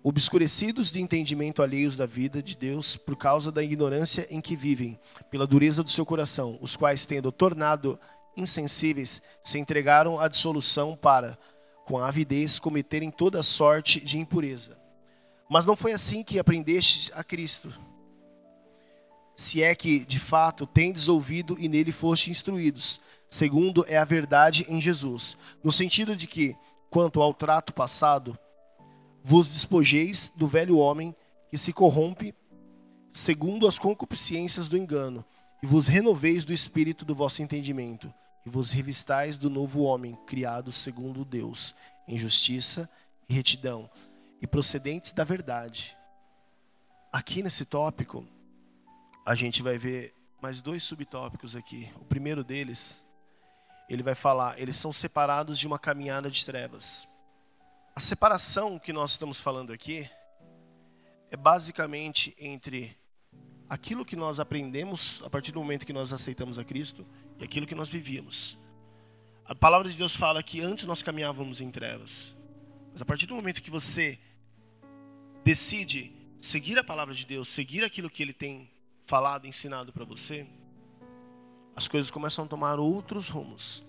Obscurecidos 0.00 0.92
de 0.92 1.00
entendimento 1.00 1.60
alheios 1.60 1.96
da 1.96 2.06
vida 2.06 2.40
de 2.40 2.56
Deus 2.56 2.96
por 2.96 3.16
causa 3.16 3.50
da 3.50 3.64
ignorância 3.64 4.28
em 4.30 4.40
que 4.40 4.54
vivem, 4.54 4.96
pela 5.28 5.44
dureza 5.44 5.82
do 5.82 5.90
seu 5.90 6.06
coração, 6.06 6.56
os 6.60 6.76
quais, 6.76 7.04
tendo 7.04 7.32
tornado 7.32 7.98
insensíveis, 8.36 9.20
se 9.42 9.58
entregaram 9.58 10.20
à 10.20 10.28
dissolução 10.28 10.96
para, 10.96 11.36
com 11.84 11.98
avidez, 11.98 12.60
cometerem 12.60 13.10
toda 13.10 13.42
sorte 13.42 13.98
de 13.98 14.18
impureza. 14.18 14.78
Mas 15.50 15.66
não 15.66 15.74
foi 15.74 15.92
assim 15.92 16.22
que 16.22 16.38
aprendeste 16.38 17.10
a 17.12 17.24
Cristo 17.24 17.74
se 19.38 19.62
é 19.62 19.72
que, 19.72 20.04
de 20.04 20.18
fato, 20.18 20.66
tendes 20.66 21.06
ouvido 21.06 21.56
e 21.60 21.68
nele 21.68 21.92
foste 21.92 22.28
instruídos, 22.28 23.00
segundo 23.30 23.84
é 23.86 23.96
a 23.96 24.04
verdade 24.04 24.66
em 24.68 24.80
Jesus, 24.80 25.38
no 25.62 25.70
sentido 25.70 26.16
de 26.16 26.26
que, 26.26 26.56
quanto 26.90 27.22
ao 27.22 27.32
trato 27.32 27.72
passado, 27.72 28.36
vos 29.22 29.46
despojeis 29.46 30.32
do 30.34 30.48
velho 30.48 30.76
homem 30.76 31.14
que 31.48 31.56
se 31.56 31.72
corrompe 31.72 32.34
segundo 33.12 33.68
as 33.68 33.78
concupiscências 33.78 34.66
do 34.66 34.76
engano, 34.76 35.24
e 35.62 35.66
vos 35.68 35.86
renoveis 35.86 36.44
do 36.44 36.52
espírito 36.52 37.04
do 37.04 37.14
vosso 37.14 37.40
entendimento, 37.40 38.12
e 38.44 38.50
vos 38.50 38.72
revistais 38.72 39.36
do 39.36 39.48
novo 39.48 39.82
homem, 39.82 40.18
criado 40.26 40.72
segundo 40.72 41.24
Deus, 41.24 41.76
em 42.08 42.18
justiça 42.18 42.90
e 43.28 43.34
retidão, 43.34 43.88
e 44.42 44.48
procedentes 44.48 45.12
da 45.12 45.22
verdade. 45.22 45.96
Aqui 47.12 47.40
nesse 47.40 47.64
tópico, 47.64 48.26
a 49.28 49.34
gente 49.34 49.62
vai 49.62 49.76
ver 49.76 50.14
mais 50.40 50.62
dois 50.62 50.82
subtópicos 50.82 51.54
aqui. 51.54 51.92
O 51.96 52.04
primeiro 52.06 52.42
deles, 52.42 53.04
ele 53.86 54.02
vai 54.02 54.14
falar, 54.14 54.58
eles 54.58 54.74
são 54.76 54.90
separados 54.90 55.58
de 55.58 55.66
uma 55.66 55.78
caminhada 55.78 56.30
de 56.30 56.42
trevas. 56.46 57.06
A 57.94 58.00
separação 58.00 58.78
que 58.78 58.90
nós 58.90 59.10
estamos 59.10 59.38
falando 59.38 59.70
aqui 59.70 60.08
é 61.30 61.36
basicamente 61.36 62.34
entre 62.38 62.96
aquilo 63.68 64.02
que 64.02 64.16
nós 64.16 64.40
aprendemos 64.40 65.22
a 65.22 65.28
partir 65.28 65.52
do 65.52 65.60
momento 65.60 65.84
que 65.84 65.92
nós 65.92 66.10
aceitamos 66.10 66.58
a 66.58 66.64
Cristo 66.64 67.06
e 67.38 67.44
aquilo 67.44 67.66
que 67.66 67.74
nós 67.74 67.90
vivíamos. 67.90 68.56
A 69.44 69.54
palavra 69.54 69.90
de 69.90 69.98
Deus 69.98 70.16
fala 70.16 70.42
que 70.42 70.62
antes 70.62 70.86
nós 70.86 71.02
caminhávamos 71.02 71.60
em 71.60 71.70
trevas, 71.70 72.34
mas 72.92 73.02
a 73.02 73.04
partir 73.04 73.26
do 73.26 73.34
momento 73.34 73.60
que 73.60 73.70
você 73.70 74.18
decide 75.44 76.14
seguir 76.40 76.78
a 76.78 76.84
palavra 76.84 77.12
de 77.12 77.26
Deus, 77.26 77.46
seguir 77.48 77.84
aquilo 77.84 78.08
que 78.08 78.22
Ele 78.22 78.32
tem 78.32 78.70
falado, 79.08 79.46
ensinado 79.46 79.90
para 79.90 80.04
você, 80.04 80.46
as 81.74 81.88
coisas 81.88 82.10
começam 82.10 82.44
a 82.44 82.48
tomar 82.48 82.78
outros 82.78 83.30
rumos. 83.30 83.82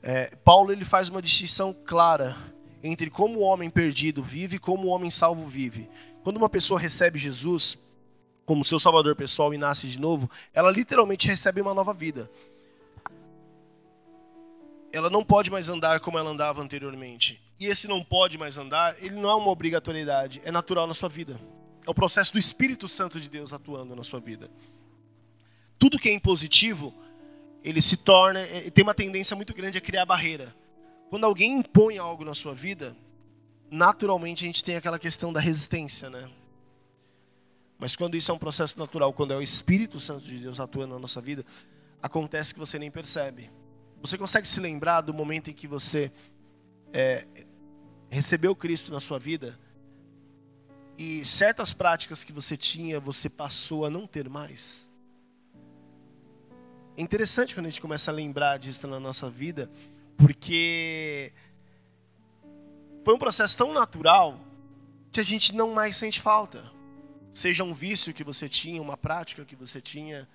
É, 0.00 0.36
Paulo 0.36 0.70
ele 0.70 0.84
faz 0.84 1.08
uma 1.08 1.20
distinção 1.20 1.74
clara 1.84 2.36
entre 2.82 3.10
como 3.10 3.40
o 3.40 3.42
homem 3.42 3.68
perdido 3.68 4.22
vive 4.22 4.56
e 4.56 4.58
como 4.58 4.86
o 4.86 4.90
homem 4.90 5.10
salvo 5.10 5.46
vive. 5.48 5.90
Quando 6.22 6.36
uma 6.36 6.48
pessoa 6.48 6.78
recebe 6.78 7.18
Jesus, 7.18 7.76
como 8.46 8.64
seu 8.64 8.78
salvador 8.78 9.16
pessoal 9.16 9.52
e 9.52 9.58
nasce 9.58 9.88
de 9.88 9.98
novo, 9.98 10.30
ela 10.54 10.70
literalmente 10.70 11.26
recebe 11.26 11.60
uma 11.60 11.74
nova 11.74 11.92
vida. 11.92 12.30
Ela 14.92 15.10
não 15.10 15.24
pode 15.24 15.50
mais 15.50 15.68
andar 15.68 15.98
como 16.00 16.18
ela 16.18 16.30
andava 16.30 16.62
anteriormente. 16.62 17.42
E 17.58 17.66
esse 17.66 17.88
não 17.88 18.02
pode 18.04 18.38
mais 18.38 18.56
andar, 18.56 18.96
ele 19.02 19.16
não 19.16 19.28
é 19.28 19.34
uma 19.34 19.50
obrigatoriedade, 19.50 20.40
é 20.44 20.52
natural 20.52 20.86
na 20.86 20.94
sua 20.94 21.08
vida. 21.08 21.38
É 21.86 21.90
o 21.90 21.94
processo 21.94 22.32
do 22.32 22.38
Espírito 22.38 22.88
Santo 22.88 23.20
de 23.20 23.28
Deus 23.28 23.52
atuando 23.52 23.96
na 23.96 24.04
sua 24.04 24.20
vida. 24.20 24.50
Tudo 25.78 25.98
que 25.98 26.08
é 26.08 26.12
impositivo, 26.12 26.94
ele 27.64 27.80
se 27.80 27.96
torna, 27.96 28.40
tem 28.72 28.82
uma 28.82 28.94
tendência 28.94 29.34
muito 29.34 29.54
grande 29.54 29.78
a 29.78 29.80
criar 29.80 30.04
barreira. 30.04 30.54
Quando 31.08 31.24
alguém 31.24 31.58
impõe 31.58 31.98
algo 31.98 32.24
na 32.24 32.34
sua 32.34 32.54
vida, 32.54 32.96
naturalmente 33.70 34.44
a 34.44 34.46
gente 34.46 34.62
tem 34.62 34.76
aquela 34.76 34.98
questão 34.98 35.32
da 35.32 35.40
resistência, 35.40 36.10
né? 36.10 36.30
Mas 37.78 37.96
quando 37.96 38.14
isso 38.14 38.30
é 38.30 38.34
um 38.34 38.38
processo 38.38 38.78
natural, 38.78 39.12
quando 39.12 39.32
é 39.32 39.36
o 39.36 39.42
Espírito 39.42 39.98
Santo 39.98 40.24
de 40.24 40.38
Deus 40.38 40.60
atuando 40.60 40.94
na 40.94 41.00
nossa 41.00 41.20
vida, 41.20 41.46
acontece 42.02 42.52
que 42.52 42.60
você 42.60 42.78
nem 42.78 42.90
percebe. 42.90 43.50
Você 44.02 44.18
consegue 44.18 44.46
se 44.46 44.60
lembrar 44.60 45.00
do 45.00 45.14
momento 45.14 45.50
em 45.50 45.54
que 45.54 45.66
você 45.66 46.12
é, 46.92 47.26
recebeu 48.10 48.54
Cristo 48.54 48.92
na 48.92 49.00
sua 49.00 49.18
vida 49.18 49.58
e 51.00 51.24
certas 51.24 51.72
práticas 51.72 52.22
que 52.22 52.30
você 52.30 52.58
tinha, 52.58 53.00
você 53.00 53.30
passou 53.30 53.86
a 53.86 53.90
não 53.90 54.06
ter 54.06 54.28
mais? 54.28 54.86
É 56.94 57.00
interessante 57.00 57.54
quando 57.54 57.64
a 57.64 57.70
gente 57.70 57.80
começa 57.80 58.10
a 58.10 58.14
lembrar 58.14 58.58
disso 58.58 58.86
na 58.86 59.00
nossa 59.00 59.30
vida, 59.30 59.70
porque 60.18 61.32
foi 63.02 63.14
um 63.14 63.18
processo 63.18 63.56
tão 63.56 63.72
natural 63.72 64.38
que 65.10 65.20
a 65.20 65.24
gente 65.24 65.54
não 65.54 65.72
mais 65.72 65.96
sente 65.96 66.20
falta 66.20 66.70
seja 67.32 67.64
um 67.64 67.72
vício 67.72 68.12
que 68.12 68.24
você 68.24 68.48
tinha, 68.48 68.82
uma 68.82 68.96
prática 68.96 69.44
que 69.44 69.56
você 69.56 69.80
tinha, 69.80 70.28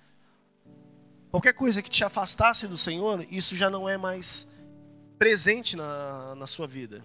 qualquer 1.30 1.52
coisa 1.52 1.82
que 1.82 1.90
te 1.90 2.02
afastasse 2.02 2.66
do 2.66 2.76
Senhor, 2.76 3.24
isso 3.30 3.54
já 3.56 3.70
não 3.70 3.88
é 3.88 3.96
mais 3.96 4.48
presente 5.18 5.76
na, 5.76 6.34
na 6.34 6.46
sua 6.46 6.66
vida. 6.66 7.04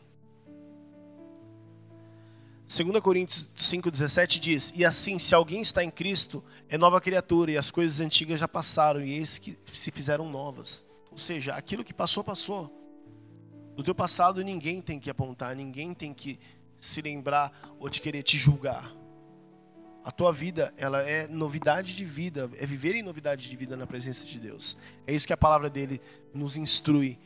2 2.72 3.01
Coríntios 3.01 3.49
5,17 3.57 4.39
diz: 4.39 4.74
E 4.74 4.86
assim, 4.86 5.19
se 5.19 5.36
alguém 5.36 5.61
está 5.61 5.84
em 5.84 5.91
Cristo, 5.91 6.41
é 6.69 6.78
nova 6.78 7.01
criatura, 7.01 7.51
e 7.51 7.57
as 7.57 7.69
coisas 7.69 7.99
antigas 7.99 8.39
já 8.39 8.47
passaram, 8.47 9.01
e 9.01 9.11
eis 9.11 9.38
que 9.38 9.57
se 9.74 9.91
fizeram 9.91 10.30
novas. 10.30 10.86
Ou 11.11 11.17
seja, 11.17 11.53
aquilo 11.53 11.84
que 11.84 11.93
passou, 11.93 12.24
passou. 12.24 12.72
Do 13.76 13.84
teu 13.84 13.93
passado 13.93 14.41
ninguém 14.41 14.82
tem 14.82 15.01
que 15.01 15.09
apontar, 15.09 15.53
ninguém 15.53 15.93
tem 15.93 16.13
que 16.13 16.39
se 16.80 17.01
lembrar 17.01 17.51
ou 17.78 17.89
de 17.89 17.99
querer 17.99 18.24
te 18.24 18.38
julgar. 18.38 18.89
A 20.01 20.11
tua 20.11 20.32
vida, 20.32 20.74
ela 20.78 21.01
é 21.01 21.28
novidade 21.28 21.93
de 21.93 22.05
vida, 22.05 22.49
é 22.57 22.65
viver 22.65 22.95
em 22.95 23.03
novidade 23.03 23.49
de 23.49 23.55
vida 23.55 23.76
na 23.76 23.86
presença 23.86 24.24
de 24.24 24.39
Deus. 24.39 24.78
É 25.05 25.13
isso 25.13 25.28
que 25.28 25.34
a 25.34 25.38
palavra 25.38 25.69
dele 25.69 26.01
nos 26.34 26.55
instrui 26.55 27.19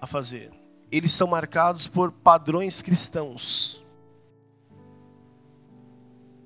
a 0.00 0.06
fazer. 0.06 0.52
Eles 0.92 1.12
são 1.12 1.26
marcados 1.26 1.88
por 1.88 2.12
padrões 2.12 2.80
cristãos. 2.80 3.81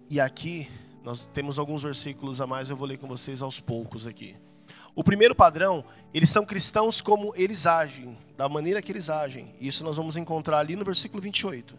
E 0.09 0.21
aqui 0.21 0.69
nós 1.03 1.29
temos 1.33 1.59
alguns 1.59 1.83
versículos 1.83 2.41
a 2.41 2.47
mais, 2.47 2.71
eu 2.71 2.77
vou 2.77 2.87
ler 2.87 2.99
com 2.99 3.09
vocês 3.09 3.43
aos 3.43 3.61
poucos 3.61 4.07
aqui. 4.07 4.37
O 4.95 5.05
primeiro 5.05 5.35
padrão, 5.35 5.85
eles 6.15 6.31
são 6.31 6.45
cristãos 6.45 7.03
como 7.03 7.33
eles 7.37 7.67
agem, 7.67 8.17
da 8.37 8.49
maneira 8.49 8.81
que 8.81 8.91
eles 8.91 9.11
agem. 9.11 9.55
Isso 9.61 9.85
nós 9.85 9.97
vamos 9.97 10.17
encontrar 10.17 10.59
ali 10.59 10.75
no 10.75 10.85
versículo 10.85 11.21
28. 11.21 11.77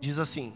Diz 0.00 0.18
assim: 0.18 0.52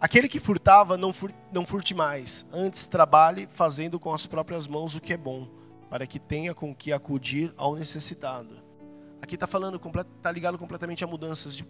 Aquele 0.00 0.28
que 0.28 0.38
furtava, 0.38 0.96
não, 0.96 1.12
fur, 1.12 1.32
não 1.52 1.66
furte 1.66 1.92
mais. 1.92 2.46
Antes, 2.52 2.86
trabalhe 2.86 3.48
fazendo 3.52 3.98
com 3.98 4.14
as 4.14 4.26
próprias 4.26 4.68
mãos 4.68 4.94
o 4.94 5.00
que 5.00 5.12
é 5.12 5.16
bom, 5.16 5.48
para 5.90 6.06
que 6.06 6.18
tenha 6.18 6.54
com 6.54 6.74
que 6.74 6.92
acudir 6.92 7.52
ao 7.56 7.74
necessitado. 7.74 8.62
Aqui 9.20 9.34
está 9.34 9.46
falando, 9.46 9.80
está 10.16 10.30
ligado 10.30 10.56
completamente 10.56 11.02
a 11.02 11.06
mudanças 11.06 11.56
de 11.56 11.66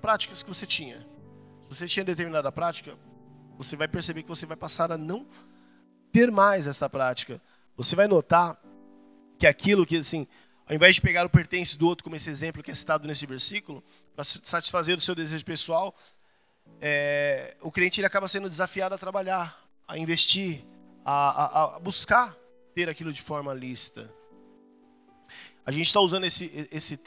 práticas 0.00 0.42
que 0.42 0.48
você 0.48 0.66
tinha. 0.66 1.06
Você 1.68 1.86
tinha 1.86 2.04
determinada 2.04 2.50
prática, 2.50 2.96
você 3.56 3.76
vai 3.76 3.88
perceber 3.88 4.22
que 4.22 4.28
você 4.28 4.46
vai 4.46 4.56
passar 4.56 4.90
a 4.90 4.98
não 4.98 5.26
ter 6.12 6.30
mais 6.30 6.66
essa 6.66 6.88
prática. 6.88 7.40
Você 7.76 7.94
vai 7.94 8.08
notar 8.08 8.58
que 9.38 9.46
aquilo 9.46 9.84
que, 9.84 9.96
assim, 9.96 10.26
ao 10.66 10.74
invés 10.74 10.94
de 10.94 11.00
pegar 11.00 11.26
o 11.26 11.30
pertence 11.30 11.76
do 11.76 11.86
outro, 11.86 12.04
como 12.04 12.16
esse 12.16 12.30
exemplo 12.30 12.62
que 12.62 12.70
é 12.70 12.74
citado 12.74 13.06
nesse 13.06 13.26
versículo, 13.26 13.82
para 14.14 14.24
satisfazer 14.24 14.96
o 14.96 15.00
seu 15.00 15.14
desejo 15.14 15.44
pessoal, 15.44 15.94
é, 16.80 17.56
o 17.60 17.70
cliente 17.70 18.00
ele 18.00 18.06
acaba 18.06 18.28
sendo 18.28 18.48
desafiado 18.48 18.94
a 18.94 18.98
trabalhar, 18.98 19.64
a 19.86 19.98
investir, 19.98 20.64
a, 21.04 21.12
a, 21.12 21.76
a 21.76 21.78
buscar 21.78 22.36
ter 22.74 22.88
aquilo 22.88 23.12
de 23.12 23.22
forma 23.22 23.52
lista. 23.54 24.10
A 25.64 25.70
gente 25.70 25.86
está 25.86 26.00
usando 26.00 26.24
esse, 26.24 26.68
esse, 26.70 26.98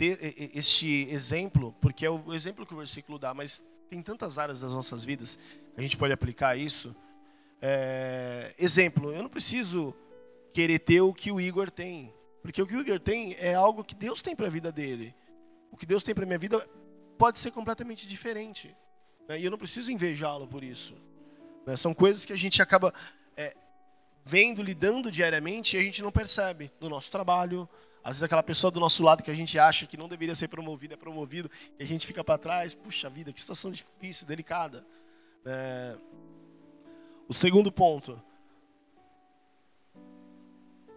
este 0.54 1.08
exemplo 1.10 1.76
porque 1.82 2.06
é 2.06 2.10
o 2.10 2.34
exemplo 2.34 2.66
que 2.66 2.74
o 2.74 2.78
versículo 2.78 3.18
dá, 3.18 3.34
mas 3.34 3.64
tem 3.92 4.02
tantas 4.02 4.38
áreas 4.38 4.62
das 4.62 4.72
nossas 4.72 5.04
vidas 5.04 5.38
que 5.76 5.78
a 5.78 5.82
gente 5.82 5.98
pode 5.98 6.14
aplicar 6.14 6.58
isso. 6.58 6.96
É, 7.62 8.56
exemplo, 8.58 9.12
eu 9.12 9.22
não 9.22 9.30
preciso 9.30 9.94
querer 10.54 10.80
ter 10.80 11.02
o 11.02 11.14
que 11.14 11.30
o 11.30 11.42
Igor 11.42 11.70
tem, 11.70 12.14
porque 12.42 12.62
o 12.62 12.66
que 12.66 12.74
o 12.74 12.80
Igor 12.80 13.02
tem 13.02 13.36
é 13.38 13.54
algo 13.54 13.84
que 13.84 13.94
Deus 13.94 14.22
tem 14.22 14.34
para 14.34 14.48
a 14.48 14.50
vida 14.50 14.72
dele. 14.72 15.14
O 15.70 15.76
que 15.76 15.86
Deus 15.86 16.04
tem 16.04 16.16
para 16.16 16.26
minha 16.26 16.40
vida 16.40 16.66
pode 17.18 17.38
ser 17.38 17.52
completamente 17.52 18.08
diferente. 18.08 18.74
Né? 19.28 19.42
E 19.42 19.44
eu 19.44 19.52
não 19.52 19.58
preciso 19.58 19.92
invejá-lo 19.92 20.48
por 20.48 20.64
isso. 20.64 20.96
Né? 21.66 21.76
São 21.76 21.94
coisas 21.94 22.24
que 22.24 22.32
a 22.32 22.38
gente 22.38 22.62
acaba 22.62 22.94
é, 23.36 23.54
vendo, 24.24 24.64
lidando 24.64 25.12
diariamente 25.12 25.76
e 25.76 25.80
a 25.82 25.84
gente 25.84 26.02
não 26.02 26.14
percebe 26.14 26.72
no 26.80 26.88
nosso 26.88 27.12
trabalho. 27.12 27.68
Às 28.04 28.16
vezes 28.16 28.24
aquela 28.24 28.42
pessoa 28.42 28.72
do 28.72 28.80
nosso 28.80 29.04
lado 29.04 29.22
que 29.22 29.30
a 29.30 29.36
gente 29.36 29.60
acha 29.60 29.86
que 29.86 29.96
não 29.96 30.08
deveria 30.08 30.34
ser 30.34 30.48
promovido 30.48 30.94
é 30.94 30.98
promovido 30.98 31.50
e 31.80 31.84
a 31.84 31.86
gente 31.86 32.08
fica 32.08 32.24
para 32.24 32.38
trás. 32.38 32.74
Puxa 32.74 33.10
vida, 33.10 33.32
que 33.32 33.40
situação 33.40 33.72
difícil, 33.72 34.26
delicada. 34.26 34.84
É... 35.46 35.96
O 37.28 37.34
segundo 37.34 37.72
ponto. 37.72 38.22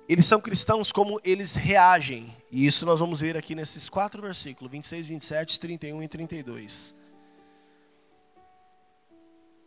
Eles 0.08 0.26
são 0.26 0.40
cristãos 0.40 0.92
como 0.92 1.20
eles 1.22 1.54
reagem. 1.54 2.34
E 2.50 2.66
isso 2.66 2.86
nós 2.86 3.00
vamos 3.00 3.20
ver 3.20 3.36
aqui 3.36 3.54
nesses 3.54 3.88
quatro 3.88 4.20
versículos, 4.22 4.70
26, 4.70 5.06
27, 5.06 5.60
31 5.60 6.02
e 6.02 6.08
32. 6.08 6.94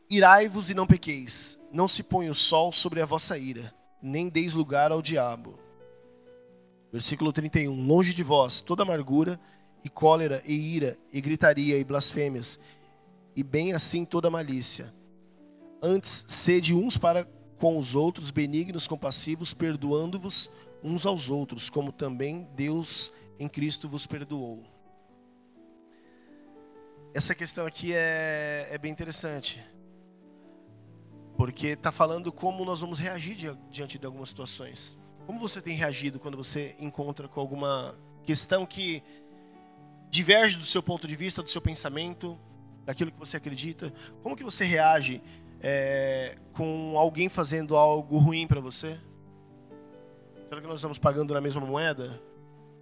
Irai-vos 0.10 0.70
e 0.70 0.74
não 0.74 0.88
pequeis, 0.88 1.60
não 1.72 1.88
se 1.88 2.02
põe 2.02 2.30
o 2.30 2.34
sol 2.34 2.72
sobre 2.72 3.02
a 3.02 3.06
vossa 3.06 3.38
ira, 3.38 3.74
nem 4.02 4.30
deis 4.30 4.54
lugar 4.54 4.92
ao 4.92 5.02
diabo. 5.02 5.60
Versículo 6.92 7.34
31. 7.34 7.86
Longe 7.86 8.14
de 8.14 8.24
vós 8.24 8.62
toda 8.62 8.84
amargura 8.84 9.40
e 9.84 9.90
cólera 9.90 10.42
e 10.46 10.54
ira 10.54 10.98
e 11.12 11.22
gritaria 11.22 11.78
e 11.78 11.84
blasfêmias, 11.84 12.60
e 13.36 13.44
bem 13.44 13.74
assim 13.74 14.04
toda 14.04 14.30
malícia. 14.30 14.94
Antes, 15.82 16.26
sede 16.28 16.74
uns 16.74 16.98
para 16.98 17.26
com 17.58 17.78
os 17.78 17.96
outros, 17.96 18.32
benignos, 18.32 18.88
compassivos, 18.88 19.54
perdoando-vos 19.54 20.50
uns 20.84 21.06
aos 21.06 21.30
outros, 21.30 21.70
como 21.70 21.92
também 21.92 22.48
Deus 22.56 23.12
em 23.40 23.48
Cristo 23.48 23.90
vos 23.90 24.06
perdoou. 24.06 24.64
essa 27.14 27.34
questão 27.34 27.66
aqui 27.66 27.94
é, 27.94 28.68
é 28.70 28.78
bem 28.78 28.92
interessante. 28.92 29.64
Porque 31.36 31.68
está 31.70 31.92
falando 31.92 32.32
como 32.32 32.64
nós 32.64 32.80
vamos 32.80 33.00
reagir 33.00 33.58
diante 33.72 33.98
de 33.98 34.06
algumas 34.06 34.30
situações. 34.30 34.98
Como 35.28 35.42
você 35.42 35.62
tem 35.62 35.76
reagido 35.76 36.22
quando 36.22 36.38
você 36.38 36.74
encontra 36.80 37.28
com 37.28 37.42
alguma 37.42 37.94
questão 38.24 38.66
que 38.66 39.04
diverge 40.10 40.58
do 40.58 40.64
seu 40.64 40.82
ponto 40.82 41.06
de 41.06 41.18
vista, 41.18 41.44
do 41.44 41.52
seu 41.52 41.62
pensamento, 41.62 42.40
daquilo 42.86 43.12
que 43.12 43.20
você 43.20 43.36
acredita? 43.36 43.94
Como 44.24 44.38
que 44.38 44.44
você 44.44 44.64
reage 44.64 45.22
é, 45.60 46.38
com 46.54 46.98
alguém 46.98 47.28
fazendo 47.28 47.76
algo 47.76 48.18
ruim 48.18 48.48
para 48.48 48.62
você? 48.62 48.98
Será 50.48 50.62
que 50.62 50.68
nós 50.68 50.80
estamos 50.80 50.98
pagando 50.98 51.34
na 51.34 51.42
mesma 51.42 51.60
moeda? 51.60 52.22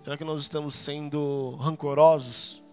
Será 0.03 0.15
que 0.15 0.23
nós 0.23 0.39
estamos 0.39 0.75
sendo 0.75 1.55
rancorosos? 1.55 2.63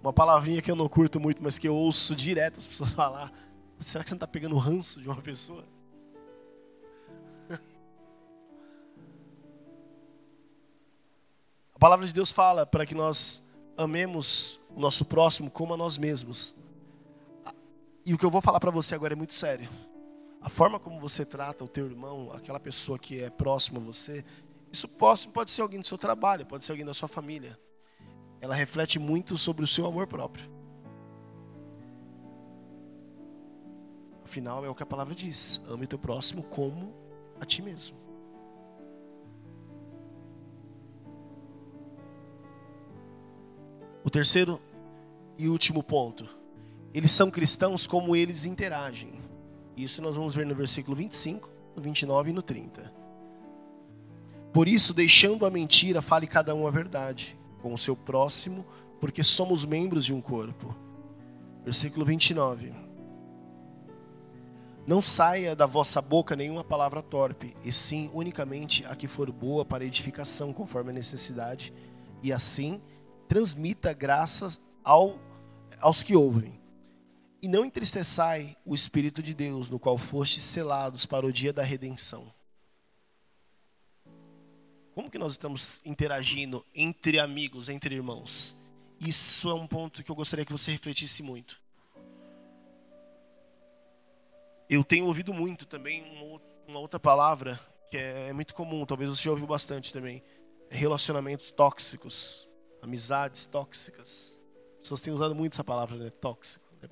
Uma 0.00 0.12
palavrinha 0.12 0.62
que 0.62 0.70
eu 0.70 0.76
não 0.76 0.88
curto 0.88 1.18
muito, 1.18 1.42
mas 1.42 1.58
que 1.58 1.66
eu 1.66 1.74
ouço 1.74 2.14
direto 2.14 2.60
as 2.60 2.68
pessoas 2.68 2.92
falar. 2.94 3.32
Será 3.80 4.04
que 4.04 4.10
você 4.10 4.14
não 4.14 4.18
está 4.18 4.28
pegando 4.28 4.56
ranço 4.56 5.00
de 5.00 5.08
uma 5.08 5.20
pessoa? 5.20 5.64
A 11.80 11.86
palavra 11.88 12.06
de 12.06 12.12
Deus 12.12 12.30
fala 12.30 12.66
para 12.66 12.84
que 12.84 12.94
nós 12.94 13.42
amemos 13.74 14.60
o 14.76 14.78
nosso 14.78 15.02
próximo 15.02 15.50
como 15.50 15.72
a 15.72 15.78
nós 15.78 15.96
mesmos. 15.96 16.54
E 18.04 18.12
o 18.12 18.18
que 18.18 18.26
eu 18.26 18.30
vou 18.30 18.42
falar 18.42 18.60
para 18.60 18.70
você 18.70 18.94
agora 18.94 19.14
é 19.14 19.16
muito 19.16 19.32
sério. 19.32 19.66
A 20.42 20.50
forma 20.50 20.78
como 20.78 21.00
você 21.00 21.24
trata 21.24 21.64
o 21.64 21.68
teu 21.68 21.86
irmão, 21.86 22.30
aquela 22.34 22.60
pessoa 22.60 22.98
que 22.98 23.22
é 23.22 23.30
próxima 23.30 23.80
a 23.80 23.82
você, 23.82 24.22
isso 24.70 24.86
pode, 24.86 25.26
pode 25.28 25.50
ser 25.50 25.62
alguém 25.62 25.80
do 25.80 25.86
seu 25.86 25.96
trabalho, 25.96 26.44
pode 26.44 26.66
ser 26.66 26.72
alguém 26.72 26.84
da 26.84 26.92
sua 26.92 27.08
família 27.08 27.58
ela 28.40 28.54
reflete 28.54 28.98
muito 28.98 29.36
sobre 29.36 29.62
o 29.62 29.66
seu 29.66 29.86
amor 29.86 30.06
próprio. 30.06 30.50
Afinal, 34.24 34.64
é 34.64 34.68
o 34.68 34.74
que 34.74 34.82
a 34.82 34.86
palavra 34.86 35.14
diz: 35.14 35.60
ame 35.68 35.84
o 35.84 35.88
teu 35.88 35.98
próximo 35.98 36.42
como 36.44 36.94
a 37.38 37.44
ti 37.44 37.60
mesmo. 37.60 37.96
O 44.02 44.10
terceiro 44.10 44.60
e 45.36 45.48
último 45.48 45.82
ponto. 45.82 46.28
Eles 46.92 47.10
são 47.10 47.30
cristãos 47.30 47.86
como 47.86 48.16
eles 48.16 48.44
interagem. 48.44 49.12
Isso 49.76 50.02
nós 50.02 50.16
vamos 50.16 50.34
ver 50.34 50.46
no 50.46 50.54
versículo 50.54 50.96
25, 50.96 51.48
no 51.76 51.82
29 51.82 52.30
e 52.30 52.32
no 52.32 52.42
30. 52.42 52.92
Por 54.52 54.66
isso, 54.66 54.92
deixando 54.92 55.46
a 55.46 55.50
mentira, 55.50 56.02
fale 56.02 56.26
cada 56.26 56.54
um 56.54 56.66
a 56.66 56.70
verdade 56.70 57.36
com 57.62 57.72
o 57.72 57.78
seu 57.78 57.94
próximo, 57.94 58.64
porque 58.98 59.22
somos 59.22 59.64
membros 59.64 60.04
de 60.04 60.12
um 60.12 60.20
corpo. 60.20 60.74
Versículo 61.64 62.04
29. 62.04 62.72
Não 64.86 65.00
saia 65.00 65.54
da 65.54 65.66
vossa 65.66 66.00
boca 66.02 66.34
nenhuma 66.34 66.64
palavra 66.64 67.02
torpe, 67.02 67.54
e 67.62 67.72
sim 67.72 68.10
unicamente 68.12 68.84
a 68.86 68.96
que 68.96 69.06
for 69.06 69.30
boa 69.30 69.64
para 69.64 69.84
edificação, 69.84 70.52
conforme 70.52 70.90
a 70.90 70.94
necessidade, 70.94 71.72
e 72.22 72.32
assim 72.32 72.80
transmita 73.30 73.92
graças 73.92 74.60
ao, 74.82 75.16
aos 75.80 76.02
que 76.02 76.16
ouvem. 76.16 76.60
E 77.40 77.46
não 77.46 77.64
entristeçai 77.64 78.56
o 78.66 78.74
Espírito 78.74 79.22
de 79.22 79.32
Deus, 79.32 79.70
no 79.70 79.78
qual 79.78 79.96
fostes 79.96 80.42
selados 80.42 81.06
para 81.06 81.24
o 81.24 81.32
dia 81.32 81.52
da 81.52 81.62
redenção. 81.62 82.34
Como 84.92 85.08
que 85.08 85.16
nós 85.16 85.30
estamos 85.30 85.80
interagindo 85.84 86.66
entre 86.74 87.20
amigos, 87.20 87.68
entre 87.68 87.94
irmãos? 87.94 88.56
Isso 88.98 89.48
é 89.48 89.54
um 89.54 89.68
ponto 89.68 90.02
que 90.02 90.10
eu 90.10 90.16
gostaria 90.16 90.44
que 90.44 90.50
você 90.50 90.72
refletisse 90.72 91.22
muito. 91.22 91.56
Eu 94.68 94.82
tenho 94.82 95.06
ouvido 95.06 95.32
muito 95.32 95.66
também 95.66 96.02
uma 96.66 96.80
outra 96.80 96.98
palavra 96.98 97.60
que 97.92 97.96
é, 97.96 98.30
é 98.30 98.32
muito 98.32 98.52
comum, 98.54 98.84
talvez 98.84 99.08
você 99.08 99.22
já 99.22 99.30
ouviu 99.30 99.46
bastante 99.46 99.92
também. 99.92 100.20
Relacionamentos 100.68 101.52
tóxicos, 101.52 102.49
amizades 102.82 103.44
tóxicas. 103.44 104.38
As 104.76 104.82
pessoas 104.82 105.00
têm 105.00 105.12
usado 105.12 105.34
muito 105.34 105.54
essa 105.54 105.64
palavra, 105.64 105.96
né? 105.96 106.10
Tóxico, 106.10 106.64
né? 106.80 106.88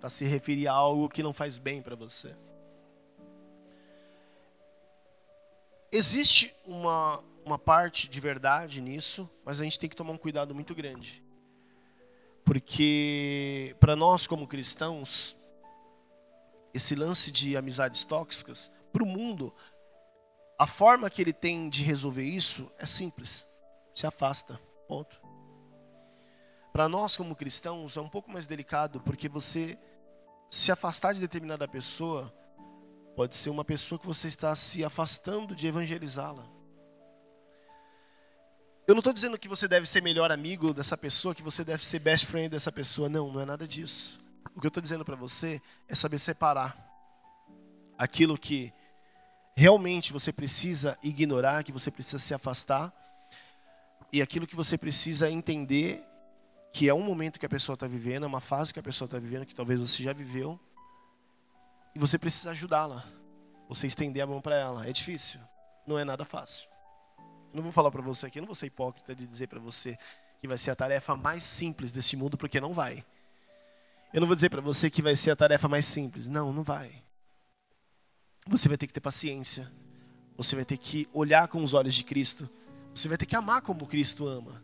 para 0.00 0.10
se 0.10 0.24
referir 0.24 0.68
a 0.68 0.72
algo 0.72 1.08
que 1.08 1.22
não 1.22 1.32
faz 1.32 1.58
bem 1.58 1.82
para 1.82 1.94
você. 1.94 2.34
Existe 5.90 6.54
uma, 6.66 7.22
uma 7.44 7.58
parte 7.58 8.08
de 8.08 8.20
verdade 8.20 8.80
nisso, 8.80 9.28
mas 9.44 9.60
a 9.60 9.64
gente 9.64 9.78
tem 9.78 9.88
que 9.88 9.96
tomar 9.96 10.12
um 10.12 10.18
cuidado 10.18 10.54
muito 10.54 10.74
grande. 10.74 11.22
Porque 12.44 13.74
para 13.80 13.96
nós 13.96 14.26
como 14.26 14.46
cristãos, 14.46 15.36
esse 16.72 16.94
lance 16.94 17.32
de 17.32 17.56
amizades 17.56 18.04
tóxicas, 18.04 18.70
para 18.92 19.02
o 19.02 19.06
mundo, 19.06 19.54
a 20.58 20.66
forma 20.66 21.08
que 21.08 21.22
ele 21.22 21.32
tem 21.32 21.68
de 21.68 21.82
resolver 21.82 22.24
isso 22.24 22.70
é 22.78 22.86
simples. 22.86 23.46
Se 23.94 24.06
afasta. 24.06 24.60
Ponto. 24.88 25.20
Para 26.72 26.88
nós 26.88 27.16
como 27.16 27.36
cristãos 27.36 27.96
é 27.96 28.00
um 28.00 28.08
pouco 28.08 28.30
mais 28.30 28.46
delicado, 28.46 29.00
porque 29.00 29.28
você 29.28 29.78
se 30.50 30.72
afastar 30.72 31.12
de 31.12 31.20
determinada 31.20 31.68
pessoa 31.68 32.32
Pode 33.18 33.36
ser 33.36 33.50
uma 33.50 33.64
pessoa 33.64 33.98
que 33.98 34.06
você 34.06 34.28
está 34.28 34.54
se 34.54 34.84
afastando 34.84 35.52
de 35.52 35.66
evangelizá-la. 35.66 36.46
Eu 38.86 38.94
não 38.94 39.00
estou 39.00 39.12
dizendo 39.12 39.36
que 39.36 39.48
você 39.48 39.66
deve 39.66 39.88
ser 39.88 40.00
melhor 40.00 40.30
amigo 40.30 40.72
dessa 40.72 40.96
pessoa, 40.96 41.34
que 41.34 41.42
você 41.42 41.64
deve 41.64 41.84
ser 41.84 41.98
best 41.98 42.26
friend 42.26 42.50
dessa 42.50 42.70
pessoa. 42.70 43.08
Não, 43.08 43.32
não 43.32 43.40
é 43.40 43.44
nada 43.44 43.66
disso. 43.66 44.20
O 44.54 44.60
que 44.60 44.68
eu 44.68 44.68
estou 44.68 44.80
dizendo 44.80 45.04
para 45.04 45.16
você 45.16 45.60
é 45.88 45.96
saber 45.96 46.20
separar 46.20 46.78
aquilo 47.98 48.38
que 48.38 48.72
realmente 49.56 50.12
você 50.12 50.32
precisa 50.32 50.96
ignorar, 51.02 51.64
que 51.64 51.72
você 51.72 51.90
precisa 51.90 52.20
se 52.20 52.32
afastar, 52.32 52.94
e 54.12 54.22
aquilo 54.22 54.46
que 54.46 54.56
você 54.56 54.78
precisa 54.78 55.30
entender 55.30 56.04
que 56.72 56.88
é 56.88 56.94
um 56.94 57.02
momento 57.02 57.38
que 57.38 57.46
a 57.46 57.48
pessoa 57.48 57.74
está 57.74 57.86
vivendo, 57.86 58.24
é 58.24 58.26
uma 58.26 58.40
fase 58.40 58.72
que 58.72 58.80
a 58.80 58.82
pessoa 58.82 59.06
está 59.06 59.18
vivendo, 59.18 59.46
que 59.46 59.54
talvez 59.54 59.80
você 59.80 60.02
já 60.02 60.12
viveu, 60.12 60.58
e 61.94 61.98
você 61.98 62.18
precisa 62.18 62.50
ajudá-la. 62.50 63.04
Você 63.68 63.86
estender 63.86 64.22
a 64.22 64.26
mão 64.26 64.40
para 64.40 64.56
ela. 64.56 64.86
É 64.86 64.92
difícil. 64.92 65.40
Não 65.86 65.98
é 65.98 66.04
nada 66.04 66.24
fácil. 66.24 66.66
Não 67.52 67.62
vou 67.62 67.72
falar 67.72 67.90
para 67.90 68.02
você 68.02 68.26
aqui, 68.26 68.40
não 68.40 68.46
vou 68.46 68.54
ser 68.54 68.66
hipócrita 68.66 69.14
de 69.14 69.26
dizer 69.26 69.46
para 69.46 69.58
você 69.58 69.98
que 70.40 70.46
vai 70.46 70.56
ser 70.56 70.70
a 70.70 70.76
tarefa 70.76 71.16
mais 71.16 71.44
simples 71.44 71.90
deste 71.90 72.16
mundo, 72.16 72.38
porque 72.38 72.60
não 72.60 72.72
vai. 72.72 73.04
Eu 74.12 74.20
não 74.20 74.26
vou 74.26 74.34
dizer 74.34 74.48
para 74.48 74.60
você 74.60 74.88
que 74.88 75.02
vai 75.02 75.16
ser 75.16 75.30
a 75.30 75.36
tarefa 75.36 75.68
mais 75.68 75.84
simples. 75.84 76.26
Não, 76.26 76.52
não 76.52 76.62
vai. 76.62 77.02
Você 78.46 78.68
vai 78.68 78.78
ter 78.78 78.86
que 78.86 78.92
ter 78.92 79.00
paciência. 79.00 79.70
Você 80.36 80.54
vai 80.54 80.64
ter 80.64 80.78
que 80.78 81.08
olhar 81.12 81.48
com 81.48 81.62
os 81.62 81.74
olhos 81.74 81.94
de 81.94 82.04
Cristo. 82.04 82.48
Você 82.98 83.08
vai 83.08 83.16
ter 83.16 83.26
que 83.26 83.36
amar 83.36 83.62
como 83.62 83.86
Cristo 83.86 84.26
ama. 84.26 84.60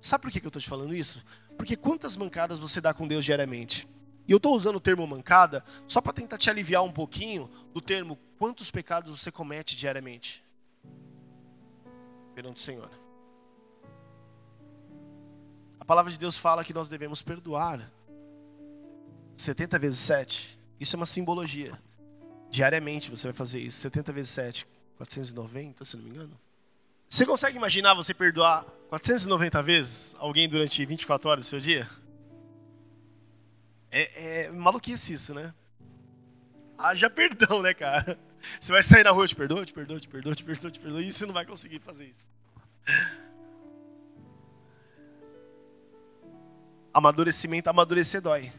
Sabe 0.00 0.22
por 0.22 0.32
que 0.32 0.44
eu 0.44 0.48
estou 0.48 0.60
te 0.60 0.68
falando 0.68 0.92
isso? 0.92 1.24
Porque 1.56 1.76
quantas 1.76 2.16
mancadas 2.16 2.58
você 2.58 2.80
dá 2.80 2.92
com 2.92 3.06
Deus 3.06 3.24
diariamente? 3.24 3.88
E 4.26 4.32
eu 4.32 4.38
estou 4.38 4.56
usando 4.56 4.76
o 4.76 4.80
termo 4.80 5.06
mancada 5.06 5.64
só 5.86 6.00
para 6.00 6.12
tentar 6.12 6.38
te 6.38 6.50
aliviar 6.50 6.82
um 6.82 6.90
pouquinho 6.90 7.48
do 7.72 7.80
termo 7.80 8.18
quantos 8.36 8.68
pecados 8.68 9.16
você 9.16 9.30
comete 9.30 9.76
diariamente 9.76 10.42
perante 12.34 12.56
o 12.56 12.64
Senhor. 12.64 12.90
A 15.78 15.84
palavra 15.84 16.10
de 16.10 16.18
Deus 16.18 16.36
fala 16.36 16.64
que 16.64 16.74
nós 16.74 16.88
devemos 16.88 17.22
perdoar 17.22 17.92
70 19.36 19.78
vezes 19.78 20.00
7. 20.00 20.58
Isso 20.80 20.96
é 20.96 20.98
uma 20.98 21.06
simbologia. 21.06 21.80
Diariamente 22.50 23.08
você 23.08 23.28
vai 23.28 23.34
fazer 23.34 23.60
isso. 23.60 23.78
70 23.78 24.12
vezes 24.12 24.30
7, 24.30 24.66
490, 24.96 25.84
se 25.84 25.96
não 25.96 26.02
me 26.02 26.10
engano. 26.10 26.40
Você 27.12 27.26
consegue 27.26 27.58
imaginar 27.58 27.92
você 27.92 28.14
perdoar 28.14 28.64
490 28.88 29.62
vezes 29.62 30.16
alguém 30.18 30.48
durante 30.48 30.82
24 30.82 31.28
horas 31.28 31.44
do 31.44 31.50
seu 31.50 31.60
dia? 31.60 31.86
É, 33.90 34.44
é 34.46 34.50
maluquice 34.50 35.12
isso, 35.12 35.34
né? 35.34 35.52
Haja 36.78 37.10
perdão, 37.10 37.60
né, 37.60 37.74
cara? 37.74 38.18
Você 38.58 38.72
vai 38.72 38.82
sair 38.82 39.04
na 39.04 39.10
rua, 39.10 39.28
te 39.28 39.36
perdoa, 39.36 39.66
te 39.66 39.74
perdoa, 39.74 40.00
te 40.00 40.08
perdoa, 40.08 40.34
te 40.34 40.42
perdoa, 40.42 40.70
te 40.70 40.80
perdoa, 40.80 41.02
e 41.02 41.12
você 41.12 41.26
não 41.26 41.34
vai 41.34 41.44
conseguir 41.44 41.80
fazer 41.80 42.06
isso. 42.06 42.26
Amadurecimento, 46.94 47.68
amadurecer 47.68 48.22
dói. 48.22 48.50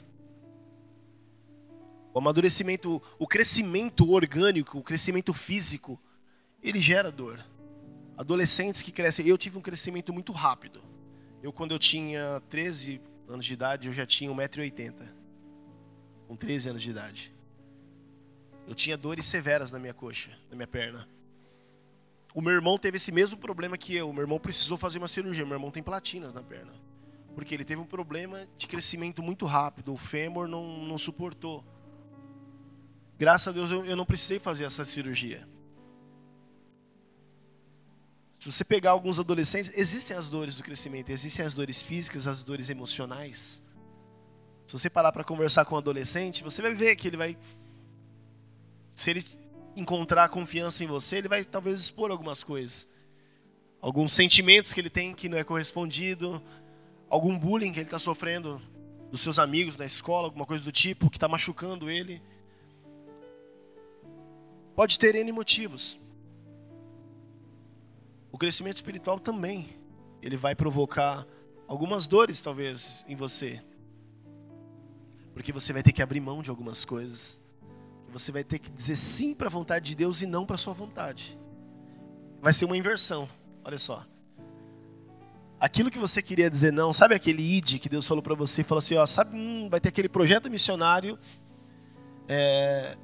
O 2.13 2.19
amadurecimento, 2.19 3.01
o 3.17 3.27
crescimento 3.27 4.07
orgânico, 4.11 4.77
o 4.77 4.83
crescimento 4.83 5.33
físico, 5.33 5.99
ele 6.61 6.79
gera 6.79 7.11
dor. 7.11 7.43
Adolescentes 8.17 8.81
que 8.81 8.91
crescem, 8.91 9.27
eu 9.27 9.37
tive 9.37 9.57
um 9.57 9.61
crescimento 9.61 10.13
muito 10.13 10.31
rápido. 10.31 10.81
Eu 11.41 11.51
quando 11.51 11.71
eu 11.71 11.79
tinha 11.79 12.41
13 12.49 13.01
anos 13.27 13.45
de 13.45 13.53
idade, 13.53 13.87
eu 13.87 13.93
já 13.93 14.05
tinha 14.05 14.31
1,80m 14.31 14.93
com 16.27 16.35
13 16.35 16.69
anos 16.69 16.81
de 16.81 16.89
idade. 16.89 17.33
Eu 18.67 18.73
tinha 18.73 18.97
dores 18.97 19.25
severas 19.25 19.71
na 19.71 19.79
minha 19.79 19.93
coxa, 19.93 20.31
na 20.49 20.55
minha 20.55 20.67
perna. 20.67 21.07
O 22.33 22.41
meu 22.41 22.53
irmão 22.53 22.77
teve 22.77 22.97
esse 22.97 23.11
mesmo 23.11 23.37
problema 23.37 23.77
que 23.77 23.95
eu. 23.95 24.09
O 24.09 24.13
meu 24.13 24.23
irmão 24.23 24.39
precisou 24.39 24.77
fazer 24.77 24.97
uma 24.97 25.07
cirurgia. 25.07 25.45
Meu 25.45 25.55
irmão 25.55 25.69
tem 25.69 25.83
platinas 25.83 26.33
na 26.33 26.41
perna. 26.41 26.73
Porque 27.35 27.53
ele 27.53 27.65
teve 27.65 27.81
um 27.81 27.85
problema 27.85 28.47
de 28.57 28.67
crescimento 28.67 29.21
muito 29.21 29.45
rápido, 29.45 29.91
o 29.91 29.97
fêmur 29.97 30.47
não, 30.47 30.85
não 30.85 30.97
suportou. 30.97 31.63
Graças 33.17 33.47
a 33.47 33.51
Deus 33.51 33.71
eu, 33.71 33.85
eu 33.85 33.95
não 33.95 34.05
precisei 34.05 34.39
fazer 34.39 34.63
essa 34.65 34.85
cirurgia. 34.85 35.47
Se 38.43 38.51
você 38.51 38.65
pegar 38.65 38.91
alguns 38.91 39.21
adolescentes, 39.21 39.71
existem 39.73 40.17
as 40.17 40.27
dores 40.27 40.57
do 40.57 40.63
crescimento, 40.63 41.09
existem 41.09 41.45
as 41.45 41.53
dores 41.53 41.81
físicas, 41.81 42.27
as 42.27 42.43
dores 42.43 42.69
emocionais. 42.69 43.63
Se 44.65 44.73
você 44.73 44.89
parar 44.89 45.13
para 45.13 45.23
conversar 45.23 45.63
com 45.63 45.75
um 45.75 45.77
adolescente, 45.77 46.43
você 46.43 46.61
vai 46.61 46.73
ver 46.73 46.97
que 46.97 47.07
ele 47.07 47.15
vai. 47.15 47.37
Se 48.93 49.11
ele 49.11 49.25
encontrar 49.77 50.27
confiança 50.27 50.83
em 50.83 50.87
você, 50.87 51.19
ele 51.19 51.29
vai 51.29 51.45
talvez 51.45 51.79
expor 51.79 52.11
algumas 52.11 52.43
coisas. 52.43 52.85
Alguns 53.79 54.11
sentimentos 54.11 54.73
que 54.73 54.81
ele 54.81 54.89
tem 54.89 55.15
que 55.15 55.29
não 55.29 55.37
é 55.37 55.43
correspondido, 55.45 56.43
algum 57.09 57.39
bullying 57.39 57.71
que 57.71 57.79
ele 57.79 57.87
está 57.87 57.97
sofrendo 57.97 58.61
dos 59.09 59.21
seus 59.21 59.39
amigos 59.39 59.77
na 59.77 59.85
escola, 59.85 60.27
alguma 60.27 60.45
coisa 60.45 60.65
do 60.65 60.71
tipo, 60.73 61.09
que 61.09 61.15
está 61.15 61.29
machucando 61.29 61.89
ele. 61.89 62.21
Pode 64.75 64.99
ter 64.99 65.15
N 65.15 65.31
motivos. 65.31 65.97
O 68.33 68.37
crescimento 68.37 68.77
espiritual 68.77 69.19
também. 69.19 69.69
Ele 70.19 70.35
vai 70.35 70.55
provocar 70.55 71.23
algumas 71.67 72.07
dores, 72.07 72.41
talvez, 72.41 73.05
em 73.07 73.15
você. 73.15 73.61
Porque 75.35 75.53
você 75.53 75.71
vai 75.71 75.83
ter 75.83 75.91
que 75.91 76.01
abrir 76.01 76.19
mão 76.19 76.41
de 76.41 76.49
algumas 76.49 76.83
coisas. 76.83 77.39
Você 78.11 78.31
vai 78.31 78.43
ter 78.43 78.57
que 78.57 78.71
dizer 78.71 78.95
sim 78.95 79.35
para 79.35 79.47
a 79.47 79.51
vontade 79.51 79.85
de 79.85 79.95
Deus 79.95 80.23
e 80.23 80.25
não 80.25 80.47
para 80.47 80.55
a 80.55 80.57
sua 80.57 80.73
vontade. 80.73 81.37
Vai 82.41 82.53
ser 82.53 82.65
uma 82.65 82.75
inversão. 82.75 83.29
Olha 83.63 83.77
só. 83.77 84.03
Aquilo 85.59 85.91
que 85.91 85.99
você 85.99 86.19
queria 86.19 86.49
dizer 86.49 86.73
não, 86.73 86.91
sabe 86.91 87.13
aquele 87.13 87.43
id 87.43 87.77
que 87.77 87.87
Deus 87.87 88.07
falou 88.07 88.23
para 88.23 88.33
você? 88.33 88.63
Falou 88.63 88.79
assim, 88.79 88.95
ó, 88.95 89.05
sabe, 89.05 89.37
hum, 89.37 89.69
vai 89.69 89.79
ter 89.79 89.89
aquele 89.89 90.09
projeto 90.09 90.49
missionário 90.49 91.19
é, 92.27 92.97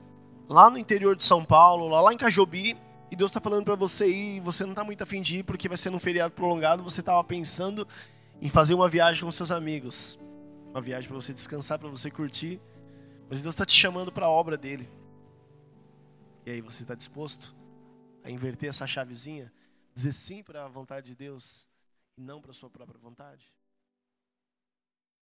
lá 0.49 0.71
no 0.71 0.77
interior 0.77 1.15
de 1.15 1.23
São 1.23 1.45
Paulo, 1.45 1.87
lá, 1.87 2.01
lá 2.01 2.13
em 2.13 2.17
Cajobi, 2.17 2.75
e 3.11 3.15
Deus 3.15 3.31
está 3.31 3.39
falando 3.39 3.65
para 3.65 3.75
você 3.75 4.07
ir, 4.07 4.37
e 4.37 4.39
você 4.39 4.63
não 4.63 4.71
está 4.71 4.83
muito 4.83 5.01
afim 5.01 5.21
de 5.21 5.39
ir 5.39 5.43
porque 5.43 5.67
vai 5.67 5.77
ser 5.77 5.89
num 5.89 5.99
feriado 5.99 6.33
prolongado, 6.33 6.83
você 6.83 6.99
estava 6.99 7.23
pensando 7.23 7.87
em 8.41 8.49
fazer 8.49 8.73
uma 8.73 8.87
viagem 8.87 9.23
com 9.23 9.31
seus 9.31 9.51
amigos. 9.51 10.19
Uma 10.71 10.81
viagem 10.81 11.07
para 11.07 11.17
você 11.17 11.33
descansar, 11.33 11.79
para 11.79 11.89
você 11.89 12.11
curtir. 12.11 12.61
Mas 13.29 13.41
Deus 13.41 13.53
está 13.53 13.65
te 13.65 13.73
chamando 13.73 14.11
para 14.11 14.27
a 14.27 14.29
obra 14.29 14.57
dele. 14.57 14.89
E 16.45 16.51
aí, 16.51 16.61
você 16.61 16.83
está 16.83 16.95
disposto 16.95 17.55
a 18.23 18.29
inverter 18.29 18.69
essa 18.69 18.87
chavezinha? 18.87 19.51
Dizer 19.93 20.13
sim 20.13 20.43
para 20.43 20.65
a 20.65 20.67
vontade 20.67 21.07
de 21.07 21.15
Deus 21.15 21.67
e 22.17 22.21
não 22.21 22.41
para 22.41 22.51
a 22.51 22.53
sua 22.53 22.69
própria 22.69 22.99
vontade? 22.99 23.43